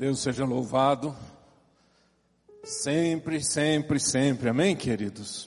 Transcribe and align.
Deus 0.00 0.20
seja 0.20 0.46
louvado. 0.46 1.14
Sempre, 2.64 3.44
sempre, 3.44 4.00
sempre. 4.00 4.48
Amém, 4.48 4.74
queridos? 4.74 5.46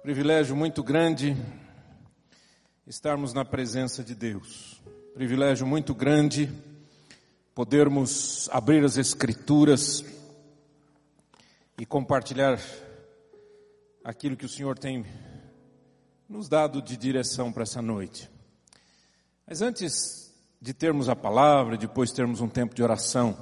Privilégio 0.00 0.56
muito 0.56 0.82
grande 0.82 1.36
estarmos 2.86 3.34
na 3.34 3.44
presença 3.44 4.02
de 4.02 4.14
Deus. 4.14 4.80
Privilégio 5.12 5.66
muito 5.66 5.94
grande 5.94 6.50
podermos 7.54 8.48
abrir 8.50 8.82
as 8.82 8.96
Escrituras 8.96 10.02
e 11.78 11.84
compartilhar 11.84 12.58
aquilo 14.02 14.34
que 14.34 14.46
o 14.46 14.48
Senhor 14.48 14.78
tem 14.78 15.04
nos 16.26 16.48
dado 16.48 16.80
de 16.80 16.96
direção 16.96 17.52
para 17.52 17.64
essa 17.64 17.82
noite. 17.82 18.30
Mas 19.46 19.60
antes 19.60 20.27
de 20.60 20.74
termos 20.74 21.08
a 21.08 21.14
palavra, 21.14 21.76
depois 21.76 22.10
termos 22.10 22.40
um 22.40 22.48
tempo 22.48 22.74
de 22.74 22.82
oração, 22.82 23.36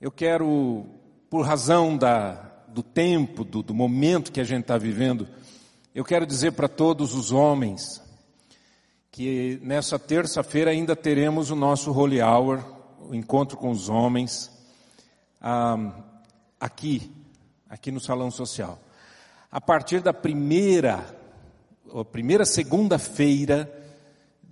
eu 0.00 0.10
quero, 0.10 0.84
por 1.30 1.46
razão 1.46 1.96
da, 1.96 2.34
do 2.68 2.82
tempo, 2.82 3.42
do, 3.42 3.62
do 3.62 3.72
momento 3.72 4.30
que 4.30 4.40
a 4.40 4.44
gente 4.44 4.62
está 4.62 4.76
vivendo, 4.76 5.26
eu 5.94 6.04
quero 6.04 6.26
dizer 6.26 6.52
para 6.52 6.68
todos 6.68 7.14
os 7.14 7.32
homens 7.32 8.02
que 9.10 9.58
nessa 9.62 9.98
terça-feira 9.98 10.72
ainda 10.72 10.94
teremos 10.94 11.50
o 11.50 11.56
nosso 11.56 11.92
Holy 11.92 12.20
Hour, 12.20 12.62
o 12.98 13.14
encontro 13.14 13.56
com 13.56 13.70
os 13.70 13.88
homens, 13.88 14.50
ah, 15.40 15.92
aqui, 16.58 17.12
aqui 17.68 17.92
no 17.92 18.00
Salão 18.00 18.30
Social. 18.30 18.78
A 19.50 19.60
partir 19.60 20.00
da 20.00 20.12
primeira, 20.12 21.16
a 21.94 22.04
primeira 22.04 22.44
segunda-feira 22.44 23.83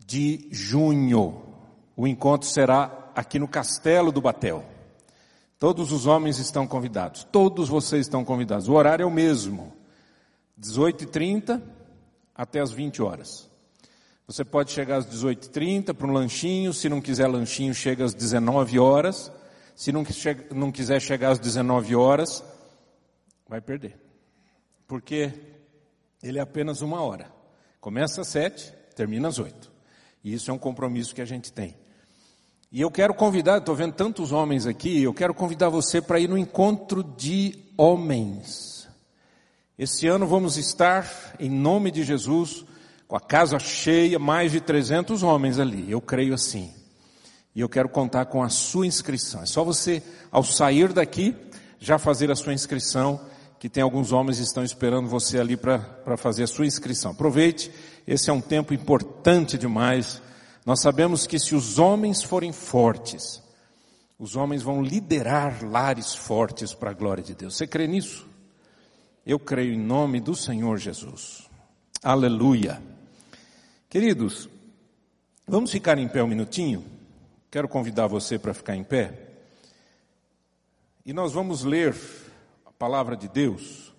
de 0.07 0.49
junho. 0.51 1.43
O 1.97 2.07
encontro 2.07 2.49
será 2.49 3.11
aqui 3.15 3.39
no 3.39 3.49
Castelo 3.49 4.11
do 4.11 4.21
Batel. 4.21 4.65
Todos 5.59 5.93
os 5.93 6.07
homens 6.07 6.39
estão 6.39 6.67
convidados. 6.67 7.25
Todos 7.25 7.69
vocês 7.69 8.07
estão 8.07 8.25
convidados. 8.25 8.69
O 8.69 8.73
horário 8.73 9.05
é 9.05 9.07
o 9.07 9.11
mesmo. 9.11 9.73
18h30 10.61 11.63
até 12.35 12.61
as 12.61 12.73
20 12.73 13.03
horas. 13.03 13.49
Você 14.27 14.45
pode 14.45 14.73
chegar 14.73 14.97
às 14.97 15.07
18h30 15.07 15.95
para 15.95 16.07
um 16.07 16.13
lanchinho. 16.13 16.73
Se 16.73 16.89
não 16.89 17.01
quiser 17.01 17.27
lanchinho, 17.27 17.75
chega 17.75 18.05
às 18.05 18.15
19 18.15 18.79
horas. 18.79 19.31
Se 19.75 19.93
não, 19.93 20.05
não 20.55 20.71
quiser 20.71 21.01
chegar 21.01 21.31
às 21.31 21.39
19 21.39 21.95
horas, 21.97 22.45
vai 23.49 23.61
perder. 23.61 23.99
Porque 24.87 25.33
ele 26.23 26.39
é 26.39 26.43
apenas 26.43 26.83
uma 26.83 27.03
hora. 27.03 27.33
Começa 27.81 28.21
às 28.21 28.29
7, 28.29 28.73
termina 28.95 29.29
às 29.29 29.39
8. 29.39 29.72
E 30.25 30.33
isso 30.33 30.51
é 30.51 30.55
um 30.55 30.59
compromisso 30.59 31.15
que 31.15 31.21
a 31.21 31.25
gente 31.27 31.53
tem. 31.53 31.77
E 32.71 32.81
eu 32.81 32.91
quero 32.91 33.13
convidar, 33.13 33.59
estou 33.59 33.75
vendo 33.75 33.93
tantos 33.93 34.33
homens 34.33 34.67
aqui, 34.67 35.03
eu 35.03 35.13
quero 35.13 35.35
convidar 35.35 35.69
você 35.69 36.01
para 36.01 36.19
ir 36.19 36.29
no 36.29 36.39
encontro 36.39 37.03
de 37.03 37.59
homens. 37.77 38.89
Esse 39.79 40.07
ano 40.07 40.27
vamos 40.27 40.57
estar, 40.57 41.35
em 41.39 41.51
nome 41.51 41.91
de 41.91 42.03
Jesus, 42.03 42.65
com 43.07 43.17
a 43.17 43.21
casa 43.21 43.59
cheia, 43.59 44.19
mais 44.19 44.53
de 44.53 44.61
300 44.61 45.23
homens 45.23 45.59
ali, 45.59 45.91
eu 45.91 46.01
creio 46.01 46.33
assim. 46.33 46.73
E 47.55 47.61
eu 47.61 47.69
quero 47.69 47.91
contar 47.91 48.25
com 48.25 48.43
a 48.43 48.49
sua 48.49 48.87
inscrição. 48.87 49.43
É 49.43 49.47
só 49.47 49.63
você, 49.63 50.03
ao 50.31 50.43
sair 50.43 50.95
daqui, 50.95 51.37
já 51.79 51.99
fazer 51.99 52.31
a 52.31 52.35
sua 52.35 52.55
inscrição, 52.55 53.21
que 53.59 53.69
tem 53.69 53.83
alguns 53.83 54.13
homens 54.13 54.39
que 54.39 54.45
estão 54.45 54.65
esperando 54.65 55.09
você 55.09 55.39
ali 55.39 55.59
para 55.59 56.17
fazer 56.17 56.45
a 56.45 56.47
sua 56.47 56.65
inscrição. 56.65 57.11
Aproveite 57.11 57.71
esse 58.07 58.31
é 58.31 58.33
um 58.33 58.41
tempo 58.41 58.73
importante 58.73 59.12
demais. 59.59 60.23
Nós 60.65 60.81
sabemos 60.81 61.27
que 61.27 61.39
se 61.39 61.55
os 61.55 61.79
homens 61.79 62.23
forem 62.23 62.53
fortes, 62.53 63.43
os 64.19 64.37
homens 64.37 64.63
vão 64.63 64.83
liderar 64.83 65.65
lares 65.65 66.15
fortes 66.15 66.75
para 66.75 66.91
a 66.91 66.95
glória 66.95 67.23
de 67.23 67.35
Deus. 67.35 67.57
Você 67.57 67.67
crê 67.67 67.87
nisso? 67.87 68.29
Eu 69.25 69.39
creio 69.39 69.73
em 69.73 69.79
nome 69.79 70.21
do 70.21 70.35
Senhor 70.35 70.79
Jesus. 70.79 71.49
Aleluia. 72.03 72.83
Queridos, 73.89 74.49
vamos 75.47 75.71
ficar 75.71 75.99
em 75.99 76.09
pé 76.09 76.23
um 76.23 76.29
minutinho? 76.29 76.85
Quero 77.51 77.69
convidar 77.69 78.07
você 78.07 78.39
para 78.39 78.55
ficar 78.55 78.75
em 78.75 78.85
pé. 78.85 79.31
E 81.05 81.13
nós 81.13 81.33
vamos 81.33 81.65
ler 81.65 81.95
a 82.65 82.73
palavra 82.73 83.17
de 83.17 83.29
Deus. 83.29 83.93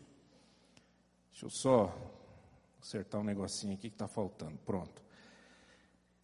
Deixa 1.32 1.46
eu 1.46 1.50
só 1.50 1.94
Acertar 2.84 3.22
um 3.22 3.24
negocinho 3.24 3.74
aqui 3.74 3.90
que 3.90 3.96
está 3.96 4.10
faltando. 4.10 4.58
Pronto. 4.66 5.02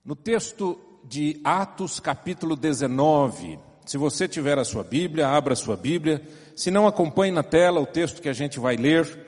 No 0.09 0.15
texto 0.15 0.75
de 1.03 1.39
Atos, 1.43 1.99
capítulo 1.99 2.55
19, 2.55 3.59
se 3.85 3.95
você 3.95 4.27
tiver 4.27 4.57
a 4.57 4.65
sua 4.65 4.83
Bíblia, 4.83 5.27
abra 5.27 5.53
a 5.53 5.55
sua 5.55 5.77
Bíblia. 5.77 6.19
Se 6.55 6.71
não, 6.71 6.87
acompanhe 6.87 7.31
na 7.31 7.43
tela 7.43 7.79
o 7.79 7.85
texto 7.85 8.19
que 8.19 8.27
a 8.27 8.33
gente 8.33 8.59
vai 8.59 8.75
ler. 8.75 9.27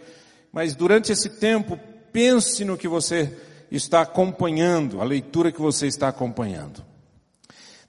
Mas 0.51 0.73
durante 0.73 1.11
esse 1.11 1.39
tempo, 1.39 1.79
pense 2.11 2.65
no 2.65 2.75
que 2.75 2.87
você 2.87 3.31
está 3.69 4.01
acompanhando, 4.01 4.99
a 4.99 5.03
leitura 5.03 5.51
que 5.51 5.61
você 5.61 5.85
está 5.85 6.07
acompanhando. 6.07 6.83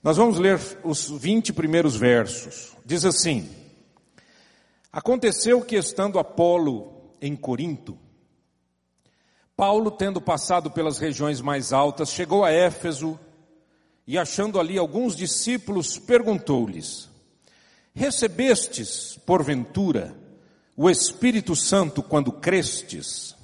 Nós 0.03 0.15
vamos 0.15 0.37
ler 0.37 0.59
os 0.83 1.09
20 1.09 1.51
primeiros 1.51 1.95
versos. 1.95 2.77
Diz 2.85 3.05
assim: 3.05 3.49
Aconteceu 4.91 5.61
que 5.61 5.77
estando 5.77 6.19
Apolo 6.19 6.93
em 7.19 7.35
Corinto, 7.35 7.97
Paulo, 9.55 9.91
tendo 9.91 10.19
passado 10.19 10.71
pelas 10.71 10.97
regiões 10.97 11.39
mais 11.39 11.71
altas, 11.71 12.11
chegou 12.11 12.43
a 12.43 12.51
Éfeso 12.51 13.19
e, 14.07 14.17
achando 14.17 14.59
ali 14.59 14.77
alguns 14.77 15.15
discípulos, 15.15 15.99
perguntou-lhes: 15.99 17.07
Recebestes, 17.93 19.19
porventura, 19.25 20.15
o 20.75 20.89
Espírito 20.89 21.55
Santo 21.55 22.01
quando 22.01 22.31
crestes? 22.31 23.35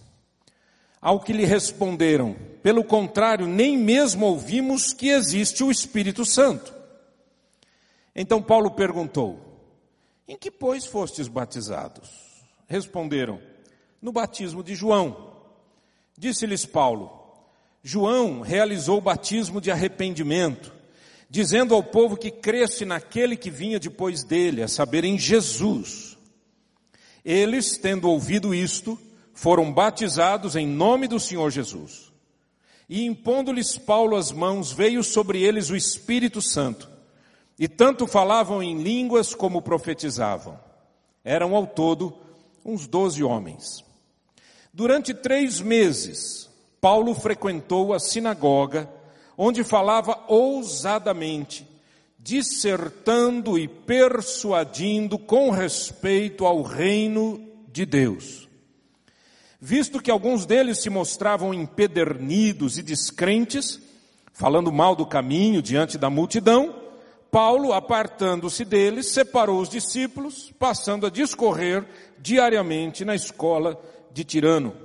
Ao 0.99 1.19
que 1.19 1.31
lhe 1.31 1.45
responderam: 1.45 2.35
Pelo 2.63 2.83
contrário, 2.83 3.45
nem 3.45 3.77
mesmo 3.77 4.25
ouvimos 4.25 4.93
que 4.93 5.09
existe 5.09 5.63
o 5.63 5.69
Espírito 5.69 6.25
Santo. 6.25 6.73
Então 8.15 8.41
Paulo 8.41 8.71
perguntou: 8.71 9.39
Em 10.27 10.35
que, 10.35 10.49
pois, 10.49 10.87
fostes 10.87 11.27
batizados? 11.27 12.09
Responderam: 12.67 13.39
No 14.01 14.11
batismo 14.11 14.63
de 14.63 14.73
João. 14.73 15.28
Disse-lhes 16.19 16.65
Paulo: 16.65 17.09
João 17.81 18.41
realizou 18.41 18.97
o 18.97 19.01
batismo 19.01 19.61
de 19.61 19.71
arrependimento, 19.71 20.73
dizendo 21.29 21.73
ao 21.73 21.81
povo 21.81 22.17
que 22.17 22.29
cresce 22.29 22.83
naquele 22.83 23.37
que 23.37 23.49
vinha 23.49 23.79
depois 23.79 24.25
dele, 24.25 24.61
a 24.61 24.67
saber, 24.67 25.05
em 25.05 25.17
Jesus. 25.17 26.17
Eles, 27.23 27.77
tendo 27.77 28.09
ouvido 28.09 28.53
isto, 28.53 28.99
foram 29.33 29.71
batizados 29.71 30.57
em 30.57 30.67
nome 30.67 31.07
do 31.07 31.21
Senhor 31.21 31.49
Jesus. 31.51 32.11
E 32.89 33.05
impondo-lhes 33.05 33.77
Paulo 33.77 34.17
as 34.17 34.29
mãos, 34.29 34.73
veio 34.73 35.01
sobre 35.05 35.41
eles 35.41 35.69
o 35.69 35.75
Espírito 35.75 36.41
Santo, 36.41 36.89
e 37.57 37.65
tanto 37.65 38.05
falavam 38.05 38.61
em 38.61 38.81
línguas 38.81 39.33
como 39.33 39.61
profetizavam. 39.61 40.59
Eram 41.23 41.55
ao 41.55 41.65
todo 41.65 42.13
uns 42.65 42.87
doze 42.87 43.23
homens. 43.23 43.87
Durante 44.73 45.13
três 45.13 45.59
meses, 45.59 46.49
Paulo 46.79 47.13
frequentou 47.13 47.93
a 47.93 47.99
sinagoga, 47.99 48.89
onde 49.37 49.63
falava 49.63 50.23
ousadamente, 50.27 51.67
dissertando 52.17 53.57
e 53.57 53.67
persuadindo 53.67 55.17
com 55.17 55.49
respeito 55.49 56.45
ao 56.45 56.61
reino 56.61 57.41
de 57.71 57.85
Deus. 57.85 58.47
Visto 59.59 60.01
que 60.01 60.11
alguns 60.11 60.45
deles 60.45 60.81
se 60.81 60.89
mostravam 60.89 61.53
empedernidos 61.53 62.77
e 62.77 62.83
descrentes, 62.83 63.79
falando 64.31 64.71
mal 64.71 64.95
do 64.95 65.05
caminho 65.05 65.61
diante 65.61 65.97
da 65.97 66.09
multidão, 66.09 66.75
Paulo, 67.31 67.73
apartando-se 67.73 68.65
deles, 68.65 69.07
separou 69.07 69.61
os 69.61 69.69
discípulos, 69.69 70.51
passando 70.57 71.05
a 71.05 71.09
discorrer 71.09 71.85
diariamente 72.17 73.05
na 73.05 73.13
escola 73.13 73.79
de 74.11 74.23
tirano. 74.23 74.75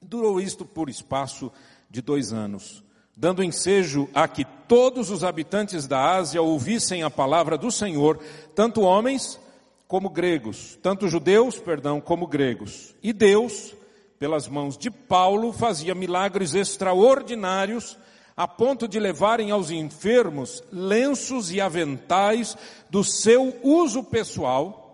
Durou 0.00 0.40
isto 0.40 0.64
por 0.64 0.88
espaço 0.88 1.50
de 1.90 2.00
dois 2.00 2.32
anos, 2.32 2.84
dando 3.16 3.42
ensejo 3.42 4.08
a 4.14 4.28
que 4.28 4.44
todos 4.68 5.10
os 5.10 5.24
habitantes 5.24 5.86
da 5.86 6.16
Ásia 6.16 6.42
ouvissem 6.42 7.02
a 7.02 7.10
palavra 7.10 7.56
do 7.56 7.70
Senhor, 7.70 8.18
tanto 8.54 8.82
homens 8.82 9.40
como 9.88 10.10
gregos, 10.10 10.78
tanto 10.82 11.08
judeus, 11.08 11.58
perdão, 11.58 12.00
como 12.00 12.26
gregos. 12.26 12.94
E 13.02 13.12
Deus, 13.12 13.74
pelas 14.18 14.48
mãos 14.48 14.76
de 14.76 14.90
Paulo, 14.90 15.52
fazia 15.52 15.94
milagres 15.94 16.54
extraordinários, 16.54 17.96
a 18.36 18.46
ponto 18.46 18.86
de 18.86 18.98
levarem 18.98 19.50
aos 19.50 19.70
enfermos 19.70 20.62
lenços 20.70 21.50
e 21.50 21.60
aventais 21.60 22.56
do 22.90 23.02
seu 23.02 23.56
uso 23.62 24.04
pessoal, 24.04 24.85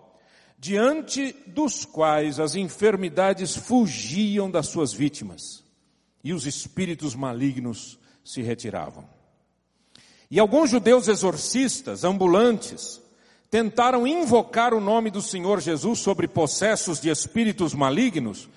diante 0.63 1.35
dos 1.45 1.83
quais 1.83 2.39
as 2.39 2.55
enfermidades 2.55 3.53
fugiam 3.53 4.49
das 4.49 4.67
suas 4.67 4.93
vítimas 4.93 5.61
e 6.23 6.31
os 6.31 6.45
espíritos 6.45 7.15
malignos 7.15 7.99
se 8.23 8.41
retiravam. 8.41 9.05
E 10.31 10.39
alguns 10.39 10.69
judeus 10.69 11.09
exorcistas, 11.09 12.05
ambulantes, 12.05 13.01
tentaram 13.51 14.07
invocar 14.07 14.73
o 14.73 14.79
nome 14.79 15.11
do 15.11 15.21
Senhor 15.21 15.59
Jesus 15.59 15.99
sobre 15.99 16.29
possessos 16.29 17.01
de 17.01 17.09
espíritos 17.09 17.73
malignos, 17.73 18.47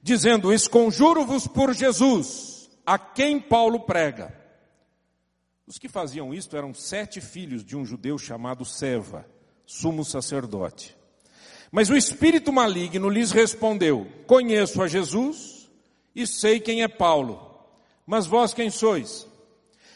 dizendo: 0.00 0.52
Esconjuro-vos 0.52 1.48
por 1.48 1.74
Jesus, 1.74 2.70
a 2.86 2.96
quem 2.96 3.40
Paulo 3.40 3.80
prega. 3.80 4.32
Os 5.66 5.80
que 5.80 5.88
faziam 5.88 6.32
isto 6.32 6.56
eram 6.56 6.72
sete 6.72 7.20
filhos 7.20 7.64
de 7.64 7.76
um 7.76 7.84
judeu 7.84 8.16
chamado 8.16 8.64
Seva, 8.64 9.28
sumo 9.66 10.04
sacerdote. 10.04 10.95
Mas 11.76 11.90
o 11.90 11.94
espírito 11.94 12.50
maligno 12.50 13.10
lhes 13.10 13.32
respondeu: 13.32 14.06
Conheço 14.26 14.80
a 14.80 14.88
Jesus 14.88 15.68
e 16.14 16.26
sei 16.26 16.58
quem 16.58 16.82
é 16.82 16.88
Paulo, 16.88 17.38
mas 18.06 18.26
vós 18.26 18.54
quem 18.54 18.70
sois? 18.70 19.28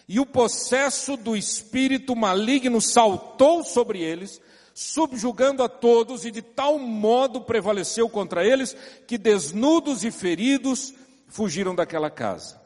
E 0.07 0.21
o 0.21 0.27
possesso 0.27 1.17
do 1.17 1.35
espírito 1.35 2.15
maligno 2.15 2.83
saltou 2.83 3.65
sobre 3.65 4.03
eles, 4.03 4.43
subjugando 4.75 5.63
a 5.63 5.71
todos, 5.71 6.27
e 6.27 6.31
de 6.31 6.43
tal 6.43 6.79
modo 6.79 7.41
prevaleceu 7.41 8.11
contra 8.11 8.45
eles, 8.45 8.77
que 9.07 9.17
desnudos 9.17 10.05
e 10.05 10.11
feridos 10.11 10.93
fugiram 11.29 11.75
daquela 11.75 12.11
casa. 12.11 12.61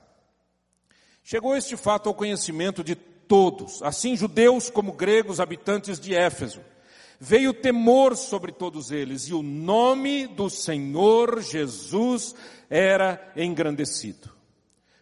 Chegou 1.23 1.57
este 1.57 1.77
fato 1.77 2.09
ao 2.09 2.17
conhecimento 2.17 2.83
de 2.83 2.97
todos, 2.97 3.81
assim 3.81 4.17
judeus 4.17 4.69
como 4.71 4.93
gregos, 4.93 5.39
habitantes 5.39 6.01
de 6.01 6.17
Éfeso. 6.17 6.74
Veio 7.27 7.55
temor 7.55 8.19
sobre 8.19 8.53
todos 8.53 8.91
eles, 8.91 9.29
e 9.29 9.33
o 9.33 9.43
nome 9.43 10.27
do 10.27 10.51
Senhor 10.51 11.41
Jesus 11.41 12.35
era 12.69 13.33
engrandecido. 13.35 14.31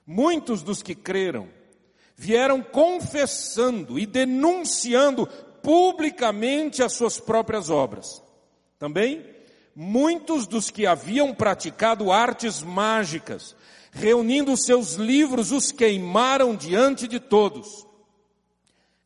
Muitos 0.07 0.63
dos 0.63 0.85
que 0.85 0.95
creram 0.95 1.49
vieram 2.15 2.63
confessando 2.63 3.99
e 3.99 4.07
denunciando 4.07 5.27
publicamente 5.65 6.81
as 6.81 6.93
suas 6.93 7.19
próprias 7.19 7.69
obras. 7.71 8.23
Também, 8.79 9.27
muitos 9.75 10.47
dos 10.47 10.71
que 10.71 10.87
haviam 10.87 11.35
praticado 11.35 12.13
artes 12.13 12.63
mágicas, 12.63 13.57
reunindo 13.91 14.57
seus 14.57 14.95
livros, 14.95 15.51
os 15.51 15.73
queimaram 15.73 16.55
diante 16.55 17.09
de 17.09 17.19
todos. 17.19 17.85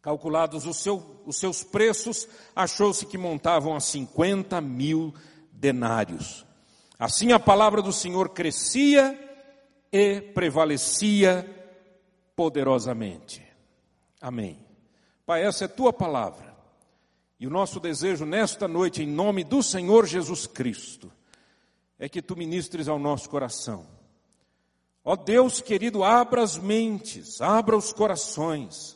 Calculados 0.06 0.66
os, 0.66 0.76
seu, 0.76 1.04
os 1.26 1.36
seus 1.36 1.64
preços, 1.64 2.28
achou-se 2.54 3.04
que 3.04 3.18
montavam 3.18 3.74
a 3.74 3.80
50 3.80 4.60
mil 4.60 5.12
denários. 5.50 6.46
Assim 6.96 7.32
a 7.32 7.40
palavra 7.40 7.82
do 7.82 7.92
Senhor 7.92 8.28
crescia 8.28 9.18
e 9.90 10.20
prevalecia 10.20 11.44
poderosamente. 12.36 13.42
Amém. 14.20 14.64
Pai, 15.26 15.44
essa 15.44 15.64
é 15.64 15.68
tua 15.68 15.92
palavra. 15.92 16.54
E 17.40 17.44
o 17.44 17.50
nosso 17.50 17.80
desejo 17.80 18.24
nesta 18.24 18.68
noite, 18.68 19.02
em 19.02 19.08
nome 19.08 19.42
do 19.42 19.60
Senhor 19.60 20.06
Jesus 20.06 20.46
Cristo, 20.46 21.10
é 21.98 22.08
que 22.08 22.22
tu 22.22 22.36
ministres 22.36 22.86
ao 22.86 23.00
nosso 23.00 23.28
coração. 23.28 23.84
Ó 25.04 25.16
Deus 25.16 25.60
querido, 25.60 26.04
abra 26.04 26.44
as 26.44 26.56
mentes, 26.56 27.40
abra 27.40 27.76
os 27.76 27.92
corações. 27.92 28.95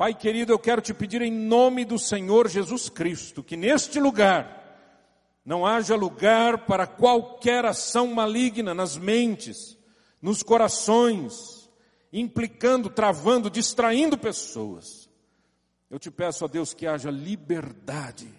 Pai 0.00 0.14
querido, 0.14 0.50
eu 0.50 0.58
quero 0.58 0.80
te 0.80 0.94
pedir 0.94 1.20
em 1.20 1.30
nome 1.30 1.84
do 1.84 1.98
Senhor 1.98 2.48
Jesus 2.48 2.88
Cristo, 2.88 3.44
que 3.44 3.54
neste 3.54 4.00
lugar 4.00 5.38
não 5.44 5.66
haja 5.66 5.94
lugar 5.94 6.64
para 6.64 6.86
qualquer 6.86 7.66
ação 7.66 8.06
maligna 8.06 8.72
nas 8.72 8.96
mentes, 8.96 9.76
nos 10.22 10.42
corações, 10.42 11.68
implicando, 12.10 12.88
travando, 12.88 13.50
distraindo 13.50 14.16
pessoas. 14.16 15.06
Eu 15.90 15.98
te 15.98 16.10
peço 16.10 16.46
a 16.46 16.48
Deus 16.48 16.72
que 16.72 16.86
haja 16.86 17.10
liberdade 17.10 18.32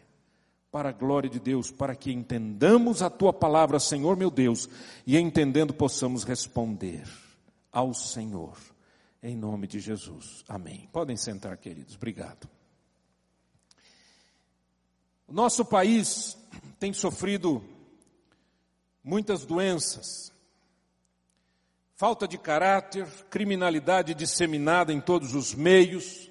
para 0.72 0.90
a 0.90 0.94
glória 0.94 1.30
de 1.30 1.40
Deus, 1.40 1.69
para 1.69 1.96
que 1.96 2.12
entendamos 2.12 3.04
a 3.04 3.10
tua 3.12 3.31
palavra, 3.31 3.78
Senhor 3.80 4.18
meu 4.18 4.31
Deus, 4.31 4.68
e 5.06 5.16
entendendo 5.16 5.75
possamos 5.75 6.24
responder 6.24 7.04
ao 7.72 7.94
Senhor, 7.94 8.57
em 9.21 9.35
nome 9.35 9.68
de 9.68 9.79
Jesus. 9.79 10.44
Amém. 10.47 10.89
Podem 10.91 11.15
sentar, 11.15 11.57
queridos. 11.57 11.95
Obrigado. 11.95 12.50
O 15.27 15.33
nosso 15.33 15.63
país 15.63 16.38
tem 16.79 16.91
sofrido 16.91 17.63
muitas 19.03 19.45
doenças, 19.45 20.33
falta 21.95 22.27
de 22.27 22.38
caráter, 22.38 23.07
criminalidade 23.29 24.13
disseminada 24.13 24.91
em 24.91 25.00
todos 25.00 25.33
os 25.33 25.53
meios, 25.53 26.29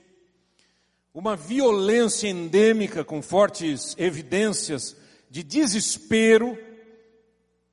uma 1.14 1.34
violência 1.34 2.28
endêmica 2.28 3.04
com 3.04 3.22
fortes 3.22 3.94
evidências 3.96 4.96
de 5.30 5.42
desespero. 5.42 6.58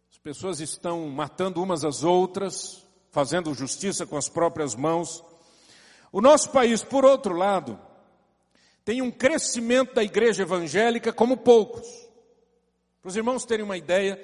As 0.10 0.18
pessoas 0.18 0.60
estão 0.60 1.10
matando 1.10 1.62
umas 1.62 1.84
às 1.84 2.04
outras, 2.04 2.87
fazendo 3.18 3.52
justiça 3.52 4.06
com 4.06 4.16
as 4.16 4.30
próprias 4.30 4.76
mãos. 4.76 5.24
O 6.12 6.22
nosso 6.22 6.52
país, 6.52 6.84
por 6.84 7.04
outro 7.04 7.36
lado, 7.36 7.80
tem 8.86 9.02
um 9.02 9.10
crescimento 9.10 9.96
da 9.96 10.04
igreja 10.04 10.44
evangélica 10.44 11.12
como 11.12 11.36
poucos. 11.36 11.88
Para 13.02 13.10
os 13.10 13.16
irmãos 13.16 13.44
terem 13.44 13.66
uma 13.66 13.76
ideia, 13.76 14.24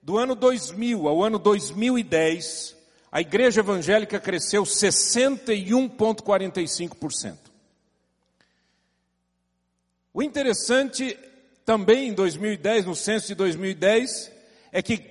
do 0.00 0.16
ano 0.16 0.36
2000 0.36 1.08
ao 1.08 1.24
ano 1.24 1.40
2010, 1.40 2.76
a 3.10 3.20
igreja 3.20 3.62
evangélica 3.62 4.20
cresceu 4.20 4.62
61,45%. 4.62 7.36
O 10.14 10.22
interessante 10.22 11.18
também 11.64 12.10
em 12.10 12.14
2010, 12.14 12.86
no 12.86 12.94
censo 12.94 13.26
de 13.26 13.34
2010, 13.34 14.30
é 14.70 14.80
que 14.80 15.09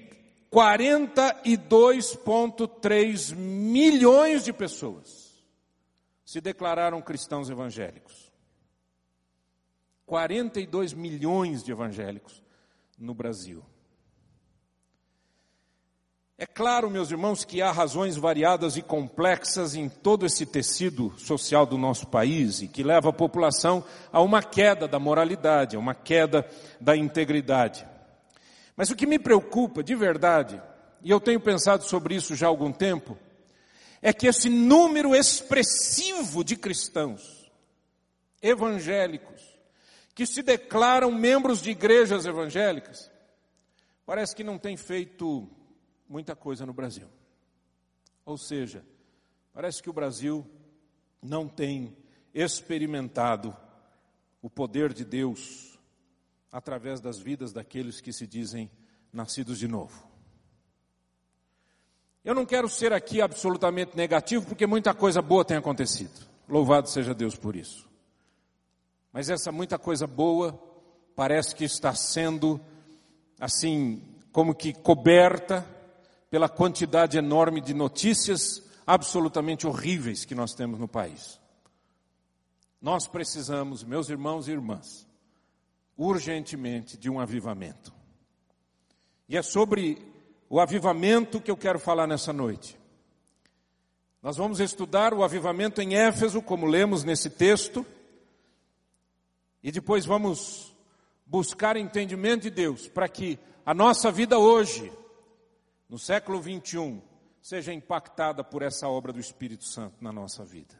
42,3 0.51 3.35
milhões 3.35 4.43
de 4.43 4.51
pessoas 4.51 5.29
se 6.25 6.41
declararam 6.41 7.01
cristãos 7.01 7.49
evangélicos. 7.49 8.29
42 10.05 10.93
milhões 10.93 11.63
de 11.63 11.71
evangélicos 11.71 12.43
no 12.97 13.13
Brasil. 13.13 13.63
É 16.35 16.45
claro, 16.45 16.89
meus 16.89 17.11
irmãos, 17.11 17.43
que 17.43 17.61
há 17.61 17.69
razões 17.69 18.15
variadas 18.15 18.77
e 18.77 18.81
complexas 18.81 19.75
em 19.75 19.89
todo 19.89 20.25
esse 20.25 20.45
tecido 20.45 21.13
social 21.19 21.65
do 21.65 21.77
nosso 21.77 22.07
país 22.07 22.61
e 22.61 22.67
que 22.67 22.81
leva 22.81 23.09
a 23.09 23.13
população 23.13 23.83
a 24.11 24.21
uma 24.21 24.41
queda 24.41 24.87
da 24.87 24.97
moralidade, 24.97 25.75
a 25.75 25.79
uma 25.79 25.93
queda 25.93 26.49
da 26.79 26.95
integridade. 26.95 27.85
Mas 28.79 28.89
o 28.89 28.95
que 28.95 29.05
me 29.05 29.19
preocupa 29.19 29.83
de 29.83 29.93
verdade, 29.93 30.63
e 31.03 31.11
eu 31.11 31.19
tenho 31.19 31.41
pensado 31.41 31.83
sobre 31.83 32.15
isso 32.15 32.33
já 32.33 32.47
há 32.47 32.49
algum 32.49 32.71
tempo, 32.71 33.17
é 34.01 34.13
que 34.13 34.25
esse 34.25 34.47
número 34.47 35.13
expressivo 35.13 36.45
de 36.45 36.55
cristãos 36.55 37.51
evangélicos 38.41 39.59
que 40.15 40.25
se 40.25 40.41
declaram 40.41 41.11
membros 41.11 41.61
de 41.61 41.71
igrejas 41.71 42.25
evangélicas, 42.25 43.11
parece 44.05 44.33
que 44.33 44.45
não 44.45 44.57
tem 44.57 44.77
feito 44.77 45.49
muita 46.07 46.33
coisa 46.33 46.65
no 46.65 46.71
Brasil. 46.71 47.09
Ou 48.25 48.37
seja, 48.37 48.81
parece 49.51 49.83
que 49.83 49.89
o 49.89 49.93
Brasil 49.93 50.49
não 51.21 51.49
tem 51.49 51.97
experimentado 52.33 53.53
o 54.41 54.49
poder 54.49 54.93
de 54.93 55.03
Deus 55.03 55.68
através 56.51 56.99
das 56.99 57.19
vidas 57.19 57.53
daqueles 57.53 58.01
que 58.01 58.11
se 58.11 58.25
dizem 58.25 58.69
nascidos 59.11 59.57
de 59.59 59.67
novo. 59.67 60.07
Eu 62.23 62.35
não 62.35 62.45
quero 62.45 62.67
ser 62.67 62.91
aqui 62.93 63.21
absolutamente 63.21 63.95
negativo, 63.95 64.45
porque 64.45 64.67
muita 64.67 64.93
coisa 64.93 65.21
boa 65.21 65.45
tem 65.45 65.57
acontecido. 65.57 66.27
Louvado 66.47 66.89
seja 66.89 67.13
Deus 67.13 67.35
por 67.35 67.55
isso. 67.55 67.87
Mas 69.11 69.29
essa 69.29 69.51
muita 69.51 69.79
coisa 69.79 70.05
boa 70.05 70.53
parece 71.15 71.55
que 71.55 71.63
está 71.63 71.93
sendo, 71.93 72.59
assim, 73.39 74.01
como 74.31 74.53
que 74.53 74.73
coberta 74.73 75.65
pela 76.29 76.47
quantidade 76.47 77.17
enorme 77.17 77.61
de 77.61 77.73
notícias 77.73 78.63
absolutamente 78.85 79.65
horríveis 79.65 80.25
que 80.25 80.35
nós 80.35 80.53
temos 80.53 80.79
no 80.79 80.87
país. 80.87 81.39
Nós 82.81 83.07
precisamos, 83.07 83.83
meus 83.83 84.09
irmãos 84.09 84.47
e 84.47 84.51
irmãs, 84.51 85.08
urgentemente 85.99 86.97
de 86.97 87.09
um 87.09 87.19
avivamento. 87.19 87.93
E 89.27 89.35
é 89.35 89.41
sobre 89.41 90.01
o 90.49 90.57
avivamento 90.57 91.41
que 91.41 91.51
eu 91.51 91.57
quero 91.57 91.77
falar 91.77 92.07
nessa 92.07 92.31
noite. 92.31 92.79
Nós 94.23 94.37
vamos 94.37 94.61
estudar 94.61 95.13
o 95.13 95.23
avivamento 95.23 95.81
em 95.81 95.95
Éfeso, 95.95 96.41
como 96.41 96.65
lemos 96.65 97.03
nesse 97.03 97.29
texto. 97.29 97.85
E 99.61 99.73
depois 99.73 100.05
vamos 100.05 100.73
buscar 101.25 101.75
entendimento 101.75 102.43
de 102.43 102.49
Deus 102.49 102.87
para 102.87 103.09
que 103.09 103.37
a 103.65 103.73
nossa 103.73 104.09
vida 104.09 104.39
hoje, 104.39 104.91
no 105.89 105.99
século 105.99 106.39
21, 106.39 107.01
seja 107.41 107.73
impactada 107.73 108.41
por 108.41 108.61
essa 108.61 108.87
obra 108.87 109.11
do 109.11 109.19
Espírito 109.19 109.65
Santo 109.65 109.97
na 110.01 110.13
nossa 110.13 110.45
vida. 110.45 110.75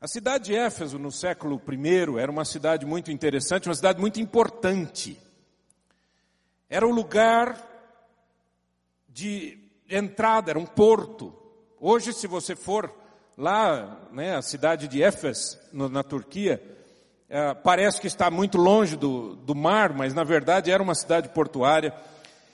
A 0.00 0.06
cidade 0.06 0.44
de 0.44 0.54
Éfeso, 0.54 0.96
no 0.96 1.10
século 1.10 1.60
I, 1.68 2.20
era 2.20 2.30
uma 2.30 2.44
cidade 2.44 2.86
muito 2.86 3.10
interessante, 3.10 3.68
uma 3.68 3.74
cidade 3.74 3.98
muito 3.98 4.20
importante. 4.20 5.18
Era 6.70 6.86
o 6.86 6.90
lugar 6.92 7.60
de 9.08 9.58
entrada, 9.90 10.52
era 10.52 10.58
um 10.58 10.66
porto. 10.66 11.34
Hoje, 11.80 12.12
se 12.12 12.28
você 12.28 12.54
for 12.54 12.94
lá, 13.36 14.08
né, 14.12 14.36
a 14.36 14.42
cidade 14.42 14.86
de 14.86 15.02
Éfeso, 15.02 15.58
na 15.72 16.04
Turquia, 16.04 16.62
é, 17.28 17.52
parece 17.54 18.00
que 18.00 18.06
está 18.06 18.30
muito 18.30 18.56
longe 18.56 18.96
do, 18.96 19.34
do 19.34 19.54
mar, 19.56 19.92
mas 19.92 20.14
na 20.14 20.22
verdade 20.22 20.70
era 20.70 20.82
uma 20.82 20.94
cidade 20.94 21.28
portuária 21.30 21.92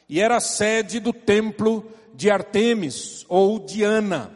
e 0.08 0.18
era 0.18 0.36
a 0.36 0.40
sede 0.40 0.98
do 0.98 1.12
templo 1.12 1.92
de 2.14 2.30
Artemis 2.30 3.26
ou 3.28 3.58
Diana. 3.58 4.30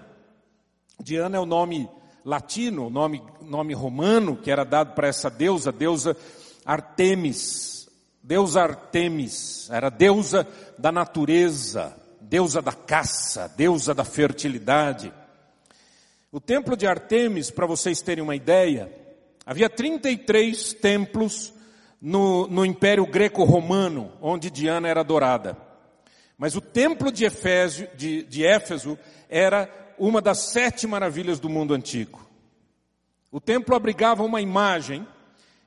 Diana 1.01 1.39
é 1.39 1.41
o 1.41 1.47
nome 1.47 1.89
latino, 2.29 2.91
nome, 2.91 3.23
nome 3.41 3.73
romano 3.73 4.37
que 4.37 4.51
era 4.51 4.63
dado 4.63 4.95
para 4.95 5.09
essa 5.09 5.31
deusa, 5.31 5.73
deusa 5.73 6.15
Artemis. 6.65 7.89
Deusa 8.23 8.61
Artemis, 8.61 9.71
era 9.71 9.89
deusa 9.89 10.47
da 10.77 10.93
natureza, 10.93 11.97
deusa 12.21 12.61
da 12.61 12.73
caça, 12.73 13.51
deusa 13.57 13.95
da 13.95 14.05
fertilidade. 14.05 15.11
O 16.31 16.39
templo 16.39 16.77
de 16.77 16.87
Artemis, 16.87 17.51
para 17.51 17.65
vocês 17.65 18.03
terem 18.03 18.23
uma 18.23 18.37
ideia, 18.37 18.93
havia 19.47 19.71
33 19.71 20.75
templos 20.75 21.55
no, 22.03 22.47
no 22.49 22.67
Império 22.67 23.07
Greco-Romano, 23.07 24.13
onde 24.21 24.51
Diana 24.51 24.89
era 24.89 25.01
adorada. 25.01 25.57
Mas 26.37 26.55
o 26.55 26.61
templo 26.61 27.11
de, 27.11 27.25
Efésio, 27.25 27.89
de, 27.97 28.25
de 28.25 28.45
Éfeso 28.45 28.99
era 29.31 29.71
uma 29.99 30.21
das 30.21 30.51
sete 30.51 30.87
maravilhas 30.87 31.41
do 31.41 31.49
mundo 31.49 31.75
antigo. 31.75 32.27
O 33.31 33.41
templo 33.41 33.75
abrigava 33.75 34.23
uma 34.23 34.41
imagem, 34.41 35.07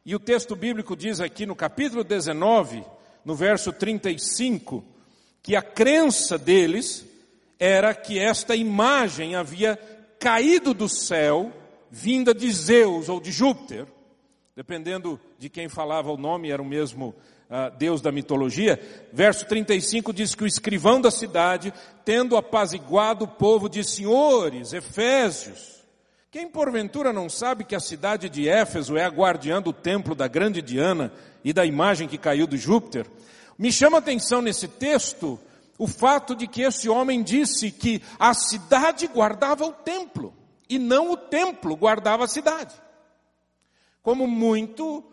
e 0.06 0.16
o 0.16 0.20
texto 0.20 0.56
bíblico 0.56 0.96
diz 0.96 1.20
aqui 1.20 1.46
no 1.46 1.56
capítulo 1.56 2.04
19, 2.04 2.84
no 3.24 3.36
verso 3.36 3.72
35, 3.72 4.84
que 5.44 5.56
a 5.56 5.62
crença 5.62 6.38
deles 6.38 7.06
era 7.60 7.94
que 7.94 8.18
esta 8.18 8.56
imagem 8.56 9.36
havia 9.36 9.78
caído 10.20 10.74
do 10.74 10.90
céu, 10.90 11.52
vinda 11.92 12.34
de 12.34 12.52
Zeus 12.52 13.10
ou 13.10 13.20
de 13.20 13.32
Júpiter, 13.32 13.86
dependendo 14.56 15.20
de 15.38 15.50
quem 15.50 15.70
falava 15.70 16.12
o 16.12 16.18
nome, 16.18 16.50
era 16.50 16.62
o 16.62 16.66
mesmo 16.66 17.14
Deus 17.77 18.01
da 18.01 18.12
mitologia. 18.12 18.79
Verso 19.12 19.46
35 19.46 20.13
diz 20.13 20.34
que 20.34 20.43
o 20.43 20.48
escrivão 20.48 21.01
da 21.01 21.12
cidade, 21.12 21.74
tendo 22.05 22.38
apaziguado 22.38 23.25
o 23.25 23.27
povo, 23.27 23.67
disse: 23.67 23.98
Senhores, 23.98 24.72
Efésios, 24.72 25.84
quem 26.31 26.48
porventura 26.48 27.12
não 27.12 27.29
sabe 27.29 27.65
que 27.65 27.75
a 27.75 27.79
cidade 27.79 28.29
de 28.29 28.48
Éfeso 28.48 28.96
é 28.96 29.03
a 29.03 29.10
guardiã 29.10 29.62
do 29.62 29.74
templo 29.74 30.15
da 30.15 30.27
grande 30.29 30.62
Diana 30.62 31.12
e 31.43 31.51
da 31.51 31.65
imagem 31.65 32.08
que 32.08 32.17
caiu 32.17 32.48
de 32.48 32.58
Júpiter? 32.58 33.05
Me 33.58 33.72
chama 33.72 33.98
a 33.98 34.00
atenção 34.00 34.41
nesse 34.41 34.67
texto 34.67 35.38
o 35.77 35.88
fato 35.88 36.36
de 36.36 36.48
que 36.48 36.62
esse 36.62 36.88
homem 36.88 37.22
disse 37.22 37.70
que 37.70 38.01
a 38.17 38.34
cidade 38.34 39.08
guardava 39.08 39.65
o 39.65 39.74
templo 39.74 40.34
e 40.70 40.79
não 40.79 41.12
o 41.12 41.17
templo 41.17 41.75
guardava 41.75 42.24
a 42.24 42.27
cidade. 42.27 42.74
Como 44.01 44.25
muito 44.25 45.03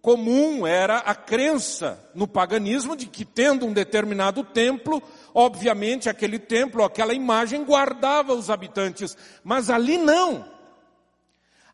comum 0.00 0.66
era 0.66 0.98
a 0.98 1.14
crença 1.14 2.10
no 2.14 2.26
paganismo 2.26 2.96
de 2.96 3.06
que 3.06 3.24
tendo 3.24 3.66
um 3.66 3.72
determinado 3.72 4.44
templo, 4.44 5.02
obviamente 5.34 6.08
aquele 6.08 6.38
templo, 6.38 6.84
aquela 6.84 7.14
imagem 7.14 7.64
guardava 7.64 8.34
os 8.34 8.50
habitantes, 8.50 9.16
mas 9.42 9.70
ali 9.70 9.98
não. 9.98 10.44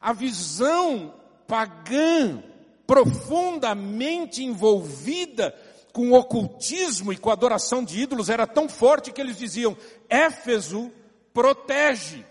A 0.00 0.12
visão 0.12 1.14
pagã 1.46 2.42
profundamente 2.86 4.42
envolvida 4.42 5.54
com 5.92 6.10
o 6.10 6.14
ocultismo 6.14 7.12
e 7.12 7.16
com 7.16 7.30
a 7.30 7.34
adoração 7.34 7.84
de 7.84 8.00
ídolos 8.00 8.28
era 8.28 8.46
tão 8.46 8.68
forte 8.68 9.12
que 9.12 9.20
eles 9.20 9.38
diziam: 9.38 9.76
Éfeso 10.08 10.90
protege 11.32 12.24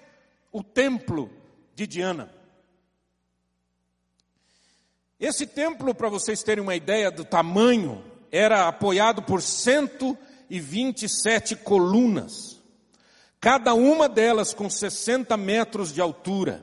o 0.52 0.62
templo 0.62 1.30
de 1.74 1.88
Diana. 1.88 2.43
Esse 5.20 5.46
templo, 5.46 5.94
para 5.94 6.10
vocês 6.10 6.42
terem 6.44 6.64
uma 6.64 6.76
ideia 6.76 7.12
do 7.12 7.24
tamanho, 7.24 8.04
era 8.32 8.68
apoiado 8.68 9.22
por 9.22 9.40
127 9.42 11.56
colunas, 11.58 12.60
cada 13.40 13.74
uma 13.74 14.10
delas 14.10 14.54
com 14.54 14.70
60 14.70 15.38
metros 15.38 15.94
de 15.94 16.02
altura. 16.02 16.62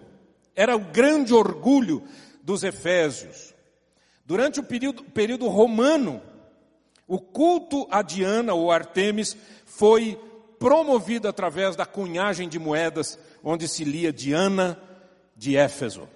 Era 0.55 0.77
o 0.77 0.81
grande 0.81 1.33
orgulho 1.33 2.03
dos 2.43 2.63
Efésios. 2.65 3.55
Durante 4.27 4.61
o 4.61 4.63
período, 4.63 5.03
período 5.05 5.49
romano, 5.49 6.21
o 7.07 7.19
culto 7.19 7.89
a 7.91 8.03
Diana 8.03 8.53
ou 8.55 8.71
Artemis 8.71 9.35
foi 9.65 10.21
promovido 10.59 11.27
através 11.27 11.75
da 11.75 11.87
cunhagem 11.87 12.47
de 12.49 12.59
moedas, 12.59 13.19
onde 13.43 13.67
se 13.67 13.85
lia 13.85 14.13
Diana 14.13 14.79
de 15.37 15.57
Éfeso. 15.57 16.07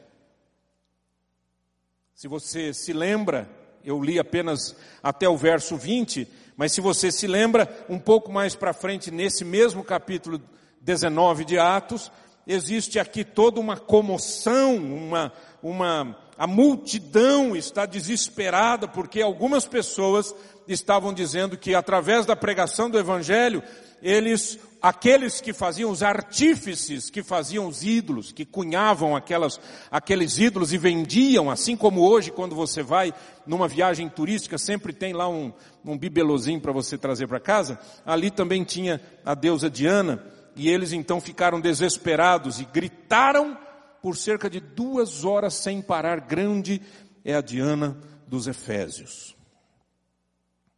Se 2.14 2.28
você 2.28 2.72
se 2.72 2.92
lembra, 2.92 3.50
eu 3.84 4.00
li 4.00 4.20
apenas 4.20 4.76
até 5.02 5.28
o 5.28 5.36
verso 5.36 5.76
20, 5.76 6.28
mas 6.56 6.70
se 6.70 6.80
você 6.80 7.10
se 7.10 7.26
lembra, 7.26 7.68
um 7.88 7.98
pouco 7.98 8.30
mais 8.30 8.54
para 8.54 8.72
frente, 8.72 9.10
nesse 9.10 9.44
mesmo 9.44 9.82
capítulo 9.82 10.40
19 10.80 11.44
de 11.44 11.58
Atos, 11.58 12.12
existe 12.46 13.00
aqui 13.00 13.24
toda 13.24 13.58
uma 13.58 13.76
comoção, 13.76 14.76
uma, 14.76 15.32
uma, 15.60 16.16
a 16.38 16.46
multidão 16.46 17.56
está 17.56 17.84
desesperada 17.84 18.86
porque 18.86 19.20
algumas 19.20 19.66
pessoas 19.66 20.32
estavam 20.68 21.12
dizendo 21.12 21.58
que 21.58 21.74
através 21.74 22.24
da 22.24 22.36
pregação 22.36 22.88
do 22.88 22.96
evangelho, 22.96 23.60
eles, 24.00 24.56
aqueles 24.84 25.40
que 25.40 25.54
faziam 25.54 25.90
os 25.90 26.02
artífices, 26.02 27.08
que 27.08 27.22
faziam 27.22 27.66
os 27.66 27.82
ídolos, 27.82 28.32
que 28.32 28.44
cunhavam 28.44 29.16
aquelas, 29.16 29.58
aqueles 29.90 30.36
ídolos 30.36 30.74
e 30.74 30.76
vendiam, 30.76 31.50
assim 31.50 31.74
como 31.74 32.02
hoje 32.02 32.30
quando 32.30 32.54
você 32.54 32.82
vai 32.82 33.14
numa 33.46 33.66
viagem 33.66 34.10
turística, 34.10 34.58
sempre 34.58 34.92
tem 34.92 35.14
lá 35.14 35.26
um, 35.26 35.54
um 35.82 35.96
bibelozinho 35.96 36.60
para 36.60 36.70
você 36.70 36.98
trazer 36.98 37.26
para 37.26 37.40
casa, 37.40 37.80
ali 38.04 38.30
também 38.30 38.62
tinha 38.62 39.00
a 39.24 39.34
deusa 39.34 39.70
Diana, 39.70 40.22
e 40.54 40.68
eles 40.68 40.92
então 40.92 41.18
ficaram 41.18 41.62
desesperados 41.62 42.60
e 42.60 42.66
gritaram 42.66 43.56
por 44.02 44.18
cerca 44.18 44.50
de 44.50 44.60
duas 44.60 45.24
horas 45.24 45.54
sem 45.54 45.80
parar, 45.80 46.20
grande 46.20 46.82
é 47.24 47.34
a 47.34 47.40
Diana 47.40 47.96
dos 48.28 48.46
Efésios. 48.46 49.34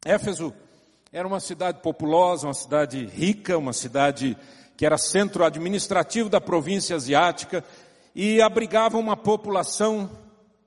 Éfeso 0.05 0.53
era 1.11 1.27
uma 1.27 1.39
cidade 1.39 1.81
populosa, 1.81 2.47
uma 2.47 2.53
cidade 2.53 3.05
rica, 3.05 3.57
uma 3.57 3.73
cidade 3.73 4.37
que 4.75 4.85
era 4.85 4.97
centro 4.97 5.43
administrativo 5.43 6.29
da 6.29 6.41
província 6.41 6.95
asiática 6.95 7.63
e 8.13 8.41
abrigava 8.41 8.97
uma 8.97 9.15
população 9.15 10.09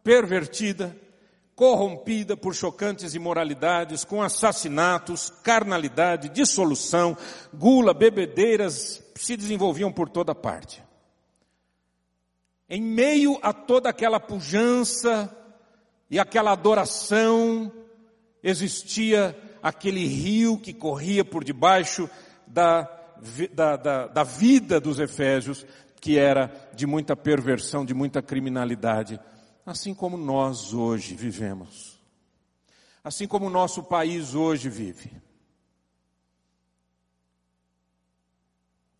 pervertida, 0.02 0.96
corrompida 1.54 2.36
por 2.36 2.54
chocantes 2.54 3.14
imoralidades, 3.14 4.04
com 4.04 4.22
assassinatos, 4.22 5.30
carnalidade, 5.42 6.30
dissolução, 6.30 7.16
gula, 7.52 7.92
bebedeiras 7.92 9.02
se 9.14 9.36
desenvolviam 9.36 9.92
por 9.92 10.08
toda 10.08 10.34
parte. 10.34 10.82
Em 12.68 12.80
meio 12.80 13.38
a 13.42 13.52
toda 13.52 13.90
aquela 13.90 14.18
pujança 14.18 15.36
e 16.08 16.18
aquela 16.18 16.52
adoração 16.52 17.70
existia 18.42 19.36
aquele 19.62 20.06
rio 20.06 20.58
que 20.58 20.72
corria 20.72 21.24
por 21.24 21.44
debaixo 21.44 22.08
da, 22.46 22.82
da, 23.52 23.76
da, 23.76 24.06
da 24.06 24.22
vida 24.22 24.80
dos 24.80 24.98
Efésios, 24.98 25.66
que 26.00 26.18
era 26.18 26.70
de 26.74 26.86
muita 26.86 27.14
perversão, 27.14 27.84
de 27.84 27.94
muita 27.94 28.22
criminalidade, 28.22 29.20
assim 29.64 29.94
como 29.94 30.16
nós 30.16 30.72
hoje 30.72 31.14
vivemos. 31.14 32.00
Assim 33.02 33.26
como 33.26 33.46
o 33.46 33.50
nosso 33.50 33.82
país 33.82 34.34
hoje 34.34 34.68
vive. 34.68 35.10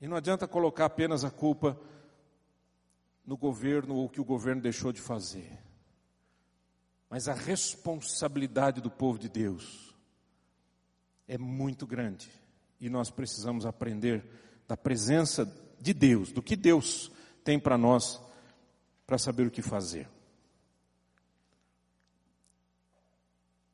E 0.00 0.08
não 0.08 0.16
adianta 0.16 0.48
colocar 0.48 0.86
apenas 0.86 1.24
a 1.24 1.30
culpa 1.30 1.78
no 3.26 3.36
governo 3.36 3.96
ou 3.96 4.08
que 4.08 4.20
o 4.20 4.24
governo 4.24 4.62
deixou 4.62 4.92
de 4.92 5.00
fazer. 5.00 5.58
Mas 7.10 7.28
a 7.28 7.34
responsabilidade 7.34 8.80
do 8.80 8.90
povo 8.90 9.18
de 9.18 9.28
Deus 9.28 9.89
é 11.30 11.38
muito 11.38 11.86
grande. 11.86 12.28
E 12.80 12.90
nós 12.90 13.08
precisamos 13.08 13.64
aprender 13.64 14.24
da 14.66 14.76
presença 14.76 15.48
de 15.80 15.94
Deus, 15.94 16.32
do 16.32 16.42
que 16.42 16.56
Deus 16.56 17.08
tem 17.44 17.56
para 17.56 17.78
nós, 17.78 18.20
para 19.06 19.16
saber 19.16 19.46
o 19.46 19.50
que 19.50 19.62
fazer. 19.62 20.08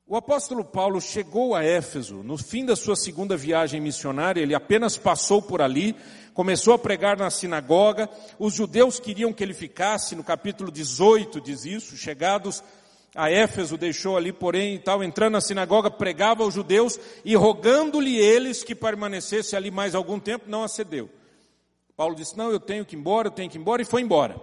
O 0.06 0.16
apóstolo 0.16 0.66
Paulo 0.66 1.00
chegou 1.00 1.54
a 1.54 1.64
Éfeso 1.64 2.16
no 2.22 2.36
fim 2.36 2.66
da 2.66 2.76
sua 2.76 2.94
segunda 2.94 3.38
viagem 3.38 3.80
missionária, 3.80 4.42
ele 4.42 4.54
apenas 4.54 4.98
passou 4.98 5.40
por 5.40 5.62
ali, 5.62 5.96
começou 6.34 6.74
a 6.74 6.78
pregar 6.78 7.16
na 7.16 7.30
sinagoga, 7.30 8.08
os 8.38 8.52
judeus 8.52 9.00
queriam 9.00 9.32
que 9.32 9.42
ele 9.42 9.54
ficasse, 9.54 10.14
no 10.14 10.22
capítulo 10.22 10.70
18 10.70 11.40
diz 11.40 11.64
isso, 11.64 11.96
chegados 11.96 12.62
a 13.14 13.30
Éfeso, 13.30 13.78
deixou 13.78 14.16
ali, 14.16 14.32
porém, 14.32 14.74
e 14.74 14.78
tal, 14.78 15.02
entrando 15.02 15.32
na 15.32 15.40
sinagoga, 15.40 15.90
pregava 15.90 16.42
aos 16.42 16.52
judeus 16.52 16.98
e 17.24 17.34
rogando-lhe 17.34 18.18
eles 18.18 18.62
que 18.62 18.74
permanecesse 18.74 19.56
ali 19.56 19.70
mais 19.70 19.94
algum 19.94 20.20
tempo, 20.20 20.44
não 20.48 20.62
acedeu. 20.62 21.08
Paulo 21.96 22.14
disse: 22.14 22.36
Não, 22.36 22.50
eu 22.50 22.60
tenho 22.60 22.84
que 22.84 22.94
ir 22.94 22.98
embora, 22.98 23.28
eu 23.28 23.32
tenho 23.32 23.50
que 23.50 23.56
ir 23.56 23.60
embora, 23.60 23.80
e 23.80 23.86
foi 23.86 24.02
embora. 24.02 24.36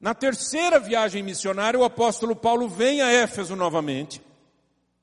Na 0.00 0.14
terceira 0.14 0.80
viagem 0.80 1.22
missionária, 1.22 1.78
o 1.78 1.84
apóstolo 1.84 2.34
Paulo 2.34 2.66
vem 2.66 3.02
a 3.02 3.12
Éfeso 3.12 3.54
novamente, 3.54 4.22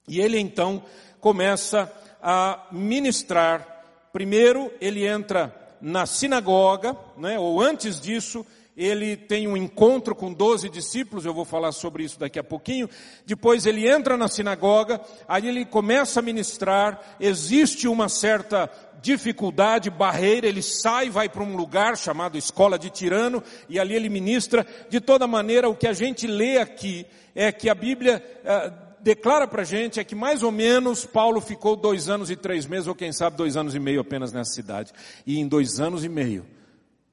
e 0.07 0.19
ele 0.19 0.39
então 0.39 0.83
começa 1.19 1.91
a 2.21 2.65
ministrar. 2.71 3.75
Primeiro, 4.11 4.73
ele 4.81 5.05
entra 5.05 5.55
na 5.79 6.07
sinagoga, 6.07 6.97
né, 7.15 7.37
ou 7.37 7.61
antes 7.61 8.01
disso, 8.01 8.43
ele 8.77 9.17
tem 9.17 9.47
um 9.47 9.57
encontro 9.57 10.15
com 10.15 10.31
doze 10.31 10.69
discípulos, 10.69 11.25
eu 11.25 11.33
vou 11.33 11.43
falar 11.43 11.71
sobre 11.71 12.03
isso 12.03 12.19
daqui 12.19 12.37
a 12.37 12.43
pouquinho. 12.43 12.87
Depois 13.25 13.65
ele 13.65 13.89
entra 13.89 14.15
na 14.15 14.27
sinagoga, 14.27 15.01
aí 15.27 15.47
ele 15.47 15.65
começa 15.65 16.19
a 16.19 16.23
ministrar, 16.23 17.17
existe 17.19 17.87
uma 17.87 18.07
certa 18.07 18.69
dificuldade, 19.01 19.89
barreira, 19.89 20.45
ele 20.45 20.61
sai, 20.61 21.09
vai 21.09 21.27
para 21.27 21.43
um 21.43 21.55
lugar 21.55 21.97
chamado 21.97 22.37
Escola 22.37 22.77
de 22.77 22.91
Tirano, 22.91 23.43
e 23.67 23.79
ali 23.79 23.95
ele 23.95 24.09
ministra. 24.09 24.65
De 24.89 25.01
toda 25.01 25.25
maneira, 25.25 25.67
o 25.67 25.75
que 25.75 25.87
a 25.87 25.93
gente 25.93 26.27
lê 26.27 26.59
aqui 26.59 27.05
é 27.33 27.51
que 27.51 27.69
a 27.69 27.75
Bíblia. 27.75 28.23
Uh, 28.43 28.87
declara 28.99 29.47
para 29.47 29.61
a 29.61 29.65
gente 29.65 30.01
é 30.01 30.03
que 30.03 30.15
mais 30.15 30.43
ou 30.43 30.51
menos 30.51 31.05
Paulo 31.05 31.39
ficou 31.39 31.77
dois 31.77 32.09
anos 32.09 32.29
e 32.29 32.35
três 32.35 32.65
meses, 32.65 32.87
ou 32.87 32.95
quem 32.95 33.13
sabe 33.13 33.37
dois 33.37 33.55
anos 33.55 33.73
e 33.73 33.79
meio 33.79 34.01
apenas 34.01 34.33
nessa 34.33 34.51
cidade. 34.51 34.91
E 35.25 35.39
em 35.39 35.47
dois 35.47 35.79
anos 35.79 36.03
e 36.03 36.09
meio, 36.09 36.45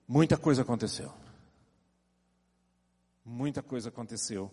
muita 0.09 0.37
coisa 0.37 0.63
aconteceu. 0.63 1.13
Muita 3.25 3.63
coisa 3.63 3.89
aconteceu. 3.89 4.51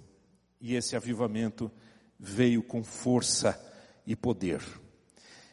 E 0.62 0.76
esse 0.76 0.96
avivamento 0.96 1.70
veio 2.18 2.64
com 2.64 2.82
força 2.82 3.60
e 4.08 4.16
poder. 4.16 4.62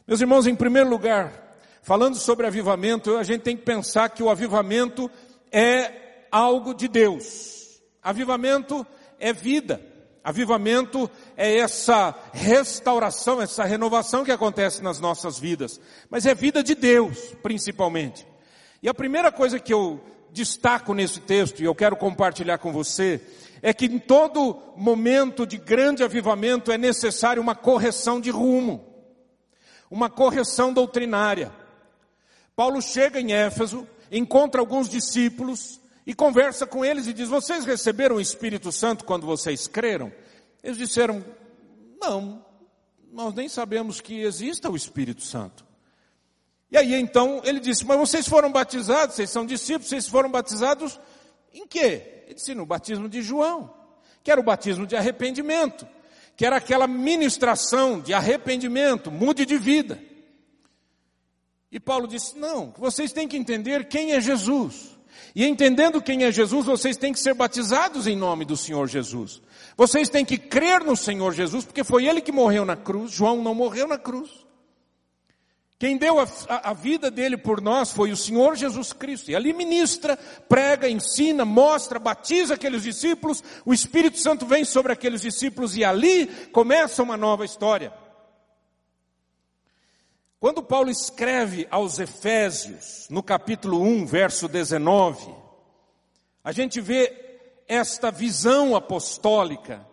Meus 0.07 0.21
irmãos, 0.21 0.47
em 0.47 0.55
primeiro 0.55 0.89
lugar, 0.89 1.57
falando 1.83 2.15
sobre 2.15 2.47
avivamento, 2.47 3.17
a 3.17 3.25
gente 3.25 3.43
tem 3.43 3.57
que 3.57 3.65
pensar 3.65 4.11
que 4.11 4.23
o 4.23 4.31
avivamento 4.31 5.11
é 5.51 6.27
algo 6.31 6.73
de 6.73 6.87
Deus. 6.87 7.83
Avivamento 8.01 8.87
é 9.19 9.33
vida. 9.33 9.85
Avivamento 10.23 11.11
é 11.37 11.57
essa 11.57 12.15
restauração, 12.33 13.43
essa 13.43 13.65
renovação 13.65 14.25
que 14.25 14.31
acontece 14.31 14.81
nas 14.81 15.01
nossas 15.01 15.41
vidas. 15.41 15.81
Mas 16.09 16.25
é 16.25 16.37
vida 16.37 16.63
de 16.63 16.77
Deus, 16.77 17.35
principalmente. 17.43 18.25
E 18.81 18.89
a 18.89 18.95
primeira 18.95 19.33
coisa 19.33 19.59
que 19.59 19.75
eu 19.75 20.01
destaco 20.33 20.95
nesse 20.95 21.21
texto, 21.21 21.61
e 21.61 21.65
eu 21.65 21.75
quero 21.75 21.97
compartilhar 21.97 22.59
com 22.59 22.73
você, 22.73 23.21
é 23.63 23.73
que 23.73 23.87
em 23.87 23.99
todo 23.99 24.61
momento 24.77 25.47
de 25.47 25.57
grande 25.57 26.03
avivamento 26.03 26.71
é 26.71 26.79
necessário 26.79 27.43
uma 27.43 27.55
correção 27.55 28.21
de 28.21 28.31
rumo, 28.31 28.85
uma 29.91 30.09
correção 30.09 30.73
doutrinária. 30.73 31.53
Paulo 32.55 32.81
chega 32.81 33.21
em 33.21 33.33
Éfeso, 33.33 33.87
encontra 34.11 34.61
alguns 34.61 34.89
discípulos, 34.89 35.81
e 36.09 36.15
conversa 36.15 36.67
com 36.67 36.83
eles 36.83 37.07
e 37.07 37.13
diz: 37.13 37.29
Vocês 37.29 37.67
receberam 37.67 38.17
o 38.17 38.21
Espírito 38.21 38.73
Santo 38.73 39.05
quando 39.05 39.27
vocês 39.27 39.67
creram? 39.67 40.11
Eles 40.65 40.79
disseram: 40.79 41.23
Não, 42.01 42.43
nós 43.13 43.35
nem 43.35 43.47
sabemos 43.47 44.01
que 44.01 44.23
exista 44.23 44.71
o 44.71 44.77
Espírito 44.77 45.21
Santo. 45.21 45.68
E 46.71 46.77
aí 46.77 46.95
então 46.95 47.41
ele 47.45 47.61
disse: 47.61 47.85
Mas 47.85 47.99
vocês 47.99 48.29
foram 48.29 48.53
batizados, 48.53 49.17
vocês 49.17 49.31
são 49.31 49.47
discípulos, 49.47 49.89
vocês 49.89 50.07
foram 50.07 50.31
batizados 50.31 50.99
em 51.53 51.67
quê? 51.67 52.23
Ele 52.27 52.35
disse: 52.35 52.55
No 52.55 52.67
batismo 52.67 53.09
de 53.09 53.23
João, 53.23 53.73
que 54.23 54.31
era 54.31 54.41
o 54.41 54.45
batismo 54.45 54.87
de 54.87 54.95
arrependimento, 54.95 55.87
que 56.37 56.45
era 56.45 56.57
aquela 56.57 56.87
ministração 56.87 58.01
de 58.01 58.13
arrependimento, 58.13 59.11
mude 59.11 59.47
de 59.47 59.57
vida. 59.57 60.01
E 61.71 61.81
Paulo 61.81 62.07
disse: 62.07 62.39
Não, 62.39 62.73
vocês 62.77 63.13
têm 63.13 63.27
que 63.27 63.37
entender 63.37 63.89
quem 63.89 64.13
é 64.13 64.21
Jesus. 64.21 64.99
E 65.35 65.45
entendendo 65.45 66.03
quem 66.03 66.25
é 66.25 66.33
Jesus, 66.33 66.67
vocês 66.67 66.97
têm 66.97 67.13
que 67.13 67.21
ser 67.21 67.35
batizados 67.35 68.07
em 68.07 68.17
nome 68.17 68.45
do 68.45 68.57
Senhor 68.57 68.89
Jesus. 68.89 69.43
Vocês 69.77 70.09
têm 70.09 70.25
que 70.25 70.39
crer 70.39 70.83
no 70.83 70.97
Senhor 70.97 71.33
Jesus, 71.33 71.65
porque 71.65 71.85
foi 71.85 72.07
Ele 72.07 72.21
que 72.21 72.33
morreu 72.33 72.65
na 72.65 72.77
cruz. 72.77 73.13
João 73.13 73.43
não 73.43 73.55
morreu 73.55 73.87
na 73.87 73.99
cruz. 73.99 74.38
Quem 75.79 75.97
deu 75.97 76.19
a, 76.19 76.27
a, 76.49 76.73
vida 76.73 77.09
dele 77.09 77.37
por 77.37 77.61
nós 77.61 77.93
foi 77.93 78.11
o 78.11 78.17
Senhor 78.17 78.57
Jesus 78.57 78.93
Cristo. 78.93 79.31
E 79.31 79.37
ali 79.37 79.53
ministra, 79.53 80.17
prega, 80.49 80.89
ensina, 80.89 81.45
mostra, 81.45 82.01
batiza 82.01 82.55
aqueles 82.55 82.83
discípulos. 82.83 83.45
O 83.65 83.73
Espírito 83.73 84.19
Santo 84.19 84.45
vem 84.45 84.65
sobre 84.65 84.93
aqueles 84.93 85.21
discípulos 85.21 85.77
e 85.77 85.85
ali 85.85 86.27
começa 86.49 87.01
uma 87.01 87.17
nova 87.17 87.45
história. 87.45 87.93
Quando 90.41 90.65
Paulo 90.65 90.91
escreve 90.91 91.69
aos 91.71 92.01
Efésios, 92.01 93.07
no 93.09 93.23
capítulo 93.23 93.81
1, 93.81 94.05
verso 94.07 94.49
19, 94.49 95.33
a 96.43 96.51
gente 96.51 96.81
vê 96.81 97.13
esta 97.69 98.11
visão 98.11 98.75
apostólica 98.75 99.87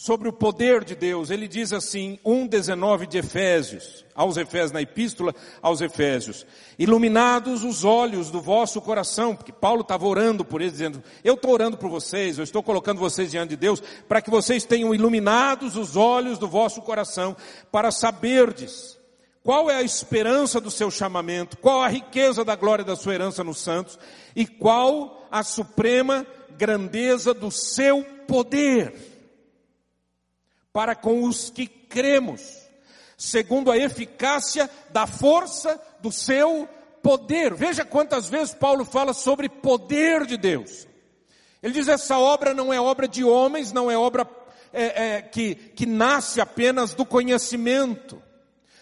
sobre 0.00 0.30
o 0.30 0.32
poder 0.32 0.82
de 0.82 0.94
Deus. 0.94 1.28
Ele 1.28 1.46
diz 1.46 1.74
assim, 1.74 2.18
1,19 2.24 3.06
de 3.06 3.18
Efésios, 3.18 4.02
aos 4.14 4.38
Efésios, 4.38 4.72
na 4.72 4.80
epístola 4.80 5.34
aos 5.60 5.82
Efésios, 5.82 6.46
iluminados 6.78 7.64
os 7.64 7.84
olhos 7.84 8.30
do 8.30 8.40
vosso 8.40 8.80
coração, 8.80 9.36
porque 9.36 9.52
Paulo 9.52 9.82
estava 9.82 10.06
orando 10.06 10.42
por 10.42 10.62
eles, 10.62 10.72
dizendo, 10.72 11.04
eu 11.22 11.34
estou 11.34 11.50
orando 11.50 11.76
por 11.76 11.90
vocês, 11.90 12.38
eu 12.38 12.44
estou 12.44 12.62
colocando 12.62 12.98
vocês 12.98 13.30
diante 13.30 13.50
de 13.50 13.56
Deus, 13.56 13.82
para 14.08 14.22
que 14.22 14.30
vocês 14.30 14.64
tenham 14.64 14.94
iluminados 14.94 15.76
os 15.76 15.96
olhos 15.96 16.38
do 16.38 16.48
vosso 16.48 16.80
coração, 16.80 17.36
para 17.70 17.90
saberdes 17.90 18.98
qual 19.42 19.70
é 19.70 19.74
a 19.74 19.82
esperança 19.82 20.62
do 20.62 20.70
seu 20.70 20.90
chamamento? 20.90 21.58
Qual 21.58 21.82
a 21.82 21.88
riqueza 21.88 22.42
da 22.42 22.56
glória 22.56 22.84
da 22.86 22.96
sua 22.96 23.14
herança 23.14 23.44
nos 23.44 23.58
santos? 23.58 23.98
E 24.34 24.46
qual 24.46 25.26
a 25.30 25.42
suprema 25.42 26.26
grandeza 26.56 27.34
do 27.34 27.50
seu 27.50 28.02
poder 28.26 29.09
para 30.72 30.94
com 30.94 31.24
os 31.24 31.50
que 31.50 31.66
cremos, 31.66 32.40
segundo 33.16 33.70
a 33.70 33.76
eficácia 33.76 34.70
da 34.90 35.06
força 35.06 35.80
do 36.00 36.12
seu 36.12 36.68
poder. 37.02 37.54
Veja 37.54 37.84
quantas 37.84 38.28
vezes 38.28 38.54
Paulo 38.54 38.84
fala 38.84 39.12
sobre 39.12 39.48
poder 39.48 40.26
de 40.26 40.36
Deus. 40.36 40.86
Ele 41.62 41.74
diz: 41.74 41.88
essa 41.88 42.18
obra 42.18 42.54
não 42.54 42.72
é 42.72 42.80
obra 42.80 43.08
de 43.08 43.24
homens, 43.24 43.72
não 43.72 43.90
é 43.90 43.96
obra 43.96 44.28
é, 44.72 45.16
é, 45.16 45.22
que, 45.22 45.54
que 45.54 45.86
nasce 45.86 46.40
apenas 46.40 46.94
do 46.94 47.04
conhecimento 47.04 48.22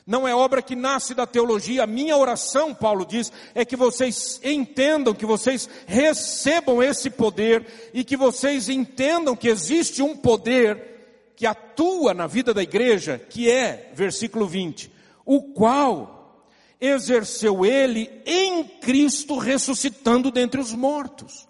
não 0.08 0.26
é 0.26 0.34
obra 0.34 0.62
que 0.62 0.74
nasce 0.74 1.14
da 1.14 1.26
teologia. 1.26 1.82
A 1.82 1.86
minha 1.86 2.16
oração, 2.16 2.74
Paulo 2.74 3.04
diz, 3.04 3.30
é 3.54 3.62
que 3.62 3.76
vocês 3.76 4.40
entendam, 4.42 5.12
que 5.12 5.26
vocês 5.26 5.68
recebam 5.86 6.82
esse 6.82 7.10
poder 7.10 7.90
e 7.92 8.02
que 8.02 8.16
vocês 8.16 8.70
entendam 8.70 9.36
que 9.36 9.48
existe 9.48 10.02
um 10.02 10.16
poder 10.16 10.97
que 11.38 11.46
atua 11.46 12.12
na 12.12 12.26
vida 12.26 12.52
da 12.52 12.64
igreja, 12.64 13.16
que 13.16 13.48
é, 13.48 13.92
versículo 13.94 14.44
20, 14.44 14.90
o 15.24 15.40
qual 15.40 16.42
exerceu 16.80 17.64
ele 17.64 18.10
em 18.26 18.64
Cristo 18.64 19.38
ressuscitando 19.38 20.32
dentre 20.32 20.60
os 20.60 20.72
mortos 20.72 21.46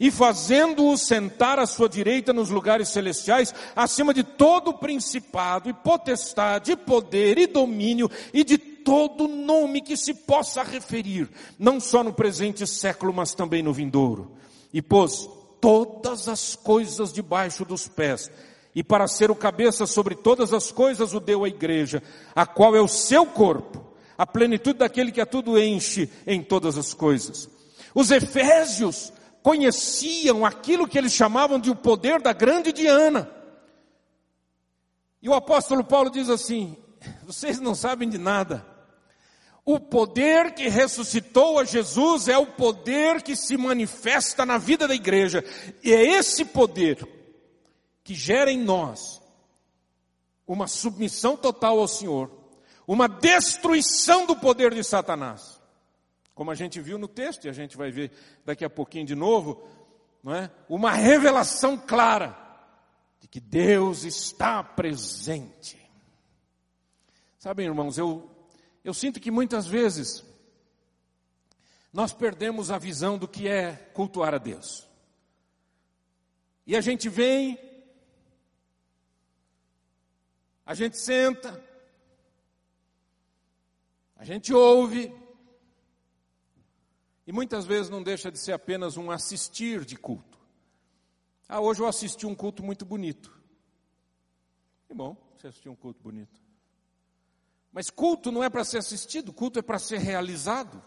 e 0.00 0.10
fazendo-o 0.10 0.98
sentar 0.98 1.60
à 1.60 1.66
sua 1.66 1.88
direita 1.88 2.32
nos 2.32 2.50
lugares 2.50 2.88
celestiais, 2.88 3.54
acima 3.76 4.12
de 4.12 4.24
todo 4.24 4.74
principado 4.74 5.70
e 5.70 5.72
potestade, 5.72 6.72
e 6.72 6.76
poder 6.76 7.38
e 7.38 7.46
domínio 7.46 8.10
e 8.34 8.42
de 8.42 8.58
todo 8.58 9.28
nome 9.28 9.82
que 9.82 9.96
se 9.96 10.14
possa 10.14 10.64
referir, 10.64 11.30
não 11.56 11.78
só 11.78 12.02
no 12.02 12.12
presente 12.12 12.66
século, 12.66 13.12
mas 13.12 13.34
também 13.34 13.62
no 13.62 13.72
vindouro. 13.72 14.32
E 14.72 14.82
pôs 14.82 15.28
todas 15.60 16.28
as 16.28 16.56
coisas 16.56 17.12
debaixo 17.12 17.64
dos 17.64 17.86
pés, 17.86 18.28
e 18.78 18.82
para 18.84 19.08
ser 19.08 19.28
o 19.28 19.34
cabeça 19.34 19.86
sobre 19.86 20.14
todas 20.14 20.54
as 20.54 20.70
coisas 20.70 21.12
o 21.12 21.18
deu 21.18 21.42
à 21.42 21.48
igreja, 21.48 22.00
a 22.32 22.46
qual 22.46 22.76
é 22.76 22.80
o 22.80 22.86
seu 22.86 23.26
corpo, 23.26 23.84
a 24.16 24.24
plenitude 24.24 24.78
daquele 24.78 25.10
que 25.10 25.20
a 25.20 25.26
tudo 25.26 25.58
enche 25.58 26.08
em 26.24 26.40
todas 26.44 26.78
as 26.78 26.94
coisas. 26.94 27.50
Os 27.92 28.12
Efésios 28.12 29.12
conheciam 29.42 30.46
aquilo 30.46 30.86
que 30.86 30.96
eles 30.96 31.12
chamavam 31.12 31.58
de 31.58 31.70
o 31.70 31.74
poder 31.74 32.22
da 32.22 32.32
grande 32.32 32.70
Diana. 32.70 33.28
E 35.20 35.28
o 35.28 35.34
apóstolo 35.34 35.82
Paulo 35.82 36.08
diz 36.08 36.30
assim: 36.30 36.76
vocês 37.24 37.58
não 37.58 37.74
sabem 37.74 38.08
de 38.08 38.16
nada. 38.16 38.64
O 39.64 39.80
poder 39.80 40.54
que 40.54 40.68
ressuscitou 40.68 41.58
a 41.58 41.64
Jesus 41.64 42.28
é 42.28 42.38
o 42.38 42.46
poder 42.46 43.22
que 43.22 43.34
se 43.34 43.56
manifesta 43.56 44.46
na 44.46 44.56
vida 44.56 44.86
da 44.86 44.94
igreja. 44.94 45.44
E 45.82 45.92
é 45.92 46.16
esse 46.16 46.44
poder 46.44 47.17
que 48.08 48.14
gera 48.14 48.50
em 48.50 48.58
nós 48.58 49.20
uma 50.46 50.66
submissão 50.66 51.36
total 51.36 51.78
ao 51.78 51.86
Senhor, 51.86 52.30
uma 52.86 53.06
destruição 53.06 54.24
do 54.24 54.34
poder 54.34 54.72
de 54.72 54.82
Satanás. 54.82 55.60
Como 56.34 56.50
a 56.50 56.54
gente 56.54 56.80
viu 56.80 56.96
no 56.96 57.06
texto, 57.06 57.44
e 57.44 57.50
a 57.50 57.52
gente 57.52 57.76
vai 57.76 57.90
ver 57.90 58.10
daqui 58.46 58.64
a 58.64 58.70
pouquinho 58.70 59.04
de 59.04 59.14
novo, 59.14 59.62
não 60.24 60.34
é? 60.34 60.50
Uma 60.70 60.90
revelação 60.90 61.76
clara 61.76 62.34
de 63.20 63.28
que 63.28 63.40
Deus 63.40 64.04
está 64.04 64.64
presente. 64.64 65.78
Sabem, 67.38 67.66
irmãos, 67.66 67.98
eu, 67.98 68.30
eu 68.82 68.94
sinto 68.94 69.20
que 69.20 69.30
muitas 69.30 69.66
vezes 69.66 70.24
nós 71.92 72.14
perdemos 72.14 72.70
a 72.70 72.78
visão 72.78 73.18
do 73.18 73.28
que 73.28 73.46
é 73.46 73.72
cultuar 73.92 74.32
a 74.32 74.38
Deus. 74.38 74.88
E 76.66 76.74
a 76.74 76.80
gente 76.80 77.10
vem, 77.10 77.67
a 80.68 80.74
gente 80.74 80.98
senta, 80.98 81.64
a 84.14 84.22
gente 84.22 84.52
ouve, 84.52 85.10
e 87.26 87.32
muitas 87.32 87.64
vezes 87.64 87.88
não 87.88 88.02
deixa 88.02 88.30
de 88.30 88.38
ser 88.38 88.52
apenas 88.52 88.98
um 88.98 89.10
assistir 89.10 89.82
de 89.86 89.96
culto. 89.96 90.38
Ah, 91.48 91.58
hoje 91.58 91.80
eu 91.80 91.86
assisti 91.86 92.26
um 92.26 92.34
culto 92.34 92.62
muito 92.62 92.84
bonito. 92.84 93.34
Que 94.86 94.92
bom, 94.92 95.16
você 95.38 95.46
assistiu 95.46 95.72
um 95.72 95.74
culto 95.74 96.02
bonito. 96.02 96.38
Mas 97.72 97.88
culto 97.88 98.30
não 98.30 98.44
é 98.44 98.50
para 98.50 98.62
ser 98.62 98.76
assistido, 98.76 99.32
culto 99.32 99.58
é 99.58 99.62
para 99.62 99.78
ser 99.78 100.00
realizado. 100.00 100.82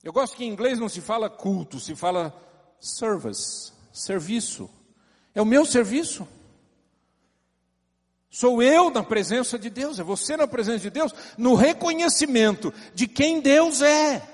Eu 0.00 0.12
gosto 0.12 0.36
que 0.36 0.44
em 0.44 0.48
inglês 0.48 0.78
não 0.78 0.88
se 0.88 1.00
fala 1.00 1.28
culto, 1.28 1.80
se 1.80 1.96
fala 1.96 2.32
service, 2.78 3.72
serviço. 3.92 4.70
É 5.36 5.42
o 5.42 5.44
meu 5.44 5.66
serviço. 5.66 6.26
Sou 8.30 8.62
eu 8.62 8.90
na 8.90 9.02
presença 9.02 9.58
de 9.58 9.68
Deus, 9.68 9.98
é 9.98 10.02
você 10.02 10.34
na 10.34 10.46
presença 10.46 10.78
de 10.78 10.90
Deus, 10.90 11.14
no 11.36 11.54
reconhecimento 11.54 12.72
de 12.94 13.06
quem 13.06 13.42
Deus 13.42 13.82
é. 13.82 14.26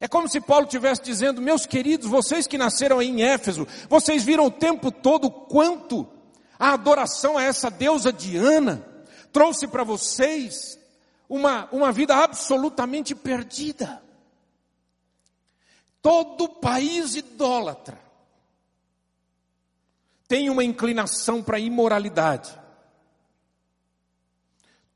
É 0.00 0.06
como 0.06 0.28
se 0.28 0.40
Paulo 0.40 0.66
estivesse 0.66 1.02
dizendo, 1.02 1.42
meus 1.42 1.66
queridos, 1.66 2.06
vocês 2.06 2.46
que 2.46 2.56
nasceram 2.56 3.02
em 3.02 3.24
Éfeso, 3.24 3.66
vocês 3.88 4.22
viram 4.22 4.46
o 4.46 4.50
tempo 4.50 4.92
todo 4.92 5.28
quanto 5.30 6.08
a 6.58 6.74
adoração 6.74 7.36
a 7.36 7.42
essa 7.42 7.68
deusa 7.70 8.12
Diana 8.12 8.86
trouxe 9.32 9.66
para 9.66 9.82
vocês 9.82 10.78
uma, 11.28 11.68
uma 11.72 11.90
vida 11.90 12.14
absolutamente 12.14 13.16
perdida. 13.16 14.00
Todo 16.02 16.48
país 16.48 17.14
idólatra 17.14 18.00
tem 20.26 20.48
uma 20.48 20.62
inclinação 20.62 21.42
para 21.42 21.56
a 21.56 21.60
imoralidade. 21.60 22.56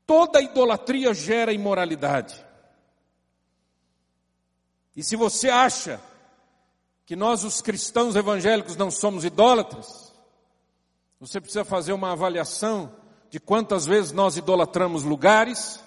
Toda 0.07 0.41
idolatria 0.41 1.13
gera 1.13 1.51
imoralidade. 1.51 2.45
E 4.95 5.03
se 5.03 5.15
você 5.15 5.49
acha 5.49 5.99
que 7.05 7.15
nós, 7.15 7.43
os 7.43 7.61
cristãos 7.61 8.15
evangélicos, 8.15 8.77
não 8.77 8.89
somos 8.89 9.25
idólatras, 9.25 10.13
você 11.19 11.41
precisa 11.41 11.65
fazer 11.65 11.91
uma 11.91 12.13
avaliação 12.13 12.91
de 13.29 13.39
quantas 13.39 13.85
vezes 13.85 14.11
nós 14.11 14.37
idolatramos 14.37 15.03
lugares, 15.03 15.83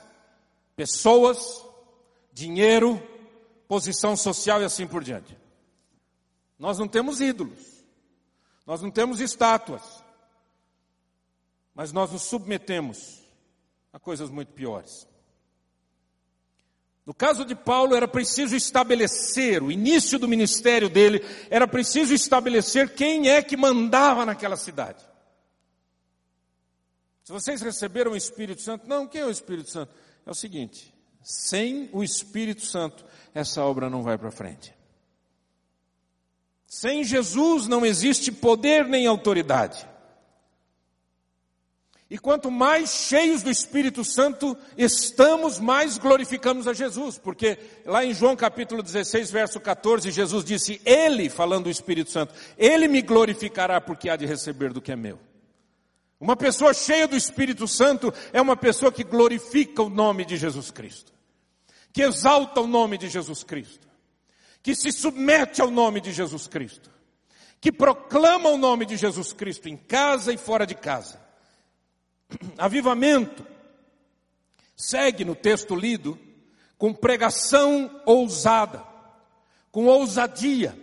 pessoas, 0.77 1.65
dinheiro, 2.33 3.03
posição 3.69 4.17
social 4.17 4.63
e 4.63 4.65
assim 4.65 4.87
por 4.87 5.05
diante. 5.05 5.39
Nós 6.59 6.79
não 6.79 6.89
temos 6.89 7.21
ídolos, 7.21 7.85
nós 8.67 8.83
não 8.83 8.91
temos 8.91 9.21
estátuas, 9.21 10.03
mas 11.75 11.93
nós 11.93 12.11
nos 12.11 12.23
submetemos 12.23 13.23
a 13.93 14.01
coisas 14.01 14.31
muito 14.31 14.53
piores. 14.53 15.07
No 17.07 17.15
caso 17.15 17.45
de 17.45 17.55
Paulo, 17.55 17.95
era 17.95 18.09
preciso 18.09 18.57
estabelecer, 18.57 19.63
o 19.63 19.71
início 19.71 20.19
do 20.19 20.29
ministério 20.29 20.91
dele, 20.91 21.25
era 21.49 21.67
preciso 21.67 22.13
estabelecer 22.13 22.95
quem 22.95 23.31
é 23.31 23.43
que 23.43 23.57
mandava 23.57 24.27
naquela 24.27 24.57
cidade. 24.57 25.07
Se 27.25 27.33
vocês 27.33 27.63
receberam 27.63 28.13
o 28.13 28.17
Espírito 28.17 28.61
Santo, 28.61 28.87
não, 28.87 29.07
quem 29.07 29.21
é 29.21 29.27
o 29.27 29.31
Espírito 29.31 29.71
Santo? 29.71 29.95
É 30.27 30.31
o 30.31 30.35
seguinte: 30.35 30.95
sem 31.23 31.89
o 31.93 32.03
Espírito 32.03 32.65
Santo, 32.65 33.05
essa 33.35 33.63
obra 33.63 33.91
não 33.91 34.03
vai 34.03 34.17
para 34.17 34.31
frente. 34.31 34.75
Sem 36.67 37.03
Jesus 37.03 37.67
não 37.67 37.85
existe 37.85 38.31
poder 38.31 38.87
nem 38.87 39.07
autoridade. 39.07 39.87
E 42.11 42.19
quanto 42.19 42.51
mais 42.51 42.91
cheios 42.91 43.43
do 43.43 43.51
Espírito 43.51 44.03
Santo 44.03 44.57
estamos, 44.79 45.59
mais 45.59 45.99
glorificamos 45.99 46.67
a 46.67 46.73
Jesus, 46.73 47.19
porque 47.19 47.59
lá 47.85 48.03
em 48.03 48.15
João 48.15 48.35
capítulo 48.35 48.83
16, 48.83 49.31
verso 49.31 49.61
14, 49.61 50.11
Jesus 50.11 50.43
disse: 50.43 50.81
Ele, 50.87 51.29
falando 51.29 51.65
do 51.65 51.71
Espírito 51.71 52.11
Santo, 52.11 52.33
Ele 52.57 52.89
me 52.89 53.03
glorificará 53.03 53.79
porque 53.79 54.09
há 54.09 54.17
de 54.17 54.25
receber 54.25 54.73
do 54.73 54.81
que 54.81 54.93
é 54.93 54.97
meu. 54.97 55.19
Uma 56.21 56.37
pessoa 56.37 56.75
cheia 56.75 57.07
do 57.07 57.17
Espírito 57.17 57.69
Santo 57.69 58.13
é 58.33 58.41
uma 58.41 58.57
pessoa 58.57 58.91
que 58.91 59.05
glorifica 59.05 59.83
o 59.83 59.91
nome 59.91 60.25
de 60.25 60.37
Jesus 60.37 60.71
Cristo 60.71 61.19
que 61.93 62.03
exalta 62.03 62.61
o 62.61 62.67
nome 62.67 62.97
de 62.97 63.09
Jesus 63.09 63.43
Cristo, 63.43 63.89
que 64.63 64.75
se 64.75 64.93
submete 64.93 65.61
ao 65.61 65.69
nome 65.69 66.01
de 66.01 66.13
Jesus 66.13 66.47
Cristo, 66.47 66.91
que 67.61 67.73
proclama 67.73 68.51
o 68.51 68.57
nome 68.57 68.87
de 68.87 68.97
Jesus 68.97 69.33
Cristo 69.33 69.69
em 69.69 69.77
casa 69.77 70.33
e 70.33 70.37
fora 70.37 70.65
de 70.65 70.75
casa. 70.77 71.21
Avivamento 72.57 73.45
segue 74.77 75.25
no 75.25 75.35
texto 75.35 75.75
lido 75.75 76.17
com 76.77 76.95
pregação 76.95 78.01
ousada, 78.07 78.85
com 79.73 79.87
ousadia, 79.87 80.79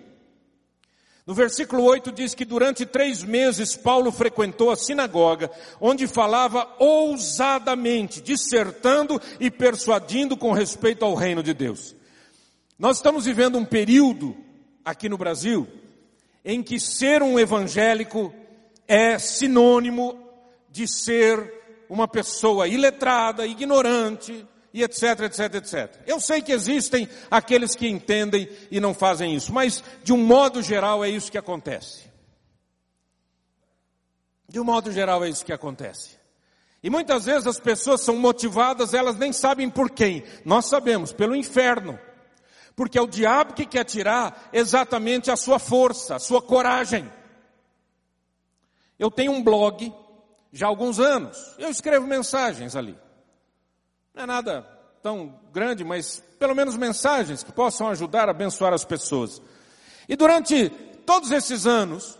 no 1.26 1.34
versículo 1.34 1.84
8 1.84 2.12
diz 2.12 2.36
que 2.36 2.46
durante 2.46 2.86
três 2.86 3.24
meses 3.24 3.76
Paulo 3.76 4.12
frequentou 4.12 4.70
a 4.70 4.76
sinagoga, 4.76 5.50
onde 5.82 6.06
falava 6.06 6.68
ousadamente, 6.78 8.22
dissertando 8.22 9.20
e 9.40 9.50
persuadindo 9.50 10.38
com 10.38 10.52
respeito 10.52 11.04
ao 11.04 11.16
reino 11.16 11.42
de 11.42 11.54
Deus. 11.54 11.96
Nós 12.78 12.98
estamos 12.98 13.26
vivendo 13.26 13.58
um 13.58 13.66
período 13.66 14.38
aqui 14.84 15.10
no 15.10 15.18
Brasil 15.18 15.68
em 16.44 16.62
que 16.62 16.80
ser 16.80 17.24
um 17.24 17.40
evangélico 17.40 18.32
é 18.88 19.18
sinônimo 19.18 20.16
de 20.70 20.88
ser 20.88 21.54
uma 21.90 22.08
pessoa 22.08 22.68
iletrada, 22.68 23.48
ignorante, 23.48 24.46
e 24.76 24.84
etc, 24.84 25.22
etc, 25.22 25.56
etc. 25.56 26.02
Eu 26.06 26.20
sei 26.20 26.42
que 26.42 26.52
existem 26.52 27.08
aqueles 27.32 27.78
que 27.78 27.88
entendem 27.88 28.50
e 28.70 28.82
não 28.82 28.94
fazem 28.94 29.34
isso, 29.34 29.54
mas 29.54 29.82
de 30.04 30.12
um 30.12 30.18
modo 30.18 30.62
geral 30.62 31.02
é 31.02 31.10
isso 31.10 31.32
que 31.32 31.38
acontece. 31.38 32.04
De 34.50 34.60
um 34.60 34.66
modo 34.66 34.92
geral 34.92 35.24
é 35.24 35.30
isso 35.30 35.46
que 35.46 35.54
acontece. 35.54 36.18
E 36.84 36.90
muitas 36.90 37.24
vezes 37.24 37.48
as 37.48 37.58
pessoas 37.58 38.02
são 38.02 38.18
motivadas, 38.18 38.94
elas 38.94 39.16
nem 39.16 39.32
sabem 39.32 39.70
por 39.70 39.90
quem. 39.90 40.26
Nós 40.44 40.66
sabemos, 40.66 41.14
pelo 41.14 41.38
inferno. 41.38 41.98
Porque 42.76 42.98
é 42.98 43.02
o 43.02 43.08
diabo 43.08 43.54
que 43.54 43.66
quer 43.66 43.86
tirar 43.86 44.50
exatamente 44.52 45.32
a 45.32 45.38
sua 45.38 45.58
força, 45.58 46.16
a 46.16 46.20
sua 46.20 46.42
coragem. 46.42 47.10
Eu 49.00 49.10
tenho 49.10 49.32
um 49.32 49.42
blog 49.42 49.90
já 50.52 50.66
há 50.66 50.70
alguns 50.70 51.00
anos. 51.00 51.56
Eu 51.58 51.70
escrevo 51.70 52.06
mensagens 52.06 52.76
ali. 52.76 53.05
Não 54.16 54.24
é 54.24 54.26
nada 54.26 54.66
tão 55.04 55.34
grande, 55.52 55.84
mas 55.84 56.24
pelo 56.40 56.56
menos 56.56 56.78
mensagens 56.78 57.44
que 57.44 57.52
possam 57.52 57.90
ajudar 57.90 58.30
a 58.30 58.32
abençoar 58.32 58.74
as 58.74 58.86
pessoas. 58.86 59.42
E 60.08 60.16
durante 60.16 60.70
todos 61.06 61.32
esses 61.32 61.68
anos, 61.68 62.18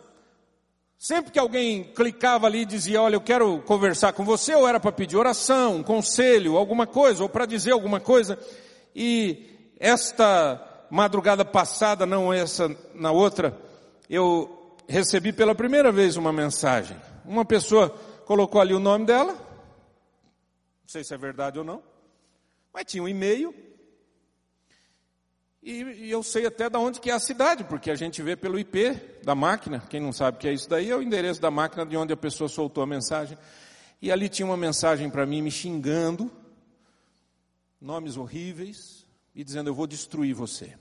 sempre 0.98 1.32
que 1.32 1.40
alguém 1.40 1.86
clicava 1.96 2.48
ali 2.48 2.60
e 2.60 2.66
dizia, 2.66 3.02
olha, 3.02 3.16
eu 3.16 3.22
quero 3.22 3.60
conversar 3.62 4.12
com 4.12 4.26
você, 4.26 4.54
ou 4.54 4.68
era 4.68 4.78
para 4.78 4.92
pedir 4.92 5.16
oração, 5.16 5.78
um 5.78 5.84
conselho, 5.84 6.58
alguma 6.58 6.86
coisa, 6.86 7.24
ou 7.24 7.30
para 7.30 7.46
dizer 7.46 7.72
alguma 7.72 8.02
coisa, 8.02 8.38
e 8.94 9.74
esta 9.80 10.62
madrugada 10.90 11.46
passada, 11.46 12.06
não 12.06 12.34
essa, 12.34 12.76
na 12.94 13.12
outra, 13.12 13.58
eu 14.10 14.76
recebi 14.88 15.32
pela 15.32 15.56
primeira 15.56 15.94
vez 15.94 16.18
uma 16.18 16.34
mensagem. 16.34 16.98
Uma 17.24 17.46
pessoa 17.46 17.90
colocou 18.26 18.60
ali 18.60 18.74
o 18.74 18.80
nome 18.80 19.06
dela, 19.06 19.45
não 20.86 20.90
sei 20.90 21.04
se 21.04 21.16
é 21.16 21.18
verdade 21.18 21.58
ou 21.58 21.66
não. 21.66 21.82
Mas 22.72 22.86
tinha 22.86 23.02
um 23.02 23.08
e-mail. 23.08 23.56
E, 25.64 25.82
e, 25.82 26.12
eu 26.12 26.22
sei 26.22 26.46
até 26.46 26.70
de 26.70 26.78
onde 26.78 27.00
que 27.00 27.10
é 27.10 27.14
a 27.14 27.20
cidade, 27.20 27.64
porque 27.64 27.90
a 27.90 27.96
gente 27.96 28.22
vê 28.22 28.36
pelo 28.36 28.60
IP 28.60 28.92
da 29.24 29.34
máquina. 29.34 29.80
Quem 29.90 30.00
não 30.00 30.14
sabe 30.14 30.38
o 30.38 30.40
que 30.40 30.48
é 30.48 30.54
isso 30.54 30.70
daí 30.70 30.92
é 30.92 30.96
o 30.96 31.02
endereço 31.02 31.42
da 31.42 31.50
máquina 31.50 31.88
de 31.88 31.98
onde 31.98 32.14
a 32.14 32.18
pessoa 32.18 32.48
soltou 32.48 32.84
a 32.84 32.88
mensagem. 32.88 33.36
E 34.00 34.12
ali 34.12 34.30
tinha 34.30 34.46
uma 34.46 34.56
mensagem 34.56 35.10
para 35.10 35.26
mim 35.26 35.42
me 35.42 35.50
xingando, 35.50 36.32
nomes 37.82 38.16
horríveis, 38.16 39.08
e 39.34 39.44
dizendo: 39.44 39.72
Eu 39.72 39.74
vou 39.74 39.88
destruir 39.88 40.36
você. 40.36 40.78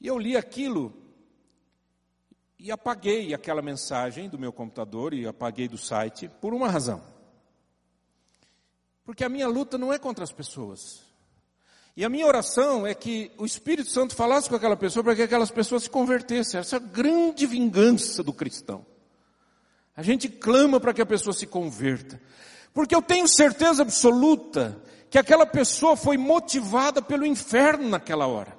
E 0.00 0.06
eu 0.06 0.18
li 0.18 0.38
aquilo 0.38 0.94
e 2.58 2.72
apaguei 2.72 3.34
aquela 3.34 3.60
mensagem 3.60 4.26
do 4.26 4.38
meu 4.38 4.54
computador 4.54 5.12
e 5.12 5.26
apaguei 5.26 5.68
do 5.68 5.76
site 5.76 6.30
por 6.40 6.54
uma 6.54 6.70
razão. 6.70 7.19
Porque 9.10 9.24
a 9.24 9.28
minha 9.28 9.48
luta 9.48 9.76
não 9.76 9.92
é 9.92 9.98
contra 9.98 10.22
as 10.22 10.30
pessoas. 10.30 11.00
E 11.96 12.04
a 12.04 12.08
minha 12.08 12.24
oração 12.24 12.86
é 12.86 12.94
que 12.94 13.32
o 13.38 13.44
Espírito 13.44 13.90
Santo 13.90 14.14
falasse 14.14 14.48
com 14.48 14.54
aquela 14.54 14.76
pessoa 14.76 15.02
para 15.02 15.16
que 15.16 15.22
aquelas 15.22 15.50
pessoas 15.50 15.82
se 15.82 15.90
convertessem. 15.90 16.60
Essa 16.60 16.76
é 16.76 16.78
a 16.78 16.80
grande 16.80 17.44
vingança 17.44 18.22
do 18.22 18.32
cristão. 18.32 18.86
A 19.96 20.02
gente 20.04 20.28
clama 20.28 20.78
para 20.78 20.94
que 20.94 21.02
a 21.02 21.06
pessoa 21.06 21.34
se 21.34 21.44
converta. 21.44 22.20
Porque 22.72 22.94
eu 22.94 23.02
tenho 23.02 23.26
certeza 23.26 23.82
absoluta 23.82 24.80
que 25.10 25.18
aquela 25.18 25.44
pessoa 25.44 25.96
foi 25.96 26.16
motivada 26.16 27.02
pelo 27.02 27.26
inferno 27.26 27.88
naquela 27.88 28.28
hora. 28.28 28.56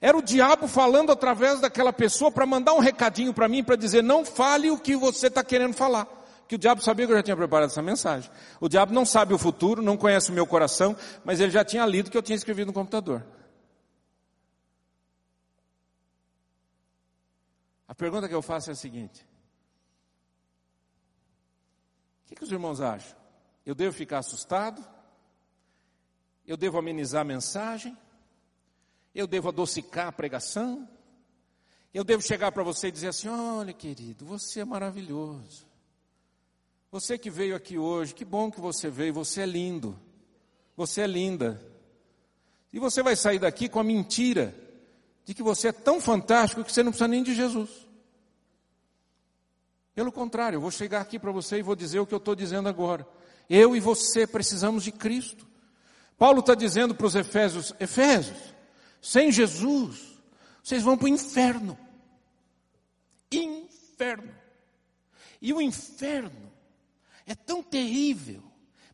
Era 0.00 0.16
o 0.16 0.22
diabo 0.22 0.68
falando 0.68 1.10
através 1.10 1.58
daquela 1.58 1.92
pessoa 1.92 2.30
para 2.30 2.46
mandar 2.46 2.72
um 2.74 2.78
recadinho 2.78 3.34
para 3.34 3.48
mim, 3.48 3.64
para 3.64 3.74
dizer, 3.74 4.00
não 4.00 4.24
fale 4.24 4.70
o 4.70 4.78
que 4.78 4.94
você 4.94 5.26
está 5.26 5.42
querendo 5.42 5.74
falar 5.74 6.21
que 6.52 6.56
o 6.56 6.58
diabo 6.58 6.82
sabia 6.82 7.06
que 7.06 7.12
eu 7.12 7.16
já 7.16 7.22
tinha 7.22 7.36
preparado 7.36 7.70
essa 7.70 7.80
mensagem. 7.80 8.30
O 8.60 8.68
diabo 8.68 8.92
não 8.92 9.06
sabe 9.06 9.32
o 9.32 9.38
futuro, 9.38 9.80
não 9.80 9.96
conhece 9.96 10.30
o 10.30 10.34
meu 10.34 10.46
coração, 10.46 10.94
mas 11.24 11.40
ele 11.40 11.50
já 11.50 11.64
tinha 11.64 11.86
lido 11.86 12.08
o 12.08 12.10
que 12.10 12.18
eu 12.18 12.22
tinha 12.22 12.36
escrevido 12.36 12.66
no 12.66 12.74
computador. 12.74 13.24
A 17.88 17.94
pergunta 17.94 18.28
que 18.28 18.34
eu 18.34 18.42
faço 18.42 18.68
é 18.68 18.74
a 18.74 18.76
seguinte: 18.76 19.26
o 22.22 22.28
que, 22.28 22.34
que 22.34 22.44
os 22.44 22.52
irmãos 22.52 22.82
acham? 22.82 23.16
Eu 23.64 23.74
devo 23.74 23.96
ficar 23.96 24.18
assustado? 24.18 24.86
Eu 26.46 26.58
devo 26.58 26.76
amenizar 26.76 27.22
a 27.22 27.24
mensagem? 27.24 27.96
Eu 29.14 29.26
devo 29.26 29.48
adocicar 29.48 30.08
a 30.08 30.12
pregação? 30.12 30.86
Eu 31.94 32.04
devo 32.04 32.22
chegar 32.22 32.52
para 32.52 32.62
você 32.62 32.88
e 32.88 32.92
dizer 32.92 33.08
assim: 33.08 33.28
olha, 33.28 33.72
querido, 33.72 34.26
você 34.26 34.60
é 34.60 34.64
maravilhoso. 34.66 35.71
Você 36.92 37.16
que 37.16 37.30
veio 37.30 37.56
aqui 37.56 37.78
hoje, 37.78 38.14
que 38.14 38.22
bom 38.22 38.50
que 38.50 38.60
você 38.60 38.90
veio, 38.90 39.14
você 39.14 39.40
é 39.40 39.46
lindo. 39.46 39.98
Você 40.76 41.00
é 41.00 41.06
linda. 41.06 41.58
E 42.70 42.78
você 42.78 43.02
vai 43.02 43.16
sair 43.16 43.38
daqui 43.38 43.66
com 43.66 43.80
a 43.80 43.84
mentira 43.84 44.54
de 45.24 45.32
que 45.32 45.42
você 45.42 45.68
é 45.68 45.72
tão 45.72 46.02
fantástico 46.02 46.62
que 46.62 46.70
você 46.70 46.82
não 46.82 46.92
precisa 46.92 47.08
nem 47.08 47.22
de 47.22 47.34
Jesus. 47.34 47.70
Pelo 49.94 50.12
contrário, 50.12 50.56
eu 50.56 50.60
vou 50.60 50.70
chegar 50.70 51.00
aqui 51.00 51.18
para 51.18 51.32
você 51.32 51.60
e 51.60 51.62
vou 51.62 51.74
dizer 51.74 51.98
o 51.98 52.06
que 52.06 52.12
eu 52.12 52.18
estou 52.18 52.34
dizendo 52.34 52.68
agora. 52.68 53.08
Eu 53.48 53.74
e 53.74 53.80
você 53.80 54.26
precisamos 54.26 54.84
de 54.84 54.92
Cristo. 54.92 55.46
Paulo 56.18 56.40
está 56.40 56.54
dizendo 56.54 56.94
para 56.94 57.06
os 57.06 57.14
Efésios: 57.14 57.74
Efésios, 57.80 58.54
sem 59.00 59.32
Jesus, 59.32 60.18
vocês 60.62 60.82
vão 60.82 60.98
para 60.98 61.06
o 61.06 61.08
inferno. 61.08 61.78
Inferno. 63.32 64.34
E 65.40 65.54
o 65.54 65.60
inferno 65.60 66.51
é 67.26 67.34
tão 67.34 67.62
terrível, 67.62 68.42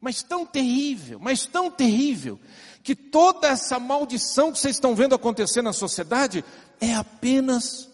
mas 0.00 0.22
tão 0.22 0.46
terrível, 0.46 1.18
mas 1.18 1.46
tão 1.46 1.70
terrível, 1.70 2.38
que 2.82 2.94
toda 2.94 3.48
essa 3.48 3.78
maldição 3.78 4.52
que 4.52 4.58
vocês 4.58 4.76
estão 4.76 4.94
vendo 4.94 5.14
acontecer 5.14 5.62
na 5.62 5.72
sociedade 5.72 6.44
é 6.80 6.94
apenas 6.94 7.88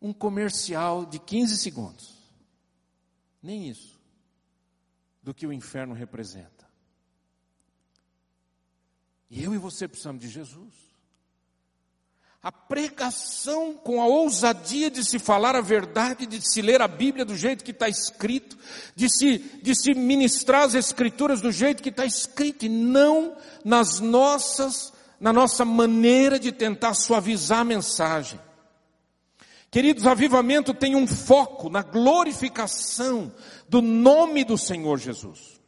um 0.00 0.12
comercial 0.12 1.04
de 1.04 1.18
15 1.18 1.58
segundos. 1.58 2.18
Nem 3.42 3.68
isso. 3.68 4.00
Do 5.22 5.34
que 5.34 5.46
o 5.46 5.52
inferno 5.52 5.94
representa. 5.94 6.68
E 9.28 9.44
eu 9.44 9.54
e 9.54 9.58
você 9.58 9.86
precisamos 9.86 10.20
de 10.20 10.28
Jesus 10.28 10.89
a 12.42 12.50
pregação 12.50 13.74
com 13.74 14.00
a 14.00 14.06
ousadia 14.06 14.90
de 14.90 15.04
se 15.04 15.18
falar 15.18 15.54
a 15.54 15.60
verdade, 15.60 16.24
de 16.24 16.40
se 16.40 16.62
ler 16.62 16.80
a 16.80 16.88
Bíblia 16.88 17.24
do 17.24 17.36
jeito 17.36 17.62
que 17.62 17.70
está 17.70 17.86
escrito, 17.86 18.56
de 18.96 19.10
se, 19.10 19.38
de 19.62 19.74
se 19.74 19.92
ministrar 19.92 20.62
as 20.62 20.74
Escrituras 20.74 21.42
do 21.42 21.52
jeito 21.52 21.82
que 21.82 21.90
está 21.90 22.06
escrito, 22.06 22.64
e 22.64 22.68
não 22.68 23.36
nas 23.62 24.00
nossas, 24.00 24.90
na 25.20 25.34
nossa 25.34 25.66
maneira 25.66 26.38
de 26.38 26.50
tentar 26.50 26.94
suavizar 26.94 27.60
a 27.60 27.64
mensagem. 27.64 28.40
Queridos, 29.70 30.06
avivamento 30.06 30.72
tem 30.72 30.96
um 30.96 31.06
foco 31.06 31.68
na 31.68 31.82
glorificação 31.82 33.32
do 33.68 33.82
nome 33.82 34.44
do 34.44 34.56
Senhor 34.56 34.98
Jesus. 34.98 35.60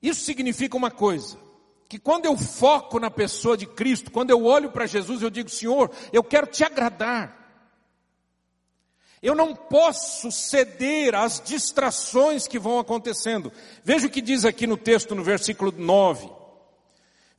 Isso 0.00 0.24
significa 0.24 0.76
uma 0.76 0.92
coisa, 0.92 1.36
que 1.88 1.98
quando 1.98 2.26
eu 2.26 2.36
foco 2.36 2.98
na 2.98 3.10
pessoa 3.10 3.56
de 3.56 3.66
Cristo, 3.66 4.10
quando 4.10 4.30
eu 4.30 4.44
olho 4.44 4.70
para 4.70 4.86
Jesus, 4.86 5.22
eu 5.22 5.30
digo, 5.30 5.48
Senhor, 5.48 5.90
eu 6.12 6.22
quero 6.22 6.46
te 6.46 6.64
agradar. 6.64 7.44
Eu 9.22 9.34
não 9.34 9.54
posso 9.54 10.30
ceder 10.30 11.14
às 11.14 11.40
distrações 11.40 12.46
que 12.46 12.58
vão 12.58 12.78
acontecendo. 12.78 13.50
Veja 13.82 14.06
o 14.06 14.10
que 14.10 14.20
diz 14.20 14.44
aqui 14.44 14.66
no 14.66 14.76
texto, 14.76 15.14
no 15.14 15.24
versículo 15.24 15.72
9. 15.74 16.43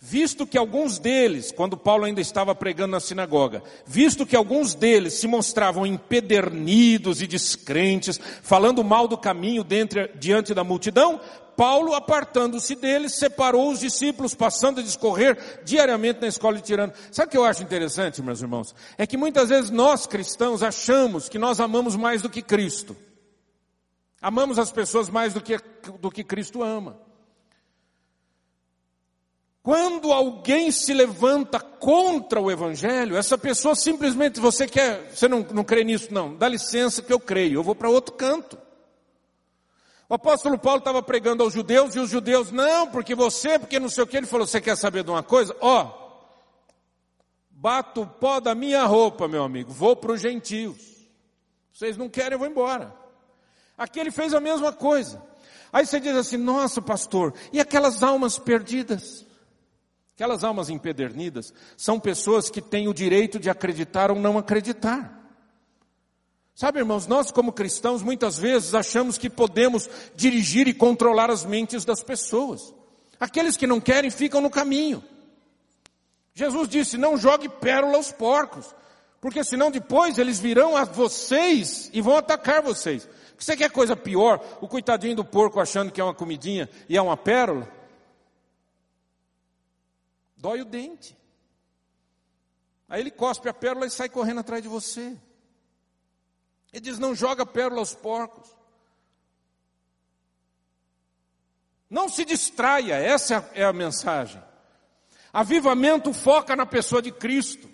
Visto 0.07 0.45
que 0.45 0.55
alguns 0.55 0.99
deles, 0.99 1.51
quando 1.51 1.75
Paulo 1.75 2.05
ainda 2.05 2.21
estava 2.21 2.53
pregando 2.53 2.91
na 2.91 2.99
sinagoga, 2.99 3.63
visto 3.87 4.23
que 4.23 4.35
alguns 4.35 4.75
deles 4.75 5.15
se 5.15 5.27
mostravam 5.27 5.83
empedernidos 5.83 7.23
e 7.23 7.27
descrentes, 7.27 8.19
falando 8.43 8.83
mal 8.83 9.07
do 9.07 9.17
caminho 9.17 9.65
diante 10.13 10.53
da 10.53 10.63
multidão, 10.63 11.19
Paulo, 11.57 11.95
apartando-se 11.95 12.75
deles, 12.75 13.15
separou 13.15 13.71
os 13.71 13.79
discípulos, 13.79 14.35
passando 14.35 14.79
a 14.79 14.83
discorrer 14.83 15.63
diariamente 15.65 16.21
na 16.21 16.27
escola 16.27 16.57
de 16.57 16.61
tirano. 16.61 16.93
Sabe 17.11 17.29
o 17.29 17.31
que 17.31 17.37
eu 17.39 17.45
acho 17.45 17.63
interessante, 17.63 18.21
meus 18.21 18.43
irmãos? 18.43 18.75
É 18.99 19.07
que 19.07 19.17
muitas 19.17 19.49
vezes 19.49 19.71
nós 19.71 20.05
cristãos 20.05 20.61
achamos 20.61 21.27
que 21.27 21.39
nós 21.39 21.59
amamos 21.59 21.95
mais 21.95 22.21
do 22.21 22.29
que 22.29 22.43
Cristo. 22.43 22.95
Amamos 24.21 24.59
as 24.59 24.71
pessoas 24.71 25.09
mais 25.09 25.33
do 25.33 25.41
que, 25.41 25.57
do 25.99 26.11
que 26.11 26.23
Cristo 26.23 26.61
ama. 26.61 26.95
Quando 29.65 30.13
alguém 30.13 30.69
se 30.69 30.93
levanta 30.93 31.60
contra 31.60 32.39
o 32.39 32.51
Evangelho, 32.51 33.17
essa 33.17 33.36
pessoa 33.36 33.73
simplesmente, 33.73 34.39
você 34.39 34.67
quer, 34.67 35.10
você 35.10 35.28
não, 35.28 35.39
não 35.39 35.63
crê 35.63 35.84
nisso 35.84 36.13
não, 36.13 36.36
dá 36.36 36.47
licença 36.47 37.01
que 37.01 37.12
eu 37.12 37.19
creio, 37.19 37.56
eu 37.56 37.63
vou 37.63 37.73
para 37.73 37.89
outro 37.89 38.13
canto. 38.13 38.60
O 40.08 40.13
apóstolo 40.13 40.60
Paulo 40.60 40.78
estava 40.78 41.01
pregando 41.01 41.41
aos 41.41 41.51
judeus 41.51 41.95
e 41.95 41.99
os 41.99 42.12
judeus, 42.12 42.51
não, 42.51 42.86
porque 42.86 43.15
você, 43.15 43.58
porque 43.58 43.80
não 43.80 43.89
sei 43.89 44.04
o 44.04 44.08
que, 44.08 44.15
ele 44.15 44.28
falou, 44.28 44.45
você 44.45 44.62
quer 44.62 44.78
saber 44.78 45.04
de 45.04 45.10
uma 45.10 45.23
coisa? 45.23 45.58
Ó, 45.60 45.91
bato 47.49 48.04
o 48.04 48.08
pó 48.08 48.39
da 48.39 48.54
minha 48.54 48.84
roupa, 48.86 49.28
meu 49.28 49.43
amigo, 49.43 49.73
vou 49.73 49.95
para 49.95 50.12
os 50.12 50.21
gentios. 50.21 50.78
Vocês 51.73 51.97
não 51.97 52.08
querem, 52.08 52.34
eu 52.34 52.39
vou 52.39 52.47
embora. 52.47 52.93
Aqui 53.75 53.99
ele 53.99 54.12
fez 54.12 54.32
a 54.32 54.39
mesma 54.39 54.71
coisa. 54.71 55.19
Aí 55.73 55.88
você 55.88 55.99
diz 55.99 56.15
assim, 56.15 56.38
nossa 56.38 56.84
pastor, 56.84 57.34
e 57.51 57.60
aquelas 57.60 58.04
almas 58.04 58.38
perdidas? 58.38 59.24
Aquelas 60.15 60.45
almas 60.45 60.69
empedernidas 60.69 61.54
são 61.75 61.99
pessoas 61.99 62.49
que 62.49 62.62
têm 62.62 62.88
o 62.88 62.93
direito 62.93 63.38
de 63.38 63.49
acreditar 63.49 64.10
ou 64.10 64.17
não 64.17 64.38
acreditar. 64.38 65.13
Sabe, 66.56 66.80
irmãos, 66.80 67.06
nós 67.06 67.32
como 67.32 67.51
cristãos 67.51 68.01
muitas 68.01 68.38
vezes 68.38 68.73
achamos 68.73 69.17
que 69.17 69.30
podemos 69.30 69.89
dirigir 70.15 70.69
e 70.69 70.73
controlar 70.73 71.30
as 71.30 71.43
mentes 71.43 71.84
das 71.84 72.01
pessoas. 72.01 72.73
Aqueles 73.19 73.58
que 73.58 73.67
não 73.67 73.82
querem 73.82 74.10
ficam 74.10 74.39
no 74.39 74.49
caminho. 74.49 75.04
Jesus 76.34 76.69
disse: 76.69 76.97
não 76.97 77.17
jogue 77.17 77.49
pérola 77.49 77.97
aos 77.97 78.13
porcos, 78.13 78.73
porque 79.19 79.43
senão 79.43 79.69
depois 79.69 80.17
eles 80.17 80.39
virão 80.39 80.78
a 80.78 80.86
vocês 80.86 81.89
e 81.91 81.99
vão 81.99 82.15
atacar 82.15 82.62
vocês. 82.62 83.06
Você 83.38 83.58
quer 83.58 83.69
coisa 83.69 83.97
pior? 83.97 84.41
O 84.62 84.67
coitadinho 84.69 85.17
do 85.17 85.25
porco 85.25 85.60
achando 85.60 85.91
que 85.91 85.99
é 85.99 86.04
uma 86.06 86.13
comidinha 86.13 86.69
e 86.88 86.95
é 86.95 87.01
uma 87.01 87.17
pérola? 87.17 87.74
Dói 90.45 90.62
o 90.62 90.65
dente. 90.65 91.17
Aí 92.88 93.01
ele 93.01 93.10
cospe 93.10 93.49
a 93.49 93.53
pérola 93.53 93.88
e 93.88 93.89
sai 93.89 94.08
correndo 94.08 94.41
atrás 94.41 94.62
de 94.62 94.69
você. 94.69 95.17
Ele 96.71 96.81
diz: 96.81 96.99
não 96.99 97.15
joga 97.15 97.47
pérola 97.47 97.79
aos 97.79 97.95
porcos. 97.95 98.47
Não 101.89 102.08
se 102.08 102.23
distraia, 102.23 102.93
essa 102.93 103.49
é 103.55 103.63
a 103.63 103.73
mensagem. 103.73 104.39
Avivamento 105.34 106.13
foca 106.13 106.55
na 106.55 106.67
pessoa 106.67 107.01
de 107.01 107.12
Cristo. 107.12 107.67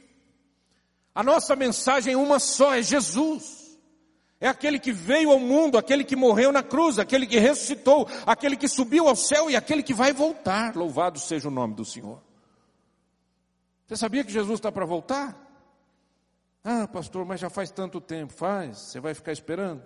A 1.14 1.22
nossa 1.22 1.58
mensagem 1.58 2.14
é 2.14 2.18
uma 2.18 2.40
só, 2.40 2.74
é 2.74 2.82
Jesus. 2.82 3.78
É 4.40 4.48
aquele 4.48 4.80
que 4.80 4.94
veio 4.94 5.30
ao 5.30 5.40
mundo, 5.40 5.78
aquele 5.78 6.06
que 6.06 6.16
morreu 6.16 6.54
na 6.54 6.64
cruz, 6.64 7.00
aquele 7.00 7.28
que 7.28 7.38
ressuscitou, 7.38 8.08
aquele 8.26 8.56
que 8.56 8.70
subiu 8.70 9.10
ao 9.10 9.16
céu 9.18 9.50
e 9.50 9.58
aquele 9.58 9.84
que 9.84 9.94
vai 9.94 10.14
voltar. 10.14 10.74
Louvado 10.74 11.20
seja 11.20 11.50
o 11.50 11.52
nome 11.52 11.76
do 11.76 11.84
Senhor. 11.84 12.31
Você 13.92 13.98
sabia 13.98 14.24
que 14.24 14.32
Jesus 14.32 14.58
está 14.58 14.72
para 14.72 14.86
voltar? 14.86 15.38
Ah, 16.64 16.88
pastor, 16.88 17.26
mas 17.26 17.42
já 17.42 17.50
faz 17.50 17.72
tanto 17.72 18.00
tempo. 18.00 18.32
Faz, 18.32 18.78
você 18.78 19.02
vai 19.02 19.14
ficar 19.14 19.34
esperando? 19.34 19.84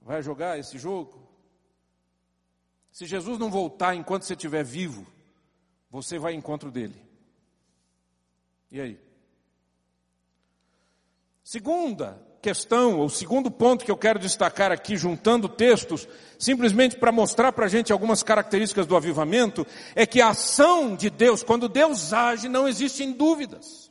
Vai 0.00 0.22
jogar 0.22 0.58
esse 0.58 0.78
jogo? 0.78 1.28
Se 2.90 3.04
Jesus 3.04 3.38
não 3.38 3.50
voltar 3.50 3.94
enquanto 3.94 4.22
você 4.22 4.32
estiver 4.32 4.64
vivo, 4.64 5.06
você 5.90 6.18
vai 6.18 6.32
ao 6.32 6.38
encontro 6.38 6.70
dele. 6.70 6.98
E 8.72 8.80
aí? 8.80 9.00
Segunda 11.44 12.18
questão, 12.40 12.98
ou 12.98 13.08
segundo 13.08 13.50
ponto 13.50 13.84
que 13.84 13.90
eu 13.90 13.96
quero 13.96 14.18
destacar 14.18 14.72
aqui, 14.72 14.96
juntando 14.96 15.48
textos, 15.48 16.08
simplesmente 16.38 16.96
para 16.96 17.12
mostrar 17.12 17.52
para 17.52 17.66
a 17.66 17.68
gente 17.68 17.92
algumas 17.92 18.22
características 18.22 18.86
do 18.86 18.96
avivamento, 18.96 19.66
é 19.94 20.06
que 20.06 20.20
a 20.20 20.30
ação 20.30 20.96
de 20.96 21.10
Deus, 21.10 21.42
quando 21.42 21.68
Deus 21.68 22.12
age, 22.12 22.48
não 22.48 22.66
existem 22.66 23.12
dúvidas. 23.12 23.90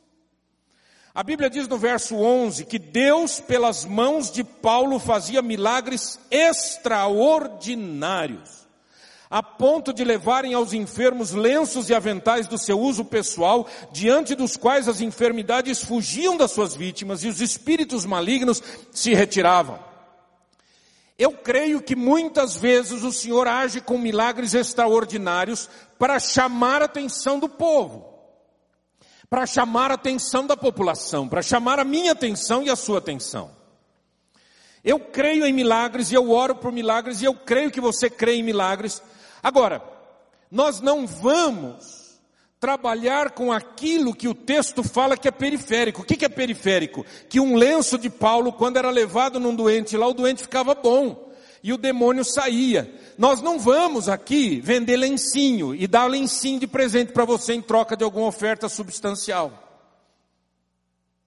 A 1.14 1.22
Bíblia 1.22 1.50
diz 1.50 1.66
no 1.66 1.78
verso 1.78 2.16
11 2.16 2.66
que 2.66 2.78
Deus, 2.78 3.40
pelas 3.40 3.84
mãos 3.84 4.30
de 4.30 4.44
Paulo, 4.44 4.98
fazia 4.98 5.42
milagres 5.42 6.20
extraordinários 6.30 8.59
a 9.30 9.44
ponto 9.44 9.92
de 9.92 10.02
levarem 10.02 10.54
aos 10.54 10.72
enfermos 10.72 11.30
lenços 11.30 11.88
e 11.88 11.94
aventais 11.94 12.48
do 12.48 12.58
seu 12.58 12.80
uso 12.80 13.04
pessoal, 13.04 13.68
diante 13.92 14.34
dos 14.34 14.56
quais 14.56 14.88
as 14.88 15.00
enfermidades 15.00 15.84
fugiam 15.84 16.36
das 16.36 16.50
suas 16.50 16.74
vítimas 16.74 17.22
e 17.22 17.28
os 17.28 17.40
espíritos 17.40 18.04
malignos 18.04 18.60
se 18.90 19.14
retiravam. 19.14 19.78
Eu 21.16 21.32
creio 21.32 21.80
que 21.80 21.94
muitas 21.94 22.56
vezes 22.56 23.04
o 23.04 23.12
Senhor 23.12 23.46
age 23.46 23.80
com 23.80 23.98
milagres 23.98 24.52
extraordinários 24.52 25.68
para 25.96 26.18
chamar 26.18 26.82
a 26.82 26.86
atenção 26.86 27.38
do 27.38 27.48
povo, 27.48 28.08
para 29.28 29.46
chamar 29.46 29.92
a 29.92 29.94
atenção 29.94 30.44
da 30.44 30.56
população, 30.56 31.28
para 31.28 31.42
chamar 31.42 31.78
a 31.78 31.84
minha 31.84 32.12
atenção 32.12 32.64
e 32.64 32.70
a 32.70 32.74
sua 32.74 32.98
atenção. 32.98 33.50
Eu 34.82 34.98
creio 34.98 35.44
em 35.44 35.52
milagres 35.52 36.10
e 36.10 36.14
eu 36.14 36.30
oro 36.30 36.56
por 36.56 36.72
milagres 36.72 37.20
e 37.20 37.26
eu 37.26 37.34
creio 37.34 37.70
que 37.70 37.80
você 37.80 38.08
crê 38.08 38.36
em 38.36 38.42
milagres, 38.42 39.02
Agora, 39.42 39.82
nós 40.50 40.80
não 40.80 41.06
vamos 41.06 42.00
trabalhar 42.58 43.30
com 43.30 43.50
aquilo 43.50 44.14
que 44.14 44.28
o 44.28 44.34
texto 44.34 44.82
fala 44.82 45.16
que 45.16 45.26
é 45.26 45.30
periférico. 45.30 46.02
O 46.02 46.04
que 46.04 46.24
é 46.24 46.28
periférico? 46.28 47.06
Que 47.28 47.40
um 47.40 47.56
lenço 47.56 47.96
de 47.96 48.10
Paulo, 48.10 48.52
quando 48.52 48.76
era 48.76 48.90
levado 48.90 49.40
num 49.40 49.54
doente 49.54 49.96
lá, 49.96 50.06
o 50.06 50.14
doente 50.14 50.42
ficava 50.42 50.74
bom 50.74 51.30
e 51.62 51.72
o 51.72 51.78
demônio 51.78 52.24
saía. 52.24 52.92
Nós 53.16 53.40
não 53.40 53.58
vamos 53.58 54.08
aqui 54.08 54.60
vender 54.60 54.96
lencinho 54.96 55.74
e 55.74 55.86
dar 55.86 56.06
lencinho 56.06 56.60
de 56.60 56.66
presente 56.66 57.12
para 57.12 57.24
você 57.24 57.54
em 57.54 57.62
troca 57.62 57.96
de 57.96 58.04
alguma 58.04 58.26
oferta 58.26 58.68
substancial. 58.68 59.69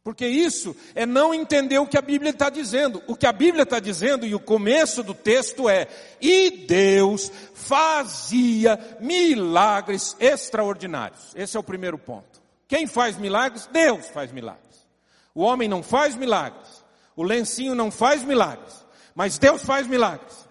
Porque 0.03 0.27
isso 0.27 0.75
é 0.93 1.05
não 1.05 1.33
entender 1.33 1.79
o 1.79 1.87
que 1.87 1.97
a 1.97 2.01
Bíblia 2.01 2.31
está 2.31 2.49
dizendo. 2.49 3.01
O 3.07 3.15
que 3.15 3.25
a 3.25 3.31
Bíblia 3.31 3.63
está 3.63 3.79
dizendo, 3.79 4.25
e 4.25 4.35
o 4.35 4.39
começo 4.39 5.01
do 5.01 5.13
texto 5.13 5.69
é: 5.69 5.87
E 6.19 6.65
Deus 6.67 7.31
fazia 7.53 8.97
milagres 8.99 10.15
extraordinários. 10.19 11.33
Esse 11.35 11.55
é 11.55 11.59
o 11.59 11.63
primeiro 11.63 11.97
ponto. 11.97 12.41
Quem 12.67 12.85
faz 12.85 13.17
milagres? 13.17 13.65
Deus 13.67 14.09
faz 14.09 14.29
milagres. 14.31 14.85
O 15.33 15.41
homem 15.41 15.69
não 15.69 15.81
faz 15.81 16.15
milagres. 16.15 16.83
O 17.15 17.23
lencinho 17.23 17.73
não 17.73 17.89
faz 17.89 18.23
milagres. 18.23 18.85
Mas 19.15 19.37
Deus 19.37 19.63
faz 19.63 19.87
milagres. 19.87 20.49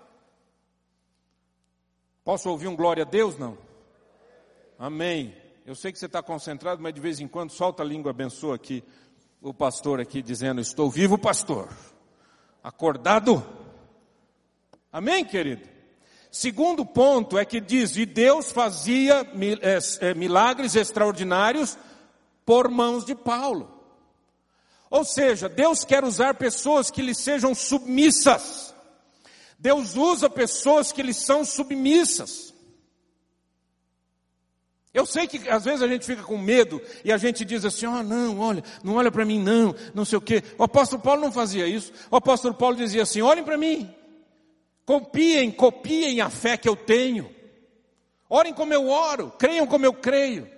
Posso 2.24 2.48
ouvir 2.48 2.68
um 2.68 2.76
glória 2.76 3.02
a 3.02 3.06
Deus? 3.06 3.36
Não. 3.36 3.58
Amém. 4.78 5.36
Eu 5.66 5.74
sei 5.74 5.92
que 5.92 5.98
você 5.98 6.06
está 6.06 6.22
concentrado, 6.22 6.82
mas 6.82 6.94
de 6.94 7.00
vez 7.00 7.20
em 7.20 7.28
quando 7.28 7.50
solta 7.50 7.82
a 7.82 7.86
língua, 7.86 8.12
abençoa 8.12 8.54
aqui 8.54 8.82
o 9.42 9.52
pastor 9.52 10.00
aqui 10.00 10.22
dizendo: 10.22 10.60
Estou 10.60 10.88
vivo, 10.88 11.18
pastor. 11.18 11.68
Acordado. 12.62 13.44
Amém, 14.90 15.24
querido? 15.24 15.68
Segundo 16.30 16.86
ponto 16.86 17.36
é 17.36 17.44
que 17.44 17.60
diz: 17.60 17.96
E 17.96 18.06
Deus 18.06 18.52
fazia 18.52 19.26
é, 19.60 20.10
é, 20.10 20.14
milagres 20.14 20.76
extraordinários 20.76 21.76
por 22.46 22.70
mãos 22.70 23.04
de 23.04 23.14
Paulo. 23.14 23.80
Ou 24.88 25.04
seja, 25.04 25.48
Deus 25.48 25.84
quer 25.84 26.04
usar 26.04 26.34
pessoas 26.34 26.90
que 26.90 27.02
lhe 27.02 27.14
sejam 27.14 27.54
submissas. 27.54 28.74
Deus 29.58 29.96
usa 29.96 30.28
pessoas 30.28 30.92
que 30.92 31.02
lhe 31.02 31.14
são 31.14 31.44
submissas. 31.44 32.51
Eu 34.94 35.06
sei 35.06 35.26
que 35.26 35.48
às 35.48 35.64
vezes 35.64 35.80
a 35.82 35.88
gente 35.88 36.04
fica 36.04 36.22
com 36.22 36.36
medo 36.36 36.80
e 37.04 37.10
a 37.10 37.16
gente 37.16 37.44
diz 37.44 37.64
assim: 37.64 37.86
"Ah, 37.86 38.00
oh, 38.00 38.02
não, 38.02 38.38
olha, 38.40 38.62
não 38.84 38.96
olha 38.96 39.10
para 39.10 39.24
mim 39.24 39.42
não, 39.42 39.74
não 39.94 40.04
sei 40.04 40.18
o 40.18 40.20
quê". 40.20 40.42
O 40.58 40.64
apóstolo 40.64 41.00
Paulo 41.00 41.20
não 41.20 41.32
fazia 41.32 41.66
isso. 41.66 41.92
O 42.10 42.16
apóstolo 42.16 42.54
Paulo 42.54 42.76
dizia 42.76 43.02
assim: 43.02 43.22
"Olhem 43.22 43.44
para 43.44 43.56
mim. 43.56 43.92
Copiem, 44.84 45.50
copiem 45.50 46.20
a 46.20 46.28
fé 46.28 46.56
que 46.56 46.68
eu 46.68 46.76
tenho. 46.76 47.30
Orem 48.28 48.52
como 48.52 48.74
eu 48.74 48.88
oro, 48.88 49.30
creiam 49.38 49.66
como 49.66 49.86
eu 49.86 49.92
creio. 49.92 50.48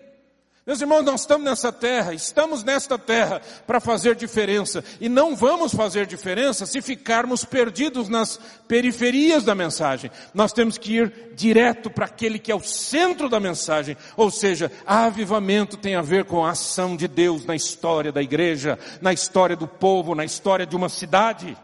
Meus 0.66 0.80
irmãos, 0.80 1.02
nós 1.02 1.20
estamos 1.20 1.44
nessa 1.44 1.70
terra, 1.70 2.14
estamos 2.14 2.64
nesta 2.64 2.98
terra 2.98 3.42
para 3.66 3.80
fazer 3.80 4.16
diferença. 4.16 4.82
E 4.98 5.10
não 5.10 5.36
vamos 5.36 5.74
fazer 5.74 6.06
diferença 6.06 6.64
se 6.64 6.80
ficarmos 6.80 7.44
perdidos 7.44 8.08
nas 8.08 8.38
periferias 8.66 9.44
da 9.44 9.54
mensagem. 9.54 10.10
Nós 10.32 10.54
temos 10.54 10.78
que 10.78 10.94
ir 10.94 11.34
direto 11.34 11.90
para 11.90 12.06
aquele 12.06 12.38
que 12.38 12.50
é 12.50 12.54
o 12.54 12.60
centro 12.60 13.28
da 13.28 13.38
mensagem. 13.38 13.94
Ou 14.16 14.30
seja, 14.30 14.72
avivamento 14.86 15.76
tem 15.76 15.96
a 15.96 16.02
ver 16.02 16.24
com 16.24 16.42
a 16.42 16.52
ação 16.52 16.96
de 16.96 17.08
Deus 17.08 17.44
na 17.44 17.54
história 17.54 18.10
da 18.10 18.22
igreja, 18.22 18.78
na 19.02 19.12
história 19.12 19.54
do 19.54 19.68
povo, 19.68 20.14
na 20.14 20.24
história 20.24 20.64
de 20.64 20.74
uma 20.74 20.88
cidade. 20.88 21.54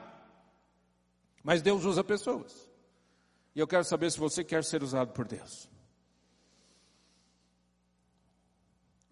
Mas 1.43 1.63
Deus 1.63 1.87
usa 1.87 2.05
pessoas. 2.05 2.69
E 3.57 3.61
eu 3.61 3.67
quero 3.67 3.83
saber 3.83 4.13
se 4.13 4.19
você 4.19 4.45
quer 4.45 4.63
ser 4.63 4.83
usado 4.83 5.13
por 5.13 5.27
Deus. 5.27 5.70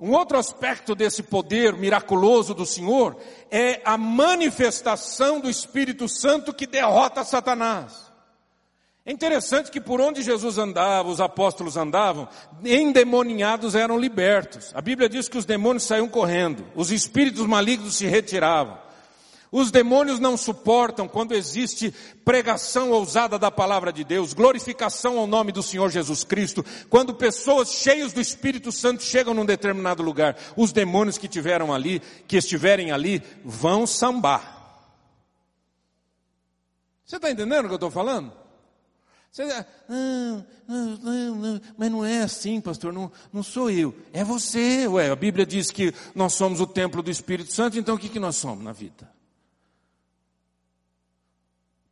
Um 0.01 0.13
outro 0.13 0.39
aspecto 0.39 0.95
desse 0.95 1.25
poder 1.25 1.73
miraculoso 1.73 2.55
do 2.55 2.65
Senhor 2.65 3.17
é 3.51 3.81
a 3.85 3.99
manifestação 3.99 5.41
do 5.41 5.51
Espírito 5.51 6.09
Santo 6.09 6.55
que 6.55 6.69
derrota 6.69 7.25
Satanás. 7.25 8.09
É 9.05 9.11
interessante 9.11 9.71
que 9.71 9.81
por 9.81 10.01
onde 10.01 10.23
Jesus 10.23 10.57
andava, 10.59 11.09
os 11.09 11.21
apóstolos 11.21 11.77
andavam, 11.77 12.29
endemoniados 12.65 13.75
eram 13.75 13.99
libertos. 13.99 14.71
A 14.75 14.81
Bíblia 14.81 15.09
diz 15.09 15.29
que 15.29 15.39
os 15.39 15.45
demônios 15.45 15.85
saíam 15.85 16.07
correndo, 16.07 16.65
os 16.77 16.93
espíritos 16.93 17.47
malignos 17.47 17.97
se 17.97 18.07
retiravam. 18.07 18.79
Os 19.51 19.71
demônios 19.71 20.21
não 20.21 20.37
suportam 20.37 21.09
quando 21.09 21.35
existe 21.35 21.93
pregação 22.25 22.91
ousada 22.91 23.39
da 23.39 23.51
palavra 23.51 23.93
de 23.93 24.05
Deus, 24.05 24.35
glorificação 24.35 25.19
ao 25.19 25.27
nome 25.27 25.53
do 25.53 25.63
Senhor 25.63 25.91
Jesus 25.91 26.23
Cristo, 26.23 26.65
quando 26.91 27.15
pessoas 27.15 27.73
cheias 27.73 28.13
do 28.13 28.21
Espírito 28.21 28.71
Santo 28.71 29.03
chegam 29.03 29.33
num 29.33 29.47
determinado 29.47 30.03
lugar. 30.03 30.37
Os 30.57 30.73
demônios 30.73 31.17
que 31.17 31.29
tiveram 31.29 31.73
ali, 31.73 32.01
que 32.27 32.37
estiverem 32.37 32.93
ali, 32.93 33.23
vão 33.45 33.87
sambar. 33.87 34.57
Você 37.05 37.17
está 37.17 37.31
entendendo 37.31 37.65
o 37.65 37.69
que 37.69 37.73
eu 37.73 37.77
estou 37.77 37.91
falando? 37.91 38.31
Você, 39.31 39.45
não, 39.89 40.47
não, 40.67 41.37
não, 41.37 41.61
mas 41.77 41.91
não 41.91 42.05
é 42.05 42.23
assim, 42.23 42.61
pastor, 42.61 42.93
não, 42.93 43.11
não 43.33 43.43
sou 43.43 43.71
eu, 43.71 43.95
é 44.13 44.25
você. 44.25 44.87
Ué, 44.87 45.11
a 45.11 45.17
Bíblia 45.17 45.47
diz 45.47 45.71
que 45.71 45.95
nós 46.15 46.35
somos 46.35 46.61
o 46.61 46.67
templo 46.67 47.03
do 47.03 47.11
Espírito 47.11 47.53
Santo, 47.53 47.79
então 47.79 47.95
o 47.95 47.99
que, 47.99 48.09
que 48.09 48.19
nós 48.19 48.37
somos 48.37 48.63
na 48.63 48.73
vida? 48.73 49.18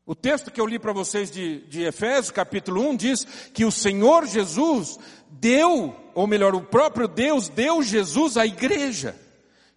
O 0.07 0.15
texto 0.15 0.53
que 0.53 0.61
eu 0.61 0.67
li 0.67 0.79
para 0.79 0.93
vocês 0.93 1.33
de, 1.33 1.63
de 1.63 1.83
Efésios, 1.83 2.31
capítulo 2.31 2.89
1, 2.91 2.97
diz 2.97 3.25
que 3.53 3.65
o 3.65 3.73
Senhor 3.73 4.25
Jesus 4.25 5.01
deu, 5.29 5.97
ou 6.15 6.29
melhor, 6.29 6.55
o 6.55 6.63
próprio 6.63 7.09
Deus 7.09 7.49
deu 7.49 7.83
Jesus 7.83 8.37
à 8.37 8.47
igreja, 8.47 9.21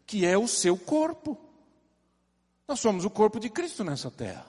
que 0.06 0.28
é 0.28 0.38
o 0.38 0.48
seu 0.48 0.78
corpo. 0.78 1.36
Nós 2.68 2.80
somos 2.80 3.06
o 3.06 3.10
corpo 3.10 3.40
de 3.40 3.50
Cristo 3.50 3.84
nessa 3.84 4.12
terra. 4.12 4.46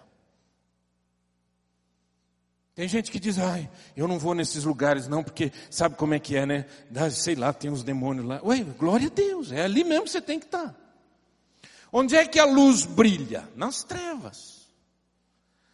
Tem 2.75 2.87
gente 2.87 3.11
que 3.11 3.19
diz, 3.19 3.39
ai, 3.39 3.69
eu 3.97 4.07
não 4.07 4.19
vou 4.19 4.35
nesses 4.35 4.65
lugares 4.65 5.09
não, 5.09 5.25
porque 5.25 5.51
sabe 5.71 5.97
como 5.97 6.13
é 6.13 6.19
que 6.19 6.37
é, 6.37 6.45
né? 6.45 6.67
Sei 7.11 7.35
lá, 7.35 7.55
tem 7.55 7.71
os 7.71 7.83
demônios 7.83 8.27
lá. 8.27 8.39
Ué, 8.45 8.63
glória 8.79 9.07
a 9.07 9.11
Deus, 9.11 9.51
é 9.51 9.63
ali 9.63 9.83
mesmo 9.83 10.05
que 10.05 10.11
você 10.11 10.21
tem 10.21 10.39
que 10.39 10.45
estar. 10.45 10.75
Onde 11.91 12.15
é 12.17 12.27
que 12.27 12.39
a 12.39 12.45
luz 12.45 12.85
brilha? 12.85 13.49
Nas 13.57 13.83
trevas. 13.83 14.60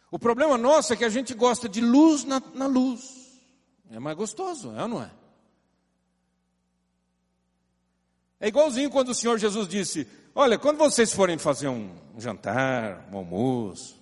O 0.09 0.17
problema 0.17 0.57
nosso 0.57 0.93
é 0.93 0.95
que 0.95 1.05
a 1.05 1.09
gente 1.09 1.33
gosta 1.33 1.67
de 1.67 1.81
luz 1.81 2.23
na, 2.23 2.41
na 2.53 2.65
luz. 2.65 3.41
É 3.91 3.99
mais 3.99 4.15
gostoso, 4.15 4.73
é 4.75 4.81
ou 4.83 4.87
não 4.87 5.03
é? 5.03 5.11
É 8.39 8.47
igualzinho 8.47 8.89
quando 8.89 9.09
o 9.09 9.15
Senhor 9.15 9.37
Jesus 9.37 9.67
disse: 9.67 10.07
Olha, 10.35 10.57
quando 10.57 10.77
vocês 10.77 11.11
forem 11.11 11.37
fazer 11.37 11.67
um 11.67 11.95
jantar, 12.17 13.07
um 13.11 13.17
almoço, 13.17 13.97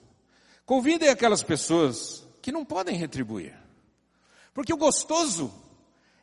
convidem 0.66 1.10
aquelas 1.10 1.42
pessoas 1.42 2.28
que 2.42 2.52
não 2.52 2.66
podem 2.66 2.96
retribuir. 2.96 3.58
Porque 4.54 4.74
o 4.74 4.78
gostoso 4.78 5.52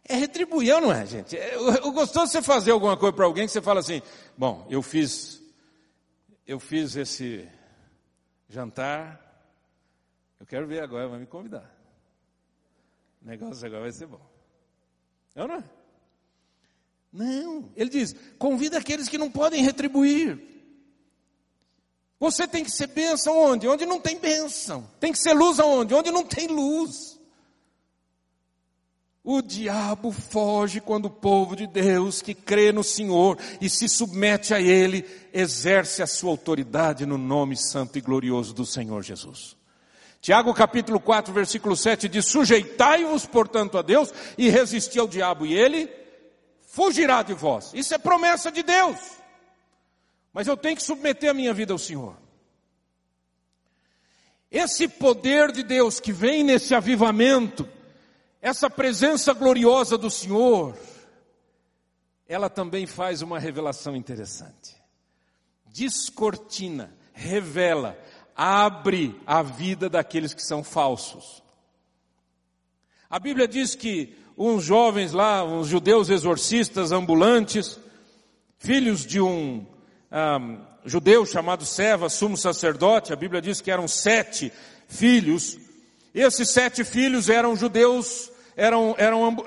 é 0.04 0.14
retribuir, 0.14 0.80
não 0.80 0.92
é, 0.92 1.06
gente? 1.06 1.36
É, 1.36 1.56
o 1.82 1.92
gostoso 1.92 2.26
é 2.26 2.40
você 2.40 2.42
fazer 2.42 2.72
alguma 2.72 2.96
coisa 2.96 3.14
para 3.14 3.24
alguém 3.24 3.46
que 3.46 3.52
você 3.52 3.62
fala 3.62 3.80
assim: 3.80 4.02
Bom, 4.36 4.66
eu 4.68 4.82
fiz, 4.82 5.40
eu 6.46 6.60
fiz 6.60 6.94
esse 6.96 7.48
jantar 8.48 9.31
eu 10.42 10.46
quero 10.46 10.66
ver 10.66 10.82
agora, 10.82 11.06
vai 11.06 11.20
me 11.20 11.26
convidar. 11.26 11.72
O 13.22 13.28
negócio 13.28 13.64
agora 13.64 13.82
vai 13.82 13.92
ser 13.92 14.06
bom. 14.06 14.20
É 15.36 15.42
ou 15.42 15.46
não 15.46 15.54
é? 15.54 15.64
Não, 17.12 17.70
ele 17.76 17.88
diz: 17.88 18.12
convida 18.40 18.76
aqueles 18.76 19.08
que 19.08 19.16
não 19.16 19.30
podem 19.30 19.62
retribuir. 19.62 20.36
Você 22.18 22.48
tem 22.48 22.64
que 22.64 22.72
ser 22.72 22.88
bênção 22.88 23.38
onde? 23.38 23.68
Onde 23.68 23.86
não 23.86 24.00
tem 24.00 24.18
bênção. 24.18 24.90
Tem 24.98 25.12
que 25.12 25.18
ser 25.20 25.32
luz 25.32 25.60
aonde? 25.60 25.94
Onde 25.94 26.10
não 26.10 26.24
tem 26.24 26.48
luz. 26.48 27.20
O 29.22 29.40
diabo 29.40 30.10
foge 30.10 30.80
quando 30.80 31.04
o 31.04 31.10
povo 31.10 31.54
de 31.54 31.68
Deus 31.68 32.20
que 32.20 32.34
crê 32.34 32.72
no 32.72 32.82
Senhor 32.82 33.38
e 33.60 33.70
se 33.70 33.88
submete 33.88 34.52
a 34.52 34.60
Ele, 34.60 35.04
exerce 35.32 36.02
a 36.02 36.06
sua 36.08 36.30
autoridade 36.30 37.06
no 37.06 37.16
nome 37.16 37.56
santo 37.56 37.96
e 37.96 38.00
glorioso 38.00 38.52
do 38.52 38.66
Senhor 38.66 39.04
Jesus. 39.04 39.61
Tiago 40.22 40.54
capítulo 40.54 41.00
4, 41.00 41.34
versículo 41.34 41.76
7 41.76 42.08
diz: 42.08 42.26
Sujeitai-vos, 42.26 43.26
portanto, 43.26 43.76
a 43.76 43.82
Deus 43.82 44.14
e 44.38 44.48
resisti 44.48 44.96
ao 45.00 45.08
diabo, 45.08 45.44
e 45.44 45.52
ele 45.52 45.90
fugirá 46.60 47.24
de 47.24 47.34
vós. 47.34 47.72
Isso 47.74 47.92
é 47.92 47.98
promessa 47.98 48.50
de 48.52 48.62
Deus. 48.62 48.98
Mas 50.32 50.46
eu 50.46 50.56
tenho 50.56 50.76
que 50.76 50.82
submeter 50.82 51.28
a 51.28 51.34
minha 51.34 51.52
vida 51.52 51.72
ao 51.72 51.78
Senhor. 51.78 52.16
Esse 54.48 54.86
poder 54.86 55.50
de 55.50 55.64
Deus 55.64 55.98
que 55.98 56.12
vem 56.12 56.44
nesse 56.44 56.72
avivamento, 56.72 57.68
essa 58.40 58.70
presença 58.70 59.32
gloriosa 59.32 59.98
do 59.98 60.08
Senhor, 60.08 60.78
ela 62.28 62.48
também 62.48 62.86
faz 62.86 63.22
uma 63.22 63.40
revelação 63.40 63.96
interessante. 63.96 64.76
Descortina, 65.66 66.96
revela, 67.12 67.98
abre 68.36 69.18
a 69.26 69.42
vida 69.42 69.88
daqueles 69.88 70.34
que 70.34 70.42
são 70.42 70.62
falsos. 70.62 71.42
A 73.08 73.18
Bíblia 73.18 73.46
diz 73.46 73.74
que 73.74 74.16
uns 74.36 74.64
jovens 74.64 75.12
lá, 75.12 75.44
uns 75.44 75.68
judeus 75.68 76.08
exorcistas 76.08 76.92
ambulantes, 76.92 77.78
filhos 78.58 79.04
de 79.04 79.20
um, 79.20 79.66
um 80.10 80.58
judeu 80.84 81.26
chamado 81.26 81.64
Seva, 81.64 82.08
sumo 82.08 82.36
sacerdote, 82.36 83.12
a 83.12 83.16
Bíblia 83.16 83.42
diz 83.42 83.60
que 83.60 83.70
eram 83.70 83.86
sete 83.86 84.52
filhos, 84.88 85.58
esses 86.14 86.50
sete 86.50 86.84
filhos 86.84 87.28
eram 87.28 87.54
judeus 87.54 88.30
eram, 88.56 88.94
eram 88.98 89.34
uh, 89.34 89.44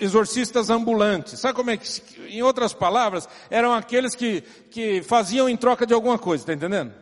exorcistas 0.00 0.70
ambulantes. 0.70 1.38
Sabe 1.38 1.54
como 1.54 1.70
é 1.70 1.76
que, 1.76 1.88
em 2.28 2.42
outras 2.42 2.72
palavras, 2.72 3.28
eram 3.50 3.72
aqueles 3.72 4.14
que, 4.14 4.42
que 4.70 5.02
faziam 5.02 5.48
em 5.48 5.56
troca 5.56 5.86
de 5.86 5.94
alguma 5.94 6.18
coisa, 6.18 6.42
está 6.42 6.52
entendendo? 6.52 6.92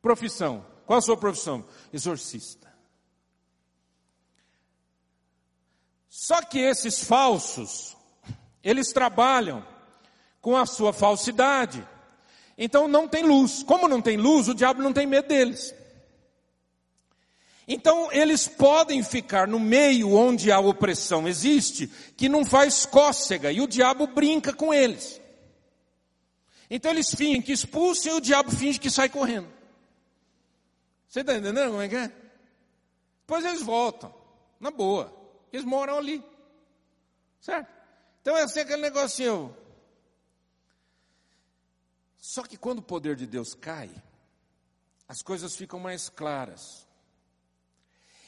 Profissão. 0.00 0.64
Qual 0.86 0.98
a 0.98 1.02
sua 1.02 1.16
profissão? 1.16 1.64
Exorcista. 1.92 2.68
Só 6.08 6.42
que 6.42 6.58
esses 6.58 7.04
falsos, 7.04 7.96
eles 8.62 8.92
trabalham 8.92 9.64
com 10.40 10.56
a 10.56 10.66
sua 10.66 10.92
falsidade. 10.92 11.86
Então 12.56 12.88
não 12.88 13.06
tem 13.06 13.22
luz. 13.22 13.62
Como 13.62 13.86
não 13.86 14.00
tem 14.00 14.16
luz, 14.16 14.48
o 14.48 14.54
diabo 14.54 14.82
não 14.82 14.92
tem 14.92 15.06
medo 15.06 15.28
deles. 15.28 15.74
Então, 17.70 18.10
eles 18.10 18.48
podem 18.48 19.02
ficar 19.02 19.46
no 19.46 19.60
meio 19.60 20.14
onde 20.14 20.50
a 20.50 20.58
opressão 20.58 21.28
existe, 21.28 21.86
que 22.16 22.26
não 22.26 22.42
faz 22.42 22.86
cócega, 22.86 23.52
e 23.52 23.60
o 23.60 23.68
diabo 23.68 24.06
brinca 24.06 24.54
com 24.54 24.72
eles. 24.72 25.20
Então, 26.70 26.90
eles 26.90 27.14
fingem 27.14 27.42
que 27.42 27.52
expulsam 27.52 28.14
e 28.14 28.16
o 28.16 28.20
diabo 28.22 28.50
finge 28.50 28.78
que 28.78 28.90
sai 28.90 29.10
correndo. 29.10 29.57
Você 31.08 31.20
está 31.20 31.34
entendendo 31.34 31.70
como 31.70 31.82
é 31.82 31.88
que 31.88 31.96
é? 31.96 32.12
Depois 33.20 33.44
eles 33.44 33.62
voltam, 33.62 34.14
na 34.60 34.70
boa. 34.70 35.12
Eles 35.52 35.64
moram 35.64 35.96
ali. 35.96 36.22
Certo? 37.40 37.68
Então 38.20 38.36
é 38.36 38.42
assim 38.42 38.60
aquele 38.60 38.82
negocinho. 38.82 39.56
Só 42.18 42.42
que 42.42 42.56
quando 42.56 42.80
o 42.80 42.82
poder 42.82 43.16
de 43.16 43.26
Deus 43.26 43.54
cai, 43.54 43.90
as 45.08 45.22
coisas 45.22 45.56
ficam 45.56 45.80
mais 45.80 46.10
claras. 46.10 46.86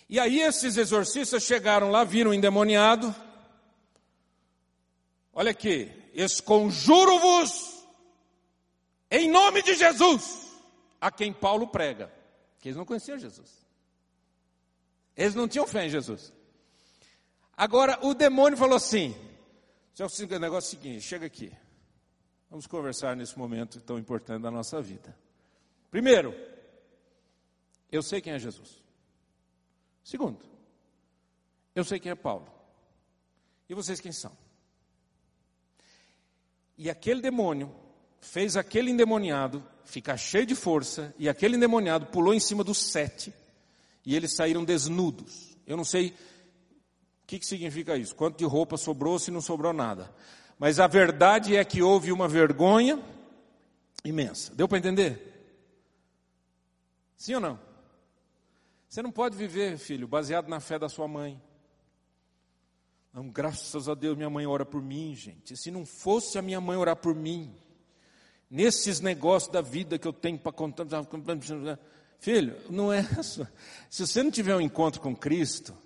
E 0.09 0.19
aí 0.19 0.41
esses 0.41 0.77
exorcistas 0.77 1.43
chegaram 1.43 1.91
lá, 1.91 2.03
viram 2.03 2.31
o 2.31 2.35
endemoniado. 2.35 3.15
Olha 5.33 5.51
aqui, 5.51 5.93
esconjuro-vos 6.15 7.85
em 9.11 9.29
nome 9.29 9.63
de 9.63 9.75
Jesus, 9.75 10.49
a 11.01 11.11
quem 11.11 11.33
Paulo 11.33 11.69
prega. 11.69 12.20
Que 12.61 12.69
eles 12.69 12.77
não 12.77 12.85
conheciam 12.85 13.19
Jesus. 13.19 13.67
Eles 15.17 15.35
não 15.35 15.49
tinham 15.49 15.67
fé 15.67 15.87
em 15.87 15.91
Jesus. 15.91 16.33
Agora 17.57 17.99
o 18.03 18.15
demônio 18.15 18.57
falou 18.57 18.77
assim: 18.77 19.15
o 19.99 20.39
negócio 20.39 20.67
é 20.67 20.79
o 20.79 20.83
seguinte, 20.83 21.01
chega 21.01 21.27
aqui. 21.27 21.53
Vamos 22.49 22.67
conversar 22.67 23.15
nesse 23.17 23.39
momento 23.39 23.81
tão 23.81 23.99
importante 23.99 24.43
da 24.43 24.51
nossa 24.51 24.81
vida. 24.81 25.17
Primeiro, 25.91 26.35
eu 27.91 28.03
sei 28.03 28.21
quem 28.21 28.33
é 28.33 28.39
Jesus. 28.39 28.83
Segundo, 30.03 30.41
eu 31.75 31.85
sei 31.85 32.01
quem 32.01 32.13
é 32.13 32.15
Paulo. 32.15 32.51
E 33.69 33.75
vocês 33.75 34.01
quem 34.01 34.13
são? 34.13 34.37
E 36.77 36.91
aquele 36.91 37.21
demônio 37.21 37.75
fez 38.21 38.57
aquele 38.57 38.91
endemoniado 38.91 39.65
ficar 39.85 40.17
cheio 40.17 40.47
de 40.47 40.55
força, 40.55 41.15
e 41.19 41.29
aquele 41.29 41.57
endemoniado 41.57 42.07
pulou 42.07 42.33
em 42.33 42.41
cima 42.41 42.63
dos 42.63 42.79
sete, 42.79 43.35
e 44.05 44.15
eles 44.15 44.35
saíram 44.35 44.65
desnudos. 44.65 45.57
Eu 45.67 45.77
não 45.77 45.85
sei 45.85 46.09
o 46.09 47.27
que, 47.27 47.39
que 47.39 47.47
significa 47.47 47.97
isso, 47.97 48.15
quanto 48.15 48.39
de 48.39 48.45
roupa 48.45 48.77
sobrou, 48.77 49.19
se 49.19 49.31
não 49.31 49.41
sobrou 49.41 49.73
nada. 49.73 50.13
Mas 50.59 50.79
a 50.79 50.87
verdade 50.87 51.57
é 51.57 51.65
que 51.65 51.83
houve 51.83 52.13
uma 52.13 52.29
vergonha 52.29 53.03
imensa. 54.05 54.55
Deu 54.55 54.69
para 54.69 54.79
entender? 54.79 55.27
Sim 57.17 57.35
ou 57.35 57.41
não? 57.41 57.59
Você 58.89 59.03
não 59.03 59.13
pode 59.13 59.37
viver, 59.37 59.79
filho, 59.79 60.09
baseado 60.09 60.49
na 60.49 60.61
fé 60.61 60.79
da 60.79 60.89
sua 60.89 61.07
mãe. 61.07 61.41
Não, 63.13 63.29
graças 63.29 63.89
a 63.89 63.95
Deus 63.95 64.17
minha 64.17 64.31
mãe 64.31 64.47
ora 64.47 64.65
por 64.65 64.83
mim, 64.83 65.15
gente. 65.15 65.57
Se 65.57 65.71
não 65.71 65.85
fosse 65.87 66.39
a 66.39 66.43
minha 66.43 66.61
mãe 66.61 66.77
orar 66.77 66.97
por 66.97 67.15
mim, 67.15 67.55
nesses 68.51 69.01
negócios 69.01 69.53
da 69.53 69.61
vida 69.61 69.99
que 69.99 70.09
eu 70.09 70.13
tenho 70.13 70.39
para 70.39 70.51
contar, 70.51 70.85
filho, 72.19 72.57
não 72.69 72.93
é 72.93 73.01
isso. 73.19 73.47
Se 73.89 74.07
você 74.07 74.23
não 74.23 74.31
tiver 74.31 74.57
um 74.57 74.61
encontro 74.61 75.01
com 75.01 75.15
Cristo, 75.15 75.77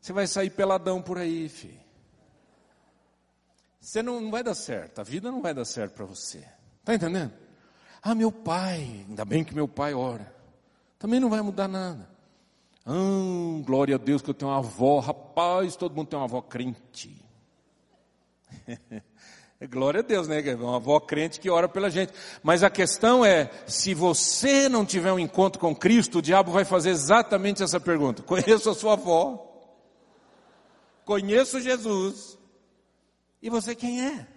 você 0.00 0.12
vai 0.12 0.26
sair 0.26 0.50
peladão 0.50 1.00
por 1.00 1.18
aí, 1.18 1.48
filho. 1.48 1.78
Você 3.80 4.02
não, 4.02 4.20
não 4.20 4.30
vai 4.30 4.42
dar 4.42 4.54
certo, 4.54 5.00
a 5.00 5.04
vida 5.04 5.30
não 5.30 5.40
vai 5.40 5.54
dar 5.54 5.64
certo 5.64 5.94
para 5.94 6.04
você. 6.04 6.44
Está 6.80 6.94
entendendo? 6.94 7.32
Ah, 8.02 8.14
meu 8.14 8.32
pai, 8.32 9.04
ainda 9.08 9.24
bem 9.24 9.44
que 9.44 9.54
meu 9.54 9.68
pai 9.68 9.94
ora. 9.94 10.34
Também 10.98 11.20
não 11.20 11.30
vai 11.30 11.40
mudar 11.40 11.68
nada. 11.68 12.08
Ah, 12.84 13.62
glória 13.64 13.94
a 13.94 13.98
Deus 13.98 14.20
que 14.22 14.30
eu 14.30 14.34
tenho 14.34 14.50
uma 14.50 14.58
avó. 14.58 14.98
Rapaz, 14.98 15.76
todo 15.76 15.94
mundo 15.94 16.08
tem 16.08 16.18
uma 16.18 16.24
avó 16.24 16.42
crente. 16.42 17.24
glória 19.66 20.00
a 20.00 20.02
Deus, 20.04 20.28
né? 20.28 20.40
Uma 20.54 20.76
avó 20.76 21.00
crente 21.00 21.40
que 21.40 21.50
ora 21.50 21.68
pela 21.68 21.90
gente. 21.90 22.12
Mas 22.42 22.62
a 22.62 22.70
questão 22.70 23.24
é, 23.24 23.50
se 23.66 23.92
você 23.92 24.68
não 24.68 24.86
tiver 24.86 25.12
um 25.12 25.18
encontro 25.18 25.60
com 25.60 25.74
Cristo, 25.74 26.18
o 26.18 26.22
diabo 26.22 26.52
vai 26.52 26.64
fazer 26.64 26.90
exatamente 26.90 27.62
essa 27.62 27.80
pergunta. 27.80 28.22
Conheço 28.22 28.70
a 28.70 28.74
sua 28.74 28.92
avó. 28.92 29.44
Conheço 31.04 31.60
Jesus. 31.60 32.38
E 33.42 33.50
você 33.50 33.74
quem 33.74 34.06
é? 34.06 34.28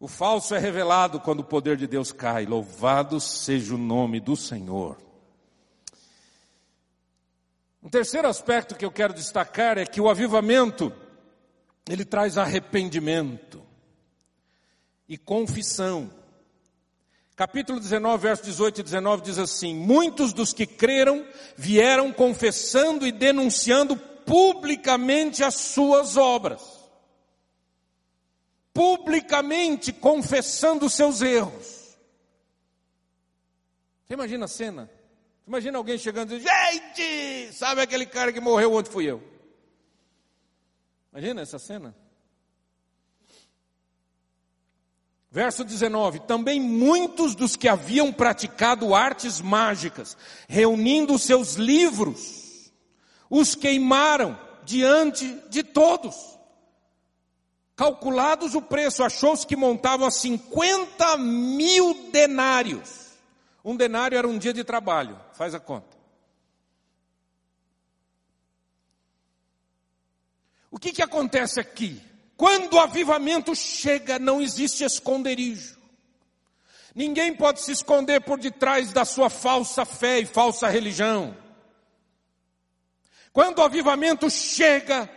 O 0.00 0.08
falso 0.08 0.54
é 0.54 0.58
revelado 0.58 1.20
quando 1.20 1.40
o 1.40 1.44
poder 1.44 1.76
de 1.76 1.86
Deus 1.86 2.12
cai. 2.12 2.46
Louvado 2.46 3.20
seja 3.20 3.74
o 3.74 3.78
nome 3.78 4.20
do 4.20 4.36
Senhor. 4.36 5.05
Um 7.86 7.88
terceiro 7.88 8.26
aspecto 8.26 8.74
que 8.74 8.84
eu 8.84 8.90
quero 8.90 9.14
destacar 9.14 9.78
é 9.78 9.86
que 9.86 10.00
o 10.00 10.08
avivamento, 10.08 10.92
ele 11.88 12.04
traz 12.04 12.36
arrependimento 12.36 13.62
e 15.08 15.16
confissão. 15.16 16.10
Capítulo 17.36 17.78
19, 17.78 18.20
verso 18.20 18.42
18 18.42 18.80
e 18.80 18.82
19 18.82 19.22
diz 19.22 19.38
assim: 19.38 19.72
Muitos 19.72 20.32
dos 20.32 20.52
que 20.52 20.66
creram 20.66 21.24
vieram 21.56 22.12
confessando 22.12 23.06
e 23.06 23.12
denunciando 23.12 23.96
publicamente 23.96 25.44
as 25.44 25.54
suas 25.54 26.16
obras 26.16 26.74
publicamente 28.74 29.92
confessando 29.92 30.90
seus 30.90 31.22
erros. 31.22 31.96
Você 34.04 34.14
imagina 34.14 34.44
a 34.46 34.48
cena? 34.48 34.95
Imagina 35.46 35.78
alguém 35.78 35.96
chegando 35.96 36.34
e 36.34 36.38
dizendo, 36.38 36.52
gente, 36.52 37.52
sabe 37.52 37.80
aquele 37.80 38.04
cara 38.04 38.32
que 38.32 38.40
morreu 38.40 38.72
onde 38.72 38.90
fui 38.90 39.04
eu? 39.04 39.22
Imagina 41.12 41.40
essa 41.40 41.58
cena? 41.58 41.94
Verso 45.30 45.62
19: 45.64 46.20
Também 46.20 46.60
muitos 46.60 47.34
dos 47.34 47.56
que 47.56 47.68
haviam 47.68 48.12
praticado 48.12 48.94
artes 48.94 49.40
mágicas, 49.40 50.16
reunindo 50.48 51.18
seus 51.18 51.54
livros, 51.54 52.72
os 53.30 53.54
queimaram 53.54 54.38
diante 54.64 55.26
de 55.48 55.62
todos. 55.62 56.16
Calculados 57.76 58.54
o 58.54 58.62
preço, 58.62 59.04
achou-se 59.04 59.46
que 59.46 59.54
montavam 59.54 60.08
a 60.08 60.10
50 60.10 61.18
mil 61.18 62.10
denários. 62.10 63.05
Um 63.66 63.76
denário 63.76 64.16
era 64.16 64.28
um 64.28 64.38
dia 64.38 64.52
de 64.52 64.62
trabalho, 64.62 65.20
faz 65.32 65.52
a 65.52 65.58
conta. 65.58 65.96
O 70.70 70.78
que, 70.78 70.92
que 70.92 71.02
acontece 71.02 71.58
aqui? 71.58 72.00
Quando 72.36 72.74
o 72.74 72.78
avivamento 72.78 73.56
chega, 73.56 74.20
não 74.20 74.40
existe 74.40 74.84
esconderijo. 74.84 75.76
Ninguém 76.94 77.34
pode 77.34 77.60
se 77.60 77.72
esconder 77.72 78.20
por 78.20 78.38
detrás 78.38 78.92
da 78.92 79.04
sua 79.04 79.28
falsa 79.28 79.84
fé 79.84 80.20
e 80.20 80.26
falsa 80.26 80.68
religião. 80.68 81.36
Quando 83.32 83.58
o 83.58 83.64
avivamento 83.64 84.30
chega, 84.30 85.10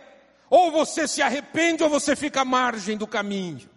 ou 0.50 0.72
você 0.72 1.06
se 1.06 1.22
arrepende 1.22 1.84
ou 1.84 1.88
você 1.88 2.16
fica 2.16 2.40
à 2.40 2.44
margem 2.44 2.96
do 2.96 3.06
caminho. 3.06 3.69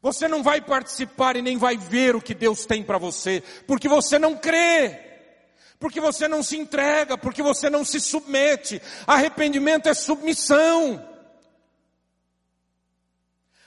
Você 0.00 0.28
não 0.28 0.42
vai 0.42 0.60
participar 0.60 1.36
e 1.36 1.42
nem 1.42 1.56
vai 1.56 1.76
ver 1.76 2.14
o 2.14 2.20
que 2.20 2.34
Deus 2.34 2.64
tem 2.64 2.82
para 2.82 2.98
você, 2.98 3.42
porque 3.66 3.88
você 3.88 4.18
não 4.18 4.36
crê, 4.36 4.98
porque 5.78 6.00
você 6.00 6.28
não 6.28 6.42
se 6.42 6.56
entrega, 6.56 7.18
porque 7.18 7.42
você 7.42 7.68
não 7.68 7.84
se 7.84 8.00
submete. 8.00 8.80
Arrependimento 9.06 9.88
é 9.88 9.94
submissão. 9.94 11.04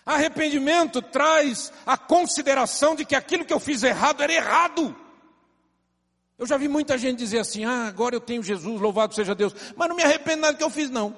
Arrependimento 0.05 1.01
traz 1.01 1.71
a 1.85 1.97
consideração 1.97 2.95
de 2.95 3.05
que 3.05 3.15
aquilo 3.15 3.45
que 3.45 3.53
eu 3.53 3.59
fiz 3.59 3.83
errado 3.83 4.23
era 4.23 4.33
errado. 4.33 4.95
Eu 6.37 6.47
já 6.47 6.57
vi 6.57 6.67
muita 6.67 6.97
gente 6.97 7.19
dizer 7.19 7.39
assim: 7.39 7.65
ah, 7.65 7.87
agora 7.87 8.15
eu 8.15 8.19
tenho 8.19 8.41
Jesus, 8.41 8.81
louvado 8.81 9.13
seja 9.13 9.35
Deus, 9.35 9.53
mas 9.75 9.87
não 9.87 9.95
me 9.95 10.03
arrependo 10.03 10.41
nada 10.41 10.57
que 10.57 10.63
eu 10.63 10.71
fiz, 10.71 10.89
não. 10.89 11.15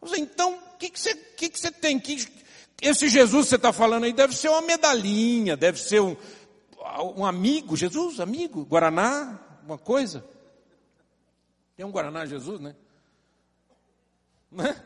Eu 0.00 0.16
então, 0.16 0.54
o 0.54 0.78
que, 0.78 0.88
que, 0.88 0.98
você, 0.98 1.14
que, 1.14 1.50
que 1.50 1.60
você 1.60 1.70
tem? 1.70 1.98
Que, 2.00 2.26
esse 2.82 3.08
Jesus 3.08 3.44
que 3.44 3.50
você 3.50 3.56
está 3.56 3.72
falando 3.72 4.04
aí 4.04 4.12
deve 4.12 4.34
ser 4.34 4.48
uma 4.48 4.60
medalhinha, 4.60 5.56
deve 5.56 5.78
ser 5.78 6.00
um, 6.00 6.16
um 7.16 7.24
amigo, 7.24 7.76
Jesus, 7.76 8.18
amigo, 8.18 8.64
Guaraná, 8.64 9.40
uma 9.64 9.78
coisa. 9.78 10.24
Tem 11.76 11.86
um 11.86 11.92
Guaraná 11.92 12.26
Jesus, 12.26 12.60
né? 12.60 12.74
Né? 14.50 14.82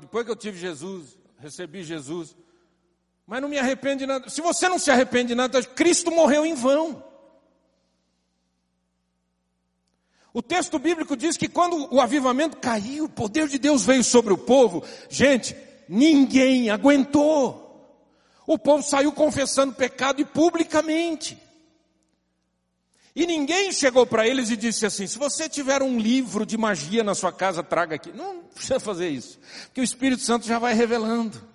Depois 0.00 0.24
que 0.24 0.30
eu 0.30 0.36
tive 0.36 0.58
Jesus, 0.58 1.18
recebi 1.38 1.82
Jesus, 1.82 2.36
mas 3.26 3.42
não 3.42 3.48
me 3.48 3.58
arrependo 3.58 3.98
de 3.98 4.06
nada. 4.06 4.30
Se 4.30 4.40
você 4.40 4.68
não 4.68 4.78
se 4.78 4.90
arrepende 4.90 5.28
de 5.28 5.34
nada, 5.34 5.62
Cristo 5.62 6.10
morreu 6.10 6.46
em 6.46 6.54
vão. 6.54 7.02
O 10.32 10.40
texto 10.40 10.78
bíblico 10.78 11.16
diz 11.16 11.36
que 11.36 11.48
quando 11.48 11.92
o 11.92 12.00
avivamento 12.00 12.56
caiu, 12.56 13.04
o 13.04 13.08
poder 13.08 13.48
de 13.48 13.58
Deus 13.58 13.84
veio 13.84 14.02
sobre 14.02 14.32
o 14.32 14.38
povo. 14.38 14.82
Gente, 15.10 15.54
ninguém 15.88 16.70
aguentou. 16.70 17.60
O 18.46 18.58
povo 18.58 18.82
saiu 18.82 19.12
confessando 19.12 19.74
pecado 19.74 20.20
e 20.20 20.24
publicamente. 20.24 21.38
E 23.14 23.26
ninguém 23.26 23.70
chegou 23.72 24.06
para 24.06 24.26
eles 24.26 24.50
e 24.50 24.56
disse 24.56 24.86
assim: 24.86 25.06
se 25.06 25.18
você 25.18 25.48
tiver 25.48 25.82
um 25.82 25.98
livro 25.98 26.46
de 26.46 26.56
magia 26.56 27.04
na 27.04 27.14
sua 27.14 27.30
casa, 27.30 27.62
traga 27.62 27.96
aqui. 27.96 28.10
Não 28.10 28.42
precisa 28.54 28.80
fazer 28.80 29.08
isso, 29.10 29.38
porque 29.66 29.80
o 29.80 29.84
Espírito 29.84 30.22
Santo 30.22 30.46
já 30.46 30.58
vai 30.58 30.72
revelando. 30.72 31.52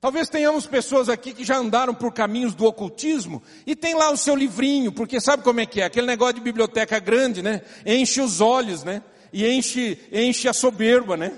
Talvez 0.00 0.28
tenhamos 0.28 0.66
pessoas 0.66 1.08
aqui 1.08 1.32
que 1.32 1.44
já 1.44 1.56
andaram 1.56 1.94
por 1.94 2.12
caminhos 2.12 2.54
do 2.54 2.66
ocultismo 2.66 3.42
e 3.66 3.74
tem 3.74 3.94
lá 3.94 4.10
o 4.10 4.18
seu 4.18 4.36
livrinho, 4.36 4.92
porque 4.92 5.18
sabe 5.18 5.42
como 5.42 5.60
é 5.60 5.66
que 5.66 5.80
é? 5.80 5.84
Aquele 5.84 6.06
negócio 6.06 6.34
de 6.34 6.42
biblioteca 6.42 6.98
grande, 6.98 7.40
né? 7.40 7.62
Enche 7.86 8.20
os 8.20 8.40
olhos, 8.40 8.84
né? 8.84 9.02
E 9.32 9.46
enche, 9.46 9.98
enche 10.12 10.46
a 10.46 10.52
soberba, 10.52 11.16
né? 11.16 11.32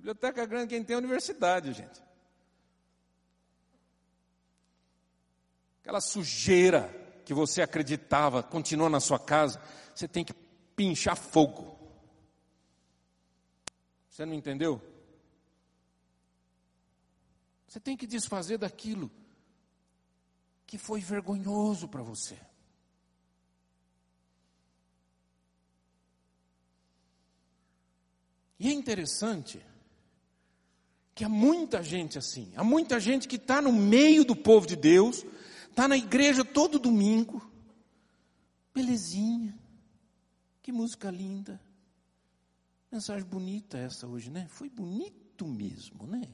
Biblioteca 0.00 0.46
grande 0.46 0.70
quem 0.70 0.82
tem 0.82 0.94
é 0.94 0.98
universidade, 0.98 1.74
gente. 1.74 2.02
Aquela 5.82 6.00
sujeira 6.00 6.88
que 7.26 7.34
você 7.34 7.60
acreditava 7.60 8.42
continua 8.42 8.88
na 8.88 8.98
sua 8.98 9.18
casa, 9.18 9.62
você 9.94 10.08
tem 10.08 10.24
que 10.24 10.32
pinchar 10.74 11.16
fogo. 11.16 11.78
Você 14.08 14.24
não 14.24 14.32
entendeu? 14.32 14.80
Você 17.68 17.78
tem 17.78 17.94
que 17.94 18.06
desfazer 18.06 18.56
daquilo 18.56 19.10
que 20.66 20.78
foi 20.78 21.00
vergonhoso 21.00 21.88
para 21.88 22.02
você. 22.02 22.38
E 28.58 28.68
é 28.68 28.72
interessante 28.72 29.69
que 31.14 31.24
há 31.24 31.28
muita 31.28 31.82
gente 31.82 32.18
assim, 32.18 32.52
há 32.56 32.64
muita 32.64 32.98
gente 32.98 33.28
que 33.28 33.36
está 33.36 33.60
no 33.60 33.72
meio 33.72 34.24
do 34.24 34.34
povo 34.34 34.66
de 34.66 34.76
Deus, 34.76 35.24
está 35.68 35.86
na 35.86 35.96
igreja 35.96 36.44
todo 36.44 36.78
domingo, 36.78 37.42
belezinha, 38.74 39.58
que 40.62 40.72
música 40.72 41.10
linda, 41.10 41.60
mensagem 42.90 43.26
bonita 43.26 43.78
essa 43.78 44.06
hoje, 44.06 44.30
né? 44.30 44.46
Foi 44.48 44.68
bonito 44.68 45.46
mesmo, 45.46 46.06
né? 46.06 46.28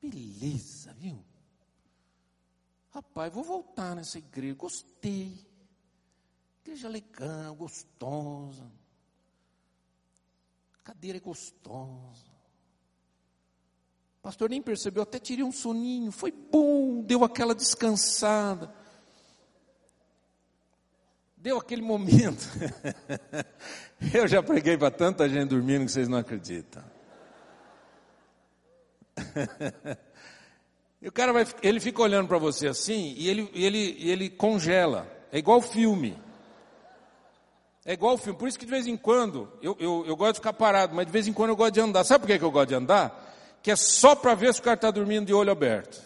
Beleza, 0.00 0.92
viu? 0.94 1.24
Rapaz, 2.90 3.32
vou 3.32 3.42
voltar 3.42 3.96
nessa 3.96 4.18
igreja, 4.18 4.54
gostei. 4.54 5.44
Igreja 6.62 6.88
legal, 6.88 7.54
gostosa. 7.54 8.70
Cadeira 10.84 11.18
é 11.18 11.20
gostosa. 11.20 12.33
Pastor 14.24 14.48
nem 14.48 14.62
percebeu, 14.62 15.02
até 15.02 15.18
tirei 15.18 15.44
um 15.44 15.52
soninho, 15.52 16.10
foi 16.10 16.32
bom, 16.32 17.02
deu 17.02 17.22
aquela 17.24 17.54
descansada. 17.54 18.72
Deu 21.36 21.58
aquele 21.58 21.82
momento. 21.82 22.48
Eu 24.14 24.26
já 24.26 24.42
preguei 24.42 24.78
para 24.78 24.90
tanta 24.90 25.28
gente 25.28 25.50
dormindo 25.50 25.84
que 25.84 25.92
vocês 25.92 26.08
não 26.08 26.16
acreditam. 26.16 26.82
e 31.02 31.06
o 31.06 31.12
cara 31.12 31.30
vai, 31.30 31.46
ele 31.62 31.78
fica 31.78 32.00
olhando 32.00 32.26
para 32.26 32.38
você 32.38 32.66
assim 32.66 33.14
e 33.18 33.28
ele, 33.28 33.50
ele, 33.52 34.08
ele 34.08 34.30
congela. 34.30 35.06
É 35.30 35.36
igual 35.36 35.60
filme. 35.60 36.18
É 37.84 37.92
igual 37.92 38.16
filme. 38.16 38.38
Por 38.38 38.48
isso 38.48 38.58
que 38.58 38.64
de 38.64 38.70
vez 38.70 38.86
em 38.86 38.96
quando, 38.96 39.52
eu, 39.60 39.76
eu, 39.78 40.06
eu 40.06 40.16
gosto 40.16 40.36
de 40.36 40.38
ficar 40.38 40.54
parado, 40.54 40.94
mas 40.94 41.04
de 41.04 41.12
vez 41.12 41.28
em 41.28 41.32
quando 41.34 41.50
eu 41.50 41.56
gosto 41.56 41.74
de 41.74 41.80
andar. 41.80 42.04
Sabe 42.04 42.22
por 42.22 42.28
que, 42.28 42.38
que 42.38 42.44
eu 42.44 42.50
gosto 42.50 42.70
de 42.70 42.74
andar? 42.74 43.23
Que 43.64 43.70
é 43.70 43.76
só 43.76 44.14
para 44.14 44.34
ver 44.34 44.52
se 44.52 44.60
o 44.60 44.62
cara 44.62 44.74
está 44.74 44.90
dormindo 44.90 45.24
de 45.24 45.32
olho 45.32 45.50
aberto. 45.50 46.00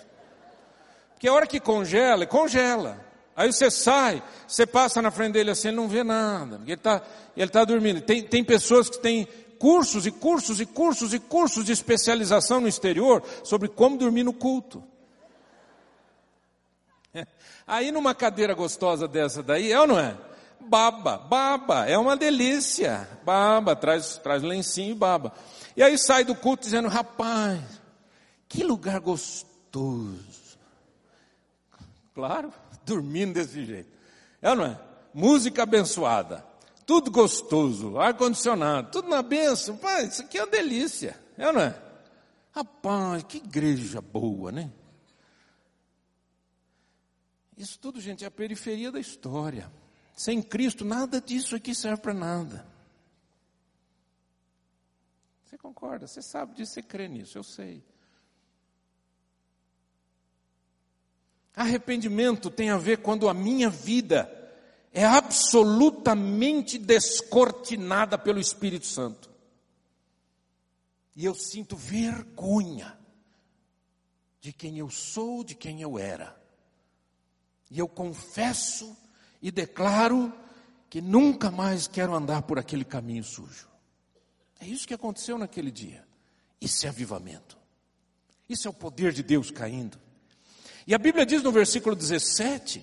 Porque 1.13 1.27
a 1.27 1.35
hora 1.35 1.45
que 1.45 1.59
congela, 1.59 2.25
congela. 2.25 3.05
Aí 3.35 3.53
você 3.53 3.69
sai, 3.69 4.23
você 4.47 4.65
passa 4.65 5.03
na 5.03 5.11
frente 5.11 5.33
dele 5.33 5.51
assim, 5.51 5.69
ele 5.69 5.77
não 5.77 5.89
vê 5.89 6.05
nada. 6.05 6.59
Porque 6.59 6.71
ele 6.71 6.79
está 6.79 7.03
ele 7.37 7.51
tá 7.51 7.65
dormindo. 7.65 8.01
Tem, 8.01 8.23
tem 8.23 8.45
pessoas 8.45 8.89
que 8.89 9.01
têm 9.01 9.27
cursos 9.59 10.07
e 10.07 10.13
cursos 10.13 10.61
e 10.61 10.67
cursos 10.67 11.13
e 11.13 11.19
cursos 11.19 11.65
de 11.65 11.73
especialização 11.73 12.61
no 12.61 12.69
exterior 12.69 13.25
sobre 13.43 13.67
como 13.67 13.99
dormir 13.99 14.23
no 14.23 14.33
culto. 14.33 14.81
Aí 17.67 17.91
numa 17.91 18.15
cadeira 18.15 18.55
gostosa 18.55 19.09
dessa 19.09 19.43
daí, 19.43 19.73
é 19.73 19.81
ou 19.81 19.87
não 19.89 19.99
é? 19.99 20.17
Baba, 20.61 21.19
baba, 21.19 21.89
é 21.89 21.99
uma 21.99 22.17
delícia. 22.17 23.09
Baba, 23.25 23.75
traz, 23.75 24.17
traz 24.19 24.45
lencinho 24.45 24.93
e 24.93 24.95
baba. 24.95 25.33
E 25.79 25.83
aí 25.83 25.97
sai 25.97 26.25
do 26.25 26.35
culto 26.35 26.65
dizendo, 26.65 26.89
rapaz, 26.89 27.63
que 28.47 28.63
lugar 28.63 29.01
gostoso. 29.01 30.59
Claro, 32.15 32.53
dormindo 32.85 33.33
desse 33.33 33.65
jeito. 33.65 33.91
É 34.43 34.51
ou 34.51 34.57
não 34.57 34.65
é? 34.67 34.79
Música 35.15 35.63
abençoada 35.63 36.45
tudo 36.89 37.11
gostoso, 37.11 37.99
ar-condicionado, 37.99 38.91
tudo 38.91 39.11
na 39.11 39.21
benção. 39.21 39.77
Pai, 39.77 40.07
isso 40.07 40.23
aqui 40.23 40.39
é 40.39 40.43
uma 40.43 40.51
delícia, 40.51 41.21
é 41.37 41.47
ou 41.47 41.53
não 41.53 41.61
é? 41.61 41.79
Rapaz, 42.51 43.25
que 43.25 43.37
igreja 43.37 44.01
boa, 44.01 44.51
né? 44.51 44.73
Isso 47.59 47.79
tudo, 47.79 48.01
gente, 48.01 48.25
é 48.25 48.27
a 48.27 48.31
periferia 48.31 48.91
da 48.91 48.99
história. 48.99 49.71
Sem 50.17 50.41
Cristo, 50.41 50.83
nada 50.83 51.21
disso 51.21 51.55
aqui 51.55 51.75
serve 51.75 52.01
para 52.01 52.15
nada. 52.15 52.67
Você 55.49 55.57
concorda? 55.57 56.07
Você 56.07 56.21
sabe 56.21 56.55
disso, 56.55 56.75
você 56.75 56.83
crê 56.83 57.09
nisso, 57.09 57.39
eu 57.39 57.43
sei. 57.43 57.83
Arrependimento 61.57 62.51
tem 62.51 62.69
a 62.69 62.77
ver 62.77 62.99
quando 62.99 63.31
a 63.31 63.35
minha 63.35 63.71
vida 63.71 64.31
é 64.93 65.07
absolutamente 65.07 66.77
descortinada 66.77 68.19
pelo 68.19 68.39
Espírito 68.39 68.85
Santo. 68.85 69.31
E 71.17 71.25
eu 71.25 71.35
sinto 71.35 71.77
vergonha 71.77 72.99
de 74.39 74.53
quem 74.53 74.77
eu 74.77 74.91
sou, 74.91 75.43
de 75.43 75.55
quem 75.55 75.81
eu 75.81 75.99
era. 75.99 76.39
E 77.71 77.79
eu 77.79 77.89
confesso 77.89 78.95
e 79.41 79.51
declaro 79.51 80.31
que 80.91 81.01
nunca 81.01 81.51
mais 81.51 81.89
quero 81.89 82.15
andar 82.15 82.43
por 82.43 82.59
aquele 82.59 82.85
caminho 82.85 83.25
sujo. 83.25 83.78
É 84.61 84.67
isso 84.67 84.87
que 84.87 84.95
aconteceu 84.95 85.39
naquele 85.39 85.71
dia. 85.71 86.05
Isso 86.61 86.87
é 86.87 86.89
avivamento. 86.89 87.57
Isso 88.49 88.67
é 88.67 88.71
o 88.71 88.75
poder 88.75 89.13
de 89.13 89.23
Deus 89.23 89.51
caindo. 89.51 89.99
E 90.87 90.95
a 90.95 90.99
Bíblia 90.99 91.27
diz 91.27 91.43
no 91.43 91.53
versículo 91.53 91.95
17 91.95 92.83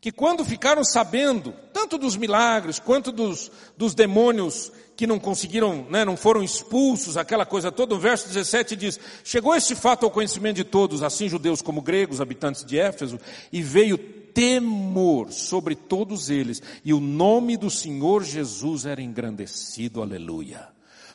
que 0.00 0.12
quando 0.12 0.44
ficaram 0.44 0.84
sabendo, 0.84 1.54
tanto 1.72 1.96
dos 1.96 2.14
milagres 2.14 2.78
quanto 2.78 3.10
dos, 3.10 3.50
dos 3.74 3.94
demônios 3.94 4.70
que 4.94 5.06
não 5.06 5.18
conseguiram, 5.18 5.86
né, 5.88 6.04
não 6.04 6.14
foram 6.14 6.42
expulsos, 6.42 7.16
aquela 7.16 7.46
coisa 7.46 7.72
toda, 7.72 7.94
o 7.94 7.98
verso 7.98 8.28
17 8.28 8.76
diz: 8.76 9.00
Chegou 9.24 9.54
este 9.56 9.74
fato 9.74 10.04
ao 10.04 10.10
conhecimento 10.10 10.56
de 10.56 10.64
todos, 10.64 11.02
assim 11.02 11.26
judeus 11.26 11.62
como 11.62 11.80
gregos, 11.80 12.20
habitantes 12.20 12.66
de 12.66 12.78
Éfeso, 12.78 13.18
e 13.50 13.62
veio 13.62 13.96
temor 13.96 15.32
sobre 15.32 15.74
todos 15.74 16.28
eles, 16.28 16.60
e 16.84 16.92
o 16.92 17.00
nome 17.00 17.56
do 17.56 17.70
Senhor 17.70 18.24
Jesus 18.24 18.84
era 18.84 19.00
engrandecido, 19.00 20.02
aleluia. 20.02 20.73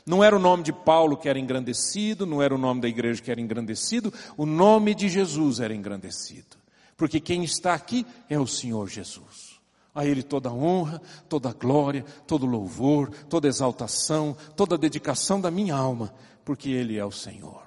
Não 0.10 0.24
era 0.24 0.36
o 0.36 0.40
nome 0.40 0.64
de 0.64 0.74
Paulo 0.74 1.16
que 1.16 1.30
era 1.30 1.38
engrandecido, 1.38 2.26
não 2.26 2.42
era 2.42 2.56
o 2.56 2.58
nome 2.58 2.82
da 2.82 2.88
igreja 2.88 3.22
que 3.22 3.30
era 3.30 3.40
engrandecido, 3.40 4.12
o 4.36 4.44
nome 4.44 4.96
de 4.96 5.08
Jesus 5.08 5.60
era 5.60 5.72
engrandecido. 5.72 6.58
Porque 6.98 7.20
quem 7.20 7.44
está 7.44 7.76
aqui 7.76 8.04
é 8.28 8.40
o 8.40 8.48
Senhor 8.48 8.90
Jesus. 8.90 9.60
A 9.94 10.08
Ele 10.08 10.24
toda 10.24 10.52
honra, 10.52 11.00
toda 11.30 11.54
glória, 11.54 12.04
todo 12.26 12.48
louvor, 12.48 13.12
toda 13.30 13.48
exaltação, 13.48 14.36
toda 14.56 14.80
dedicação 14.80 15.40
da 15.40 15.52
minha 15.52 15.76
alma, 15.76 16.12
porque 16.44 16.72
Ele 16.72 16.98
é 16.98 17.06
o 17.06 17.12
Senhor. 17.12 17.62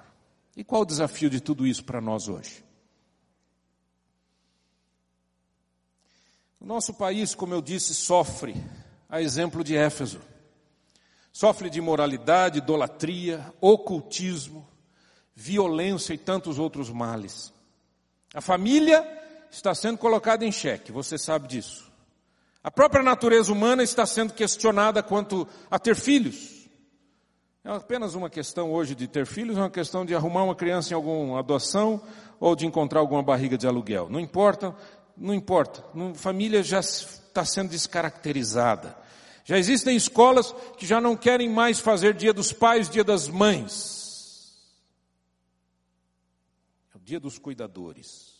E 0.53 0.65
qual 0.65 0.81
o 0.81 0.85
desafio 0.85 1.29
de 1.29 1.39
tudo 1.39 1.65
isso 1.65 1.85
para 1.85 2.01
nós 2.01 2.27
hoje? 2.27 2.61
O 6.59 6.65
nosso 6.65 6.93
país, 6.93 7.33
como 7.33 7.53
eu 7.53 7.61
disse, 7.61 7.95
sofre, 7.95 8.53
a 9.07 9.21
exemplo 9.21 9.63
de 9.63 9.77
Éfeso. 9.77 10.32
Sofre 11.33 11.67
de 11.67 11.79
imoralidade, 11.79 12.59
idolatria, 12.59 13.43
ocultismo, 13.59 14.67
violência 15.35 16.13
e 16.13 16.17
tantos 16.17 16.59
outros 16.59 16.91
males. 16.91 17.51
A 18.35 18.39
família 18.39 19.03
está 19.49 19.73
sendo 19.73 19.97
colocada 19.97 20.45
em 20.45 20.51
xeque, 20.51 20.91
você 20.91 21.17
sabe 21.17 21.47
disso. 21.47 21.91
A 22.63 22.69
própria 22.69 23.03
natureza 23.03 23.51
humana 23.51 23.81
está 23.81 24.05
sendo 24.05 24.31
questionada 24.31 25.01
quanto 25.01 25.47
a 25.71 25.79
ter 25.79 25.95
filhos. 25.95 26.69
É 27.63 27.71
apenas 27.71 28.13
uma 28.13 28.29
questão 28.29 28.71
hoje 28.71 28.93
de 28.93 29.07
ter 29.07 29.25
filhos, 29.25 29.57
é 29.57 29.61
uma 29.61 29.69
questão 29.71 30.05
de 30.05 30.13
arrumar 30.13 30.43
uma 30.43 30.55
criança 30.55 30.93
em 30.93 30.95
alguma 30.95 31.39
adoção 31.39 31.99
ou 32.39 32.55
de 32.55 32.67
encontrar 32.67 32.99
alguma 32.99 33.23
barriga 33.23 33.57
de 33.57 33.65
aluguel. 33.65 34.07
Não 34.07 34.19
importa, 34.19 34.75
não 35.17 35.33
importa. 35.33 35.83
Família 36.13 36.61
já 36.61 36.79
está 36.79 37.43
sendo 37.43 37.69
descaracterizada. 37.69 39.02
Já 39.43 39.57
existem 39.57 39.95
escolas 39.95 40.53
que 40.77 40.85
já 40.85 41.01
não 41.01 41.17
querem 41.17 41.49
mais 41.49 41.79
fazer 41.79 42.13
dia 42.13 42.33
dos 42.33 42.53
pais, 42.53 42.89
dia 42.89 43.03
das 43.03 43.27
mães. 43.27 44.73
É 46.93 46.97
o 46.97 47.01
dia 47.01 47.19
dos 47.19 47.37
cuidadores. 47.37 48.33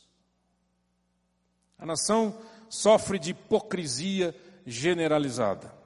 A 1.77 1.85
nação 1.85 2.39
sofre 2.69 3.19
de 3.19 3.31
hipocrisia 3.31 4.33
generalizada. 4.65 5.82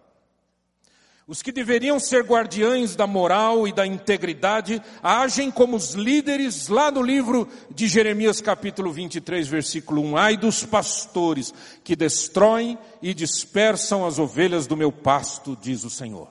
Os 1.28 1.42
que 1.42 1.52
deveriam 1.52 2.00
ser 2.00 2.24
guardiães 2.24 2.96
da 2.96 3.06
moral 3.06 3.68
e 3.68 3.74
da 3.74 3.86
integridade 3.86 4.82
agem 5.04 5.52
como 5.52 5.76
os 5.76 5.94
líderes 5.94 6.70
lá 6.70 6.90
no 6.90 7.02
livro 7.02 7.50
de 7.70 7.86
Jeremias 7.86 8.40
capítulo 8.40 8.94
23 8.94 9.46
versículo 9.46 10.02
1. 10.04 10.16
Ai 10.16 10.38
dos 10.38 10.64
pastores 10.64 11.54
que 11.84 11.98
destroem 11.98 12.80
e 13.02 13.14
dispersam 13.14 14.06
as 14.06 14.20
ovelhas 14.20 14.68
do 14.68 14.78
meu 14.78 14.90
pasto, 14.90 15.58
diz 15.62 15.84
o 15.84 15.90
Senhor. 15.90 16.30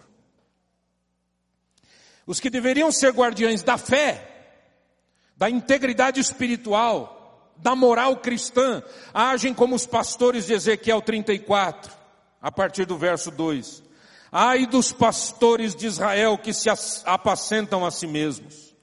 Os 2.26 2.40
que 2.40 2.48
deveriam 2.48 2.90
ser 2.90 3.12
guardiães 3.12 3.62
da 3.62 3.76
fé, 3.76 4.48
da 5.36 5.50
integridade 5.50 6.20
espiritual, 6.20 7.52
da 7.58 7.76
moral 7.76 8.16
cristã, 8.16 8.82
agem 9.12 9.52
como 9.52 9.74
os 9.74 9.84
pastores 9.84 10.46
de 10.46 10.54
Ezequiel 10.54 11.02
34, 11.02 11.92
a 12.40 12.50
partir 12.50 12.86
do 12.86 12.96
verso 12.96 13.30
2 13.30 13.84
Ai 14.38 14.66
dos 14.66 14.92
pastores 14.92 15.74
de 15.74 15.86
Israel 15.86 16.36
que 16.36 16.52
se 16.52 16.68
apacentam 17.06 17.86
a 17.86 17.90
si 17.90 18.06
mesmos. 18.06 18.76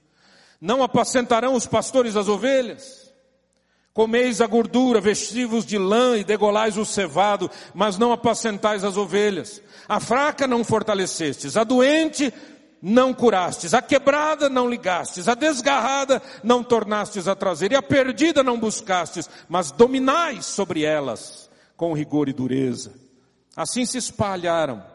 Não 0.59 0.81
apacentarão 0.81 1.53
os 1.53 1.67
pastores 1.67 2.15
as 2.15 2.27
ovelhas? 2.27 3.13
Comeis 3.93 4.41
a 4.41 4.47
gordura, 4.47 4.99
vestivos 4.99 5.63
de 5.63 5.77
lã 5.77 6.17
e 6.17 6.23
degolais 6.23 6.75
o 6.75 6.83
cevado, 6.83 7.51
mas 7.71 7.99
não 7.99 8.11
apacentais 8.11 8.83
as 8.83 8.97
ovelhas. 8.97 9.61
A 9.87 9.99
fraca 9.99 10.47
não 10.47 10.63
fortalecestes, 10.63 11.55
a 11.55 11.63
doente 11.63 12.33
não 12.81 13.13
curastes, 13.13 13.75
a 13.75 13.81
quebrada 13.83 14.49
não 14.49 14.67
ligastes, 14.67 15.27
a 15.27 15.35
desgarrada 15.35 16.19
não 16.43 16.63
tornastes 16.63 17.27
a 17.27 17.35
trazer, 17.35 17.71
e 17.71 17.75
a 17.75 17.83
perdida 17.83 18.41
não 18.41 18.59
buscastes, 18.59 19.29
mas 19.47 19.69
dominais 19.69 20.47
sobre 20.47 20.83
elas 20.83 21.47
com 21.77 21.93
rigor 21.93 22.27
e 22.27 22.33
dureza. 22.33 22.91
Assim 23.55 23.85
se 23.85 23.99
espalharam 23.99 24.92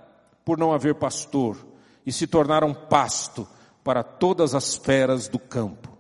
por 0.49 0.57
não 0.57 0.73
haver 0.73 0.95
pastor 0.95 1.59
e 2.07 2.11
se 2.11 2.27
tornaram 2.27 2.73
pasto 2.73 3.47
para 3.85 4.03
todas 4.03 4.55
as 4.55 4.75
feras 4.75 5.29
do 5.29 5.39
campo. 5.39 5.95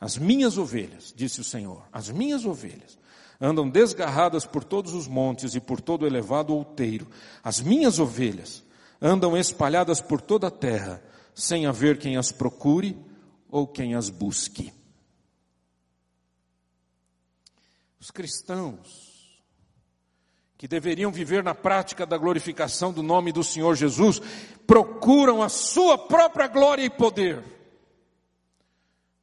As 0.00 0.18
minhas 0.18 0.58
ovelhas, 0.58 1.14
disse 1.16 1.40
o 1.40 1.44
Senhor, 1.44 1.84
as 1.92 2.10
minhas 2.10 2.44
ovelhas 2.44 2.98
andam 3.40 3.70
desgarradas 3.70 4.44
por 4.44 4.64
todos 4.64 4.94
os 4.94 5.06
montes 5.06 5.54
e 5.54 5.60
por 5.60 5.80
todo 5.80 6.02
o 6.02 6.06
elevado 6.08 6.52
outeiro. 6.52 7.06
As 7.40 7.60
minhas 7.60 8.00
ovelhas 8.00 8.64
andam 9.00 9.36
espalhadas 9.36 10.00
por 10.00 10.20
toda 10.20 10.48
a 10.48 10.50
terra, 10.50 11.00
sem 11.32 11.64
haver 11.64 11.96
quem 11.96 12.16
as 12.16 12.32
procure 12.32 12.98
ou 13.48 13.64
quem 13.64 13.94
as 13.94 14.10
busque. 14.10 14.74
Os 18.00 18.10
cristãos 18.10 19.13
que 20.64 20.68
deveriam 20.68 21.12
viver 21.12 21.44
na 21.44 21.54
prática 21.54 22.06
da 22.06 22.16
glorificação 22.16 22.90
do 22.90 23.02
nome 23.02 23.30
do 23.32 23.44
Senhor 23.44 23.74
Jesus, 23.74 24.18
procuram 24.66 25.42
a 25.42 25.48
sua 25.50 25.98
própria 25.98 26.46
glória 26.48 26.82
e 26.82 26.88
poder. 26.88 27.42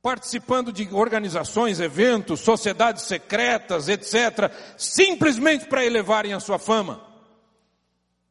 Participando 0.04 0.72
de 0.72 0.88
organizações, 0.94 1.80
eventos, 1.80 2.42
sociedades 2.42 3.06
secretas, 3.06 3.88
etc., 3.88 4.52
simplesmente 4.78 5.66
para 5.66 5.84
elevarem 5.84 6.32
a 6.32 6.40
sua 6.40 6.60
fama. 6.60 7.02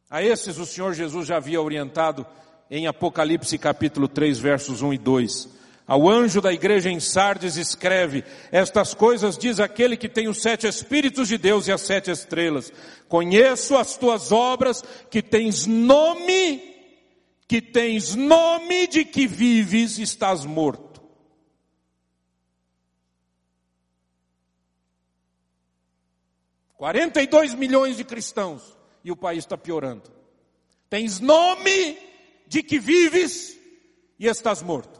A 0.08 0.22
esses 0.22 0.56
o 0.58 0.64
Senhor 0.64 0.94
Jesus 0.94 1.26
já 1.26 1.38
havia 1.38 1.60
orientado 1.60 2.24
em 2.70 2.86
Apocalipse 2.86 3.58
capítulo 3.58 4.06
3, 4.06 4.38
versos 4.38 4.82
1 4.82 4.94
e 4.94 4.98
2. 4.98 5.48
Ao 5.90 6.08
anjo 6.08 6.40
da 6.40 6.52
igreja 6.52 6.88
em 6.88 7.00
Sardes 7.00 7.56
escreve: 7.56 8.22
Estas 8.52 8.94
coisas 8.94 9.36
diz 9.36 9.58
aquele 9.58 9.96
que 9.96 10.08
tem 10.08 10.28
os 10.28 10.40
sete 10.40 10.68
Espíritos 10.68 11.26
de 11.26 11.36
Deus 11.36 11.66
e 11.66 11.72
as 11.72 11.80
sete 11.80 12.12
estrelas. 12.12 12.72
Conheço 13.08 13.76
as 13.76 13.96
tuas 13.96 14.30
obras, 14.30 14.84
que 15.10 15.20
tens 15.20 15.66
nome, 15.66 16.62
que 17.48 17.60
tens 17.60 18.14
nome 18.14 18.86
de 18.86 19.04
que 19.04 19.26
vives, 19.26 19.98
estás 19.98 20.44
morto. 20.44 21.02
Quarenta 26.76 27.20
e 27.20 27.26
dois 27.26 27.52
milhões 27.52 27.96
de 27.96 28.04
cristãos 28.04 28.62
e 29.02 29.10
o 29.10 29.16
país 29.16 29.40
está 29.40 29.58
piorando. 29.58 30.08
Tens 30.88 31.18
nome 31.18 31.98
de 32.46 32.62
que 32.62 32.78
vives 32.78 33.58
e 34.20 34.28
estás 34.28 34.62
morto. 34.62 34.99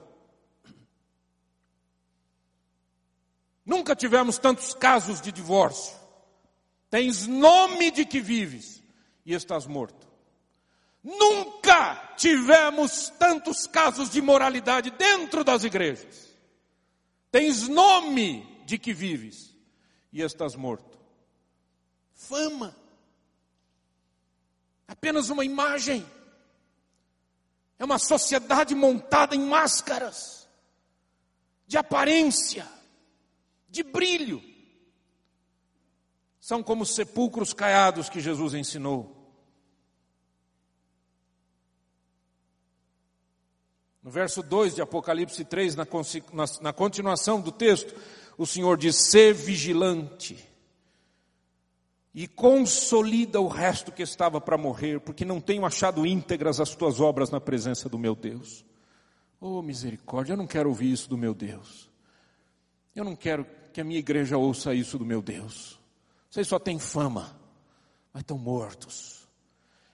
Nunca 3.65 3.95
tivemos 3.95 4.39
tantos 4.39 4.75
casos 4.75 5.21
de 5.21 5.31
divórcio. 5.31 5.97
Tens 6.89 7.27
nome 7.27 7.91
de 7.91 8.05
que 8.05 8.21
vives 8.21 8.83
e 9.25 9.35
estás 9.35 9.67
morto. 9.67 10.09
Nunca 11.03 12.15
tivemos 12.17 13.11
tantos 13.19 13.67
casos 13.67 14.11
de 14.11 14.21
moralidade 14.21 14.91
dentro 14.91 15.45
das 15.45 15.65
igrejas. 15.65 16.37
Tens 17.31 17.69
nome 17.69 18.63
de 18.67 18.79
que 18.79 18.93
vives 18.93 19.55
e 20.13 20.21
estás 20.21 20.55
morto. 20.55 20.99
Fama. 22.13 22.77
Apenas 24.87 25.31
uma 25.31 25.45
imagem. 25.45 26.05
É 27.79 27.85
uma 27.85 27.99
sociedade 27.99 28.75
montada 28.75 29.35
em 29.35 29.41
máscaras 29.41 30.47
de 31.67 31.79
aparência 31.79 32.67
de 33.71 33.83
brilho. 33.83 34.43
São 36.41 36.63
como 36.63 36.85
sepulcros 36.85 37.53
caiados 37.53 38.09
que 38.09 38.21
Jesus 38.21 38.55
ensinou. 38.55 39.17
No 44.03 44.11
verso 44.11 44.43
2 44.43 44.75
de 44.75 44.83
Apocalipse 44.83 45.45
3, 45.45 45.77
na, 45.77 45.87
na, 46.33 46.45
na 46.63 46.73
continuação 46.73 47.41
do 47.41 47.53
texto, 47.53 47.95
o 48.39 48.47
Senhor 48.47 48.79
diz: 48.79 48.97
ser 48.97 49.35
vigilante. 49.35 50.49
e 52.13 52.27
consolida 52.27 53.41
o 53.41 53.47
resto 53.47 53.93
que 53.93 54.03
estava 54.03 54.41
para 54.41 54.59
morrer, 54.59 54.99
porque 55.01 55.25
não 55.25 55.41
tenho 55.41 55.65
achado 55.65 56.05
íntegras 56.05 56.59
as 56.59 56.75
tuas 56.75 56.99
obras 56.99 57.31
na 57.31 57.41
presença 57.41 57.89
do 57.89 57.99
meu 57.99 58.17
Deus. 58.17 58.65
Oh 59.41 59.63
misericórdia, 59.63 60.33
eu 60.33 60.37
não 60.37 60.47
quero 60.47 60.69
ouvir 60.69 60.91
isso 60.91 61.09
do 61.09 61.17
meu 61.17 61.33
Deus. 61.33 61.89
Eu 62.97 63.05
não 63.05 63.15
quero 63.15 63.47
que 63.73 63.81
a 63.81 63.85
minha 63.85 63.99
igreja 63.99 64.37
ouça 64.37 64.75
isso 64.75 64.99
do 64.99 65.05
meu 65.05 65.23
Deus. 65.23 65.79
Vocês 66.31 66.47
só 66.47 66.59
têm 66.59 66.79
fama, 66.79 67.37
mas 68.13 68.23
estão 68.23 68.39
mortos. 68.39 69.29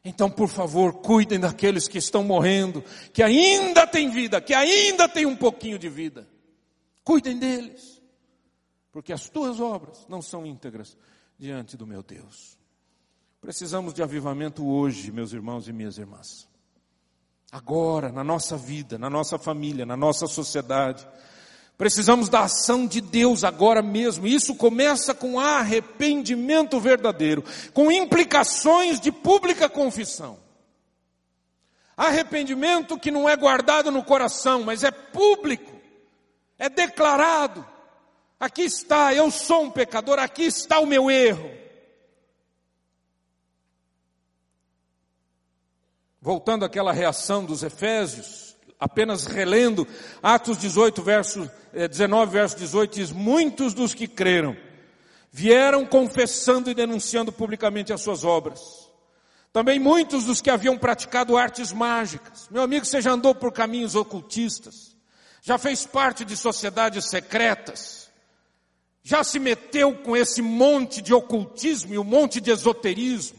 Então, 0.04 0.30
por 0.30 0.48
favor, 0.48 0.94
cuidem 1.00 1.40
daqueles 1.40 1.88
que 1.88 1.98
estão 1.98 2.22
morrendo, 2.22 2.82
que 3.12 3.22
ainda 3.22 3.86
têm 3.86 4.08
vida, 4.08 4.40
que 4.40 4.54
ainda 4.54 5.08
têm 5.08 5.26
um 5.26 5.34
pouquinho 5.34 5.78
de 5.78 5.88
vida. 5.88 6.28
Cuidem 7.02 7.38
deles, 7.38 8.00
porque 8.92 9.12
as 9.12 9.28
tuas 9.28 9.60
obras 9.60 10.06
não 10.08 10.22
são 10.22 10.46
íntegras 10.46 10.96
diante 11.38 11.76
do 11.76 11.86
meu 11.86 12.02
Deus. 12.02 12.56
Precisamos 13.40 13.94
de 13.94 14.02
avivamento 14.02 14.66
hoje, 14.66 15.10
meus 15.10 15.32
irmãos 15.32 15.68
e 15.68 15.72
minhas 15.72 15.98
irmãs. 15.98 16.48
Agora, 17.50 18.10
na 18.10 18.24
nossa 18.24 18.56
vida, 18.56 18.98
na 18.98 19.08
nossa 19.08 19.38
família, 19.38 19.86
na 19.86 19.96
nossa 19.96 20.26
sociedade. 20.26 21.06
Precisamos 21.78 22.28
da 22.30 22.40
ação 22.40 22.86
de 22.86 23.00
Deus 23.00 23.44
agora 23.44 23.82
mesmo. 23.82 24.26
Isso 24.26 24.54
começa 24.54 25.14
com 25.14 25.38
arrependimento 25.38 26.80
verdadeiro, 26.80 27.44
com 27.74 27.92
implicações 27.92 28.98
de 28.98 29.12
pública 29.12 29.68
confissão. 29.68 30.38
Arrependimento 31.96 32.98
que 32.98 33.10
não 33.10 33.28
é 33.28 33.36
guardado 33.36 33.90
no 33.90 34.02
coração, 34.02 34.62
mas 34.62 34.84
é 34.84 34.90
público, 34.90 35.72
é 36.58 36.68
declarado. 36.68 37.66
Aqui 38.38 38.62
está, 38.62 39.14
eu 39.14 39.30
sou 39.30 39.64
um 39.64 39.70
pecador, 39.70 40.18
aqui 40.18 40.44
está 40.44 40.78
o 40.78 40.86
meu 40.86 41.10
erro. 41.10 41.50
Voltando 46.20 46.64
àquela 46.64 46.92
reação 46.92 47.44
dos 47.44 47.62
Efésios, 47.62 48.45
apenas 48.78 49.26
relendo 49.26 49.86
Atos 50.22 50.58
18, 50.58 51.02
verso, 51.02 51.50
19, 51.72 52.30
eh, 52.30 52.40
verso 52.40 52.56
18, 52.56 52.94
diz, 52.94 53.12
muitos 53.12 53.74
dos 53.74 53.94
que 53.94 54.06
creram 54.06 54.56
vieram 55.32 55.84
confessando 55.84 56.70
e 56.70 56.74
denunciando 56.74 57.30
publicamente 57.30 57.92
as 57.92 58.00
suas 58.00 58.24
obras. 58.24 58.60
Também 59.52 59.78
muitos 59.78 60.24
dos 60.24 60.40
que 60.40 60.50
haviam 60.50 60.76
praticado 60.78 61.36
artes 61.36 61.72
mágicas. 61.72 62.48
Meu 62.50 62.62
amigo, 62.62 62.84
você 62.84 63.00
já 63.00 63.12
andou 63.12 63.34
por 63.34 63.52
caminhos 63.52 63.94
ocultistas? 63.94 64.96
Já 65.42 65.58
fez 65.58 65.86
parte 65.86 66.24
de 66.24 66.36
sociedades 66.36 67.08
secretas? 67.08 68.06
já 69.08 69.22
se 69.22 69.38
meteu 69.38 69.94
com 69.94 70.16
esse 70.16 70.42
monte 70.42 71.00
de 71.00 71.14
ocultismo 71.14 71.94
e 71.94 71.98
um 71.98 72.02
monte 72.02 72.40
de 72.40 72.50
esoterismo, 72.50 73.38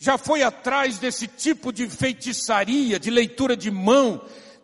já 0.00 0.18
foi 0.18 0.42
atrás 0.42 0.98
desse 0.98 1.28
tipo 1.28 1.72
de 1.72 1.88
feitiçaria, 1.88 2.98
de 2.98 3.08
leitura 3.08 3.56
de 3.56 3.70
mão, 3.70 4.20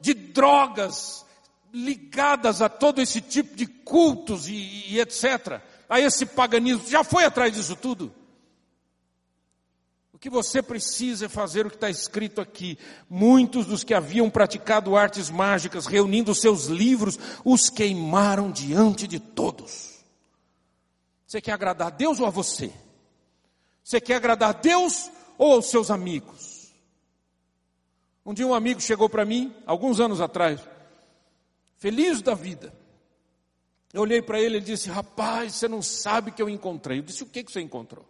de 0.07 0.15
drogas 0.15 1.27
ligadas 1.73 2.63
a 2.63 2.69
todo 2.69 3.01
esse 3.01 3.21
tipo 3.21 3.57
de 3.57 3.67
cultos 3.67 4.49
e, 4.49 4.85
e 4.89 5.01
etc., 5.01 5.61
a 5.89 6.01
esse 6.01 6.25
paganismo, 6.27 6.89
já 6.89 7.03
foi 7.03 7.25
atrás 7.25 7.53
disso 7.53 7.75
tudo? 7.75 8.15
O 10.13 10.19
que 10.19 10.31
você 10.31 10.63
precisa 10.63 11.27
é 11.27 11.29
fazer 11.29 11.67
o 11.67 11.71
que 11.71 11.77
está 11.77 11.91
escrito 11.91 12.41
aqui. 12.41 12.79
Muitos 13.11 13.67
dos 13.67 13.85
que 13.85 13.93
haviam 13.93 14.31
praticado 14.31 14.97
artes 14.97 15.29
mágicas, 15.29 15.87
reunindo 15.87 16.35
seus 16.35 16.67
livros, 16.67 17.19
os 17.45 17.69
queimaram 17.69 18.51
diante 18.51 19.07
de 19.07 19.21
todos. 19.21 19.97
Você 21.27 21.41
quer 21.41 21.53
agradar 21.53 21.89
a 21.89 21.91
Deus 21.91 22.19
ou 22.19 22.27
a 22.27 22.31
você? 22.31 22.73
Você 23.83 24.01
quer 24.01 24.15
agradar 24.15 24.51
a 24.51 24.53
Deus 24.53 25.11
ou 25.37 25.53
aos 25.53 25.67
seus 25.67 25.91
amigos? 25.91 26.56
Um 28.27 28.35
dia 28.35 28.45
um 28.45 28.53
amigo 28.53 28.81
chegou 28.81 29.09
para 29.09 29.25
mim, 29.25 29.55
alguns 29.65 30.01
anos 30.01 30.21
atrás, 30.21 30.61
feliz 31.77 32.21
da 32.21 32.35
vida. 32.35 32.75
Eu 33.93 34.03
olhei 34.03 34.21
para 34.21 34.41
ele 34.41 34.59
e 34.59 34.61
disse: 34.61 34.91
Rapaz, 34.91 35.55
você 35.55 35.69
não 35.69 35.81
sabe 35.81 36.33
que 36.33 36.43
eu 36.43 36.51
encontrei. 36.51 36.99
Eu 36.99 37.03
disse: 37.03 37.23
O 37.23 37.27
que, 37.27 37.45
que 37.45 37.53
você 37.53 37.61
encontrou? 37.61 38.05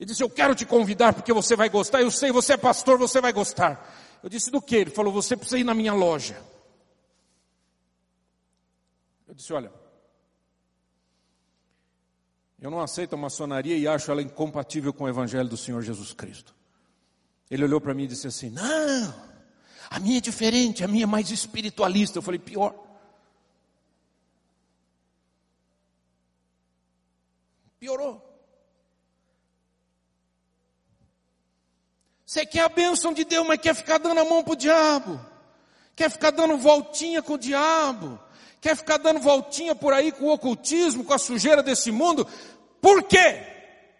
Ele 0.00 0.10
disse: 0.10 0.22
Eu 0.22 0.28
quero 0.28 0.52
te 0.52 0.66
convidar 0.66 1.12
porque 1.12 1.32
você 1.32 1.54
vai 1.54 1.68
gostar. 1.68 2.02
Eu 2.02 2.10
sei, 2.10 2.32
você 2.32 2.54
é 2.54 2.56
pastor, 2.56 2.98
você 2.98 3.20
vai 3.20 3.32
gostar. 3.32 4.18
Eu 4.20 4.28
disse: 4.28 4.50
Do 4.50 4.60
que? 4.60 4.74
Ele 4.74 4.90
falou: 4.90 5.12
Você 5.12 5.36
precisa 5.36 5.58
ir 5.58 5.64
na 5.64 5.74
minha 5.74 5.94
loja. 5.94 6.36
Eu 9.28 9.34
disse: 9.34 9.52
Olha, 9.52 9.72
eu 12.60 12.70
não 12.70 12.80
aceito 12.80 13.14
a 13.14 13.16
maçonaria 13.16 13.76
e 13.76 13.86
acho 13.86 14.10
ela 14.10 14.20
incompatível 14.20 14.92
com 14.92 15.04
o 15.04 15.08
Evangelho 15.08 15.48
do 15.48 15.56
Senhor 15.56 15.82
Jesus 15.82 16.12
Cristo. 16.12 16.53
Ele 17.50 17.64
olhou 17.64 17.80
para 17.80 17.94
mim 17.94 18.04
e 18.04 18.08
disse 18.08 18.26
assim: 18.26 18.50
Não, 18.50 19.14
a 19.90 20.00
minha 20.00 20.18
é 20.18 20.20
diferente, 20.20 20.82
a 20.82 20.88
minha 20.88 21.04
é 21.04 21.06
mais 21.06 21.30
espiritualista. 21.30 22.18
Eu 22.18 22.22
falei: 22.22 22.38
Pior. 22.38 22.74
Piorou. 27.78 28.22
Você 32.24 32.44
quer 32.44 32.62
a 32.62 32.68
bênção 32.68 33.12
de 33.12 33.24
Deus, 33.24 33.46
mas 33.46 33.60
quer 33.60 33.74
ficar 33.74 33.98
dando 33.98 34.20
a 34.20 34.24
mão 34.24 34.42
para 34.42 34.54
o 34.54 34.56
diabo. 34.56 35.20
Quer 35.94 36.10
ficar 36.10 36.30
dando 36.30 36.56
voltinha 36.56 37.22
com 37.22 37.34
o 37.34 37.38
diabo. 37.38 38.18
Quer 38.60 38.76
ficar 38.76 38.96
dando 38.96 39.20
voltinha 39.20 39.74
por 39.74 39.92
aí 39.92 40.10
com 40.10 40.24
o 40.24 40.32
ocultismo, 40.32 41.04
com 41.04 41.12
a 41.12 41.18
sujeira 41.18 41.62
desse 41.62 41.92
mundo. 41.92 42.26
Por 42.80 43.04
quê? 43.04 43.53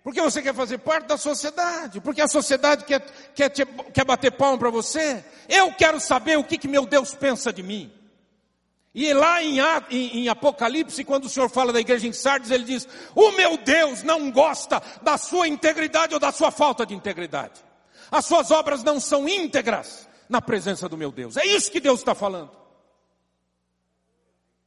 Porque 0.05 0.21
você 0.21 0.43
quer 0.43 0.55
fazer 0.55 0.77
parte 0.77 1.07
da 1.07 1.17
sociedade, 1.17 1.99
porque 1.99 2.21
a 2.21 2.29
sociedade 2.29 2.85
quer, 2.85 3.01
quer, 3.35 3.49
te, 3.49 3.65
quer 3.65 4.05
bater 4.05 4.31
palma 4.33 4.59
para 4.59 4.69
você. 4.69 5.25
Eu 5.49 5.73
quero 5.73 5.99
saber 5.99 6.39
o 6.39 6.45
que, 6.45 6.59
que 6.59 6.69
meu 6.69 6.85
Deus 6.85 7.15
pensa 7.15 7.51
de 7.51 7.63
mim. 7.63 7.91
E 8.95 9.15
lá 9.15 9.43
em, 9.43 9.61
em, 9.91 10.19
em, 10.19 10.29
Apocalipse, 10.29 11.03
quando 11.05 11.25
o 11.25 11.29
Senhor 11.31 11.49
fala 11.49 11.73
da 11.73 11.81
igreja 11.81 12.07
em 12.07 12.13
Sardes, 12.13 12.51
ele 12.51 12.65
diz: 12.65 12.87
O 13.15 13.33
meu 13.33 13.57
Deus 13.57 14.03
não 14.03 14.31
gosta 14.31 14.81
da 15.01 15.17
sua 15.17 15.49
integridade 15.49 16.13
ou 16.13 16.21
da 16.21 16.31
sua 16.31 16.51
falta 16.51 16.85
de 16.85 16.95
integridade. 16.95 17.65
As 18.11 18.27
suas 18.27 18.51
obras 18.51 18.85
não 18.85 19.01
são 19.01 19.27
íntegras 19.27 20.07
na 20.29 20.43
presença 20.43 20.87
do 20.87 20.99
meu 20.99 21.11
Deus. 21.11 21.39
É 21.39 21.47
isso 21.47 21.73
que 21.73 21.81
Deus 21.81 22.01
está 22.01 22.15
falando. 22.15 22.51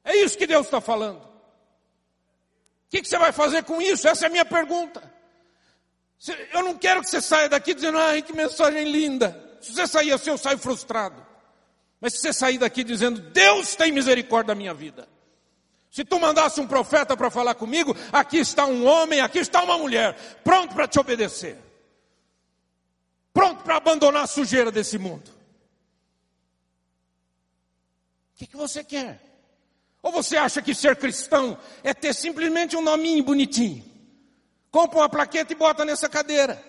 É 0.03 0.15
isso 0.15 0.35
que 0.35 0.47
Deus 0.47 0.65
está 0.65 0.81
falando. 0.81 1.19
O 1.19 2.89
que, 2.89 3.03
que, 3.03 3.07
você 3.07 3.19
vai 3.19 3.31
fazer 3.31 3.63
com 3.65 3.79
isso? 3.79 4.07
Essa 4.07 4.25
é 4.25 4.27
a 4.27 4.31
minha 4.31 4.45
pergunta. 4.45 5.16
Eu 6.51 6.63
não 6.63 6.76
quero 6.76 7.01
que 7.01 7.09
você 7.09 7.22
saia 7.22 7.47
daqui 7.47 7.74
dizendo, 7.74 7.97
ai, 7.97 8.22
que 8.22 8.34
mensagem 8.34 8.91
linda. 8.91 9.57
Se 9.61 9.74
você 9.74 9.88
sair 9.88 10.11
assim, 10.11 10.30
eu 10.30 10.38
saio 10.38 10.57
frustrado. 10.57 11.26
Mas 12.01 12.13
se 12.13 12.20
você 12.20 12.34
sair 12.34 12.57
daqui 12.57 12.84
dizendo, 12.84 13.20
Deus 13.20 13.76
tem 13.76 13.91
misericórdia 13.91 14.47
da 14.47 14.55
minha 14.55 14.74
vida. 14.74 15.07
Se 15.91 16.03
tu 16.03 16.20
mandasse 16.20 16.59
um 16.59 16.68
profeta 16.68 17.15
para 17.15 17.32
falar 17.32 17.55
comigo, 17.55 17.95
aqui 18.11 18.38
está 18.38 18.65
um 18.65 18.86
homem, 18.86 19.20
aqui 19.20 19.39
está 19.39 19.63
uma 19.63 19.78
mulher, 19.78 20.15
pronto 20.43 20.76
para 20.76 20.88
te 20.88 20.99
obedecer. 20.99 21.57
Pronto 23.34 23.63
para 23.63 23.78
abandonar 23.78 24.24
a 24.24 24.28
sujeira 24.28 24.72
desse 24.72 24.97
mundo. 24.97 25.30
O 28.34 28.38
que, 28.38 28.47
que 28.47 28.57
você 28.57 28.84
quer? 28.84 29.22
Ou 30.01 30.11
você 30.11 30.38
acha 30.38 30.61
que 30.61 30.76
ser 30.76 30.95
cristão 30.95 31.57
é 31.84 31.93
ter 31.93 32.13
simplesmente 32.13 32.76
um 32.76 32.82
nominho 32.82 33.24
bonitinho? 33.24 33.84
Compra 34.78 34.99
uma 34.99 35.09
plaqueta 35.09 35.51
e 35.51 35.55
bota 35.55 35.84
nessa 35.84 36.07
cadeira. 36.07 36.63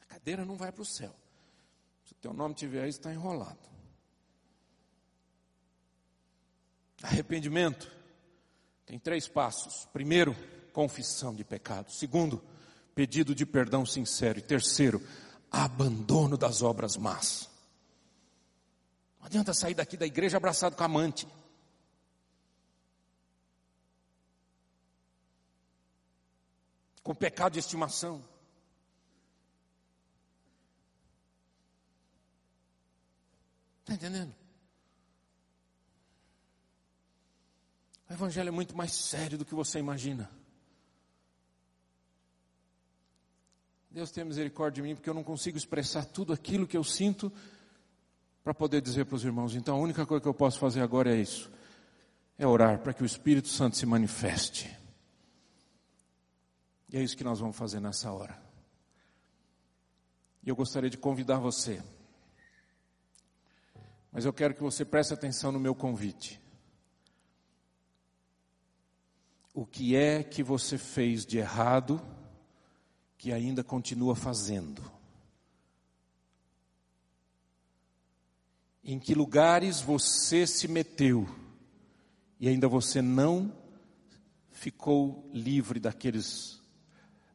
A 0.00 0.04
cadeira 0.06 0.44
não 0.44 0.56
vai 0.56 0.70
para 0.70 0.82
o 0.82 0.86
céu. 0.86 1.12
Se 2.04 2.12
o 2.12 2.14
teu 2.14 2.32
nome 2.32 2.54
tiver 2.54 2.84
aí, 2.84 2.88
está 2.88 3.12
enrolado. 3.12 3.58
Arrependimento 7.02 7.90
tem 8.86 8.96
três 8.96 9.26
passos. 9.26 9.86
Primeiro, 9.86 10.36
confissão 10.72 11.34
de 11.34 11.42
pecado. 11.42 11.90
Segundo, 11.90 12.44
pedido 12.94 13.34
de 13.34 13.44
perdão 13.44 13.84
sincero. 13.84 14.38
E 14.38 14.42
terceiro, 14.42 15.02
abandono 15.50 16.36
das 16.36 16.62
obras 16.62 16.96
más. 16.96 17.52
Não 19.24 19.28
adianta 19.28 19.54
sair 19.54 19.72
daqui 19.72 19.96
da 19.96 20.04
igreja 20.04 20.36
abraçado 20.36 20.76
com 20.76 20.84
amante. 20.84 21.26
Com 27.02 27.14
pecado 27.14 27.54
de 27.54 27.58
estimação. 27.58 28.22
Está 33.80 33.94
entendendo? 33.94 34.34
O 38.10 38.12
Evangelho 38.12 38.48
é 38.48 38.52
muito 38.52 38.76
mais 38.76 38.92
sério 38.92 39.38
do 39.38 39.46
que 39.46 39.54
você 39.54 39.78
imagina. 39.78 40.30
Deus 43.90 44.10
tenha 44.10 44.26
misericórdia 44.26 44.82
de 44.82 44.86
mim, 44.86 44.94
porque 44.94 45.08
eu 45.08 45.14
não 45.14 45.24
consigo 45.24 45.56
expressar 45.56 46.04
tudo 46.04 46.34
aquilo 46.34 46.66
que 46.66 46.76
eu 46.76 46.84
sinto 46.84 47.32
para 48.44 48.52
poder 48.52 48.82
dizer 48.82 49.06
para 49.06 49.16
os 49.16 49.24
irmãos. 49.24 49.54
Então 49.54 49.74
a 49.74 49.80
única 49.80 50.04
coisa 50.04 50.20
que 50.20 50.28
eu 50.28 50.34
posso 50.34 50.58
fazer 50.58 50.82
agora 50.82 51.12
é 51.12 51.18
isso. 51.18 51.50
é 52.36 52.46
orar 52.46 52.80
para 52.80 52.92
que 52.92 53.02
o 53.02 53.06
Espírito 53.06 53.48
Santo 53.48 53.76
se 53.76 53.86
manifeste. 53.86 54.70
E 56.92 56.96
é 56.96 57.02
isso 57.02 57.16
que 57.16 57.24
nós 57.24 57.40
vamos 57.40 57.56
fazer 57.56 57.80
nessa 57.80 58.12
hora. 58.12 58.38
E 60.42 60.48
eu 60.48 60.54
gostaria 60.54 60.90
de 60.90 60.98
convidar 60.98 61.38
você. 61.38 61.82
Mas 64.12 64.24
eu 64.24 64.32
quero 64.32 64.54
que 64.54 64.62
você 64.62 64.84
preste 64.84 65.14
atenção 65.14 65.50
no 65.50 65.58
meu 65.58 65.74
convite. 65.74 66.40
O 69.54 69.64
que 69.64 69.96
é 69.96 70.22
que 70.22 70.42
você 70.42 70.76
fez 70.76 71.24
de 71.24 71.38
errado 71.38 72.00
que 73.16 73.32
ainda 73.32 73.64
continua 73.64 74.14
fazendo? 74.14 74.93
Em 78.84 78.98
que 78.98 79.14
lugares 79.14 79.80
você 79.80 80.46
se 80.46 80.68
meteu 80.68 81.26
e 82.38 82.48
ainda 82.48 82.68
você 82.68 83.00
não 83.00 83.50
ficou 84.50 85.28
livre 85.32 85.80
daqueles 85.80 86.62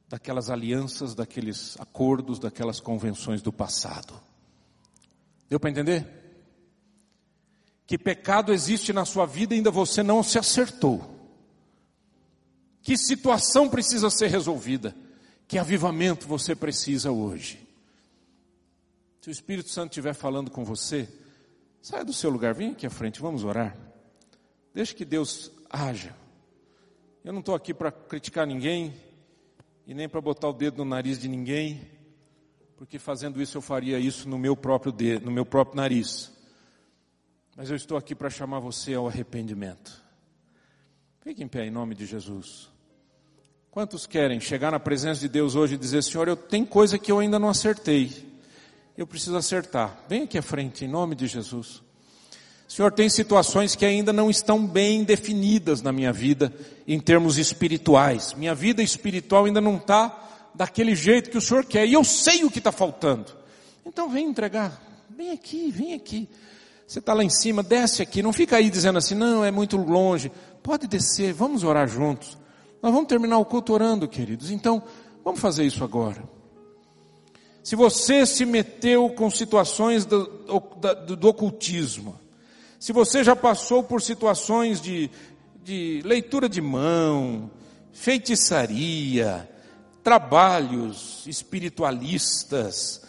daquelas 0.07 0.49
alianças, 0.49 1.13
daqueles 1.13 1.79
acordos, 1.79 2.39
daquelas 2.39 2.79
convenções 2.79 3.43
do 3.43 3.53
passado. 3.53 4.19
Deu 5.47 5.59
para 5.59 5.69
entender? 5.69 6.07
Que 7.85 7.97
pecado 7.97 8.51
existe 8.51 8.91
na 8.91 9.05
sua 9.05 9.27
vida 9.27 9.53
e 9.53 9.57
ainda 9.57 9.69
você 9.69 10.01
não 10.01 10.23
se 10.23 10.39
acertou. 10.39 11.15
Que 12.81 12.97
situação 12.97 13.69
precisa 13.69 14.09
ser 14.09 14.27
resolvida? 14.27 14.95
Que 15.47 15.57
avivamento 15.57 16.27
você 16.27 16.55
precisa 16.55 17.11
hoje? 17.11 17.67
Se 19.21 19.29
o 19.29 19.31
Espírito 19.31 19.69
Santo 19.69 19.91
estiver 19.91 20.13
falando 20.13 20.49
com 20.49 20.63
você, 20.63 21.07
saia 21.81 22.03
do 22.03 22.13
seu 22.13 22.29
lugar, 22.29 22.53
vem 22.53 22.71
aqui 22.71 22.85
à 22.85 22.89
frente, 22.89 23.21
vamos 23.21 23.43
orar. 23.43 23.75
Deixe 24.73 24.93
que 24.93 25.05
Deus 25.05 25.51
haja. 25.69 26.15
Eu 27.23 27.33
não 27.33 27.39
estou 27.39 27.55
aqui 27.55 27.73
para 27.73 27.91
criticar 27.91 28.47
ninguém, 28.47 28.93
e 29.89 29.93
nem 29.95 30.07
para 30.07 30.21
botar 30.21 30.47
o 30.47 30.53
dedo 30.53 30.77
no 30.77 30.85
nariz 30.85 31.17
de 31.17 31.27
ninguém, 31.27 31.81
porque 32.77 32.99
fazendo 32.99 33.41
isso 33.41 33.57
eu 33.57 33.61
faria 33.61 33.97
isso 33.97 34.29
no 34.29 34.37
meu 34.37 34.55
próprio 34.55 34.91
dedo, 34.91 35.25
no 35.25 35.31
meu 35.31 35.43
próprio 35.43 35.77
nariz. 35.77 36.31
Mas 37.57 37.71
eu 37.71 37.75
estou 37.75 37.97
aqui 37.97 38.13
para 38.13 38.29
chamar 38.29 38.59
você 38.59 38.93
ao 38.93 39.07
arrependimento. 39.07 39.99
Fique 41.21 41.43
em 41.43 41.47
pé 41.47 41.65
em 41.65 41.71
nome 41.71 41.95
de 41.95 42.05
Jesus. 42.05 42.69
Quantos 43.71 44.05
querem 44.05 44.39
chegar 44.39 44.71
na 44.71 44.79
presença 44.79 45.21
de 45.21 45.27
Deus 45.27 45.55
hoje 45.55 45.73
e 45.73 45.77
dizer, 45.77 46.03
Senhor, 46.03 46.27
eu 46.27 46.37
tenho 46.37 46.67
coisa 46.67 46.99
que 46.99 47.11
eu 47.11 47.17
ainda 47.17 47.39
não 47.39 47.49
acertei. 47.49 48.28
Eu 48.99 49.07
preciso 49.07 49.37
acertar. 49.37 49.97
Vem 50.09 50.23
aqui 50.23 50.37
à 50.37 50.41
frente, 50.41 50.83
em 50.83 50.87
nome 50.89 51.15
de 51.15 51.25
Jesus. 51.25 51.81
Senhor, 52.67 52.91
tem 52.91 53.07
situações 53.07 53.73
que 53.73 53.85
ainda 53.85 54.11
não 54.11 54.29
estão 54.29 54.67
bem 54.67 55.05
definidas 55.05 55.81
na 55.81 55.93
minha 55.93 56.11
vida, 56.11 56.53
em 56.85 56.99
termos 56.99 57.37
espirituais. 57.37 58.33
Minha 58.33 58.53
vida 58.53 58.83
espiritual 58.83 59.45
ainda 59.45 59.61
não 59.61 59.77
está 59.77 60.51
daquele 60.53 60.95
jeito 60.95 61.29
que 61.29 61.37
o 61.37 61.41
Senhor 61.41 61.63
quer, 61.63 61.87
e 61.87 61.93
eu 61.93 62.03
sei 62.03 62.43
o 62.43 62.51
que 62.51 62.57
está 62.57 62.73
faltando. 62.73 63.27
Então 63.85 64.09
vem 64.09 64.27
entregar, 64.27 64.77
vem 65.09 65.31
aqui, 65.31 65.71
vem 65.71 65.93
aqui. 65.93 66.27
Você 66.85 66.99
está 66.99 67.13
lá 67.13 67.23
em 67.23 67.29
cima, 67.29 67.63
desce 67.63 68.01
aqui, 68.01 68.21
não 68.21 68.33
fica 68.33 68.57
aí 68.57 68.69
dizendo 68.69 68.97
assim, 68.97 69.15
não, 69.15 69.45
é 69.45 69.49
muito 69.49 69.77
longe. 69.77 70.29
Pode 70.61 70.87
descer, 70.87 71.31
vamos 71.31 71.63
orar 71.63 71.87
juntos. 71.87 72.37
Nós 72.83 72.91
vamos 72.91 73.07
terminar 73.07 73.37
o 73.37 73.45
culto 73.45 73.71
orando, 73.71 74.09
queridos. 74.09 74.51
Então, 74.51 74.83
vamos 75.23 75.39
fazer 75.39 75.63
isso 75.63 75.85
agora. 75.85 76.21
Se 77.69 77.75
você 77.75 78.25
se 78.25 78.47
meteu 78.47 79.11
com 79.11 79.29
situações 79.29 80.03
do, 80.03 80.25
do, 80.25 81.15
do 81.15 81.27
ocultismo, 81.27 82.19
se 82.79 82.91
você 82.91 83.23
já 83.23 83.35
passou 83.35 83.83
por 83.83 84.01
situações 84.01 84.81
de, 84.81 85.07
de 85.63 86.01
leitura 86.03 86.49
de 86.49 86.61
mão, 86.61 87.51
feitiçaria, 87.93 89.47
trabalhos 90.03 91.23
espiritualistas, 91.27 93.03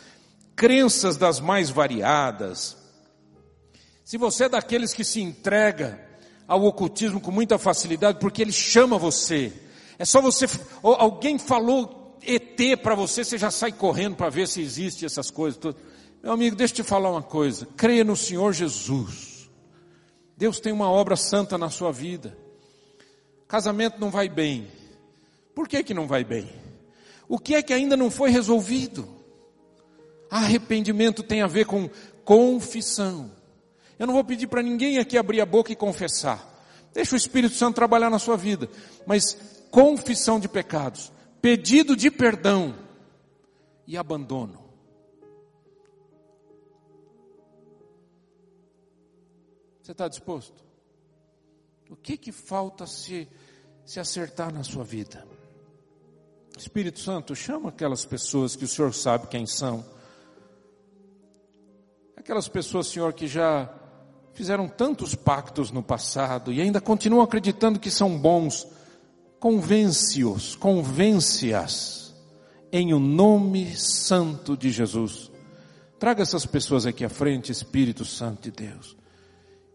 crenças 0.55 1.17
das 1.17 1.41
mais 1.41 1.71
variadas, 1.71 2.77
se 4.05 4.19
você 4.19 4.45
é 4.45 4.49
daqueles 4.51 4.93
que 4.93 5.05
se 5.05 5.23
entrega 5.23 6.07
ao 6.47 6.63
ocultismo 6.65 7.19
com 7.19 7.31
muita 7.31 7.57
facilidade, 7.57 8.19
porque 8.21 8.43
ele 8.43 8.53
chama 8.53 8.99
você, 8.99 9.55
é 9.99 10.05
só 10.05 10.21
você, 10.21 10.45
alguém 10.83 11.39
falou 11.39 12.00
ET 12.23 12.81
para 12.83 12.95
você, 12.95 13.25
você 13.25 13.39
já 13.39 13.51
sai 13.51 13.73
correndo 13.73 14.17
para 14.17 14.31
ver 14.31 14.49
se 14.49 14.61
existe 14.61 15.05
essas 15.05 15.31
coisas. 15.31 15.59
Meu 16.23 16.33
amigo, 16.33 16.57
deixa 16.57 16.73
eu 16.73 16.77
te 16.77 16.83
falar 16.83 17.11
uma 17.11 17.23
coisa, 17.23 17.67
creia 17.77 18.05
no 18.05 18.17
Senhor 18.17 18.53
Jesus. 18.53 19.51
Deus 20.37 20.61
tem 20.61 20.73
uma 20.73 20.91
obra 20.91 21.17
santa 21.17 21.59
na 21.59 21.71
sua 21.71 21.93
vida. 21.93 22.37
Casamento 23.47 24.01
não 24.01 24.11
vai 24.11 24.29
bem. 24.29 24.69
Por 25.55 25.69
que 25.69 25.83
que 25.83 25.93
não 25.93 26.07
vai 26.07 26.25
bem? 26.25 26.49
O 27.29 27.39
que 27.39 27.55
é 27.55 27.63
que 27.63 27.73
ainda 27.73 27.97
não 27.97 28.11
foi 28.11 28.31
resolvido? 28.31 29.09
Arrependimento 30.31 31.23
tem 31.23 31.43
a 31.43 31.47
ver 31.47 31.67
com 31.67 31.91
confissão. 32.25 33.31
Eu 33.99 34.07
não 34.07 34.15
vou 34.15 34.25
pedir 34.25 34.47
para 34.47 34.63
ninguém 34.63 34.99
aqui 34.99 35.19
abrir 35.19 35.41
a 35.41 35.47
boca 35.47 35.73
e 35.73 35.77
confessar. 35.77 36.49
Deixa 36.93 37.15
o 37.15 37.19
Espírito 37.19 37.55
Santo 37.55 37.75
trabalhar 37.75 38.09
na 38.09 38.19
sua 38.19 38.37
vida. 38.37 38.69
Mas 39.07 39.37
confissão 39.71 40.41
de 40.41 40.49
pecados, 40.49 41.13
pedido 41.41 41.97
de 41.97 42.11
perdão 42.11 42.75
e 43.87 43.97
abandono. 43.97 44.61
Você 49.83 49.93
está 49.93 50.07
disposto? 50.07 50.63
O 51.89 51.97
que 51.97 52.17
que 52.17 52.31
falta 52.31 52.87
se, 52.87 53.27
se 53.85 53.99
acertar 53.99 54.53
na 54.53 54.63
sua 54.63 54.85
vida? 54.85 55.27
Espírito 56.57 57.01
Santo, 57.01 57.35
chama 57.35 57.71
aquelas 57.71 58.05
pessoas 58.05 58.55
que 58.55 58.65
o 58.65 58.69
Senhor 58.69 58.93
sabe 58.95 59.27
quem 59.27 59.47
são. 59.47 59.85
Aquelas 62.17 62.47
pessoas, 62.47 62.87
Senhor, 62.87 63.13
que 63.15 63.27
já 63.27 63.69
fizeram 64.35 64.69
tantos 64.69 65.15
pactos 65.15 65.71
no 65.71 65.83
passado 65.83 66.53
e 66.53 66.61
ainda 66.61 66.81
continuam 66.81 67.23
acreditando 67.23 67.81
que 67.81 67.91
são 67.91 68.17
bons. 68.17 68.67
Convence-os, 69.41 70.55
convence-as 70.55 72.15
em 72.71 72.93
o 72.93 73.01
nome 73.01 73.75
santo 73.75 74.55
de 74.55 74.71
Jesus. 74.71 75.31
Traga 75.99 76.23
essas 76.23 76.45
pessoas 76.45 76.85
aqui 76.85 77.05
à 77.05 77.09
frente, 77.09 77.51
Espírito 77.51 78.05
Santo 78.05 78.43
de 78.43 78.51
Deus. 78.51 78.97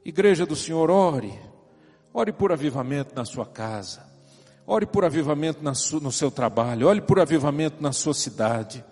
Igreja 0.05 0.45
do 0.45 0.55
Senhor, 0.55 0.91
ore. 0.91 1.34
Ore 2.13 2.32
por 2.32 2.51
avivamento 2.51 3.16
na 3.16 3.26
sua 3.26 3.45
casa. 3.45 4.05
Ore 4.68 4.86
por 4.86 5.03
avivamento 5.03 5.59
no 5.63 6.11
seu 6.11 6.30
trabalho. 6.30 6.88
Ore 6.88 7.01
por 7.01 7.20
avivamento 7.20 7.82
na 7.82 7.91
sua 7.91 8.13
cidade. 8.13 8.86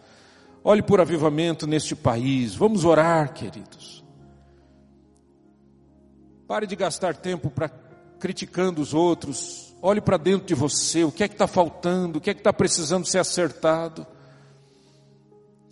Ore 0.63 0.82
por 0.82 0.99
avivamento 0.99 1.67
neste 1.67 1.95
país. 1.95 2.55
Vamos 2.55 2.84
orar, 2.84 3.32
queridos. 3.34 4.03
Pare 6.47 6.65
de 6.65 6.76
gastar 6.76 7.15
tempo 7.15 7.51
para 7.51 7.69
criticando 8.19 8.82
os 8.82 8.93
outros. 8.93 9.62
Olhe 9.86 9.99
para 9.99 10.15
dentro 10.15 10.47
de 10.47 10.55
você. 10.55 11.03
O 11.03 11.11
que 11.11 11.25
é 11.25 11.27
que 11.27 11.34
está 11.34 11.45
faltando? 11.45 12.17
O 12.17 12.21
que 12.21 12.29
é 12.29 12.34
que 12.34 12.39
está 12.39 12.53
precisando 12.53 13.05
ser 13.05 13.19
acertado? 13.19 14.07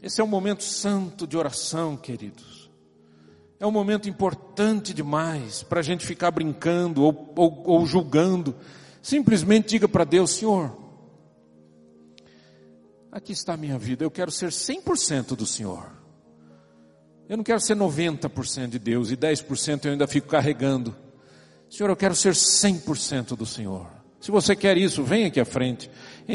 Esse 0.03 0.19
é 0.19 0.23
um 0.23 0.27
momento 0.27 0.65
santo 0.65 1.25
de 1.25 1.37
oração, 1.37 1.95
queridos. 1.95 2.69
É 3.57 3.65
um 3.65 3.71
momento 3.71 4.09
importante 4.09 4.93
demais 4.93 5.63
para 5.63 5.79
a 5.79 5.81
gente 5.81 6.05
ficar 6.05 6.29
brincando 6.29 7.03
ou, 7.03 7.33
ou, 7.37 7.63
ou 7.65 7.85
julgando. 7.85 8.53
Simplesmente 9.01 9.69
diga 9.69 9.87
para 9.87 10.03
Deus, 10.03 10.31
Senhor, 10.31 10.77
aqui 13.13 13.31
está 13.31 13.53
a 13.53 13.57
minha 13.57 13.77
vida, 13.77 14.03
eu 14.03 14.11
quero 14.11 14.29
ser 14.29 14.49
100% 14.49 15.37
do 15.37 15.45
Senhor. 15.45 15.89
Eu 17.29 17.37
não 17.37 17.45
quero 17.45 17.61
ser 17.61 17.77
90% 17.77 18.67
de 18.71 18.79
Deus 18.79 19.09
e 19.09 19.15
10% 19.15 19.85
eu 19.85 19.91
ainda 19.93 20.05
fico 20.05 20.27
carregando. 20.27 20.93
Senhor, 21.69 21.89
eu 21.89 21.95
quero 21.95 22.13
ser 22.13 22.33
100% 22.33 23.37
do 23.37 23.45
Senhor. 23.45 24.00
Se 24.21 24.29
você 24.29 24.55
quer 24.55 24.77
isso, 24.77 25.03
vem 25.03 25.25
aqui 25.25 25.39
à 25.39 25.45
frente. 25.45 25.89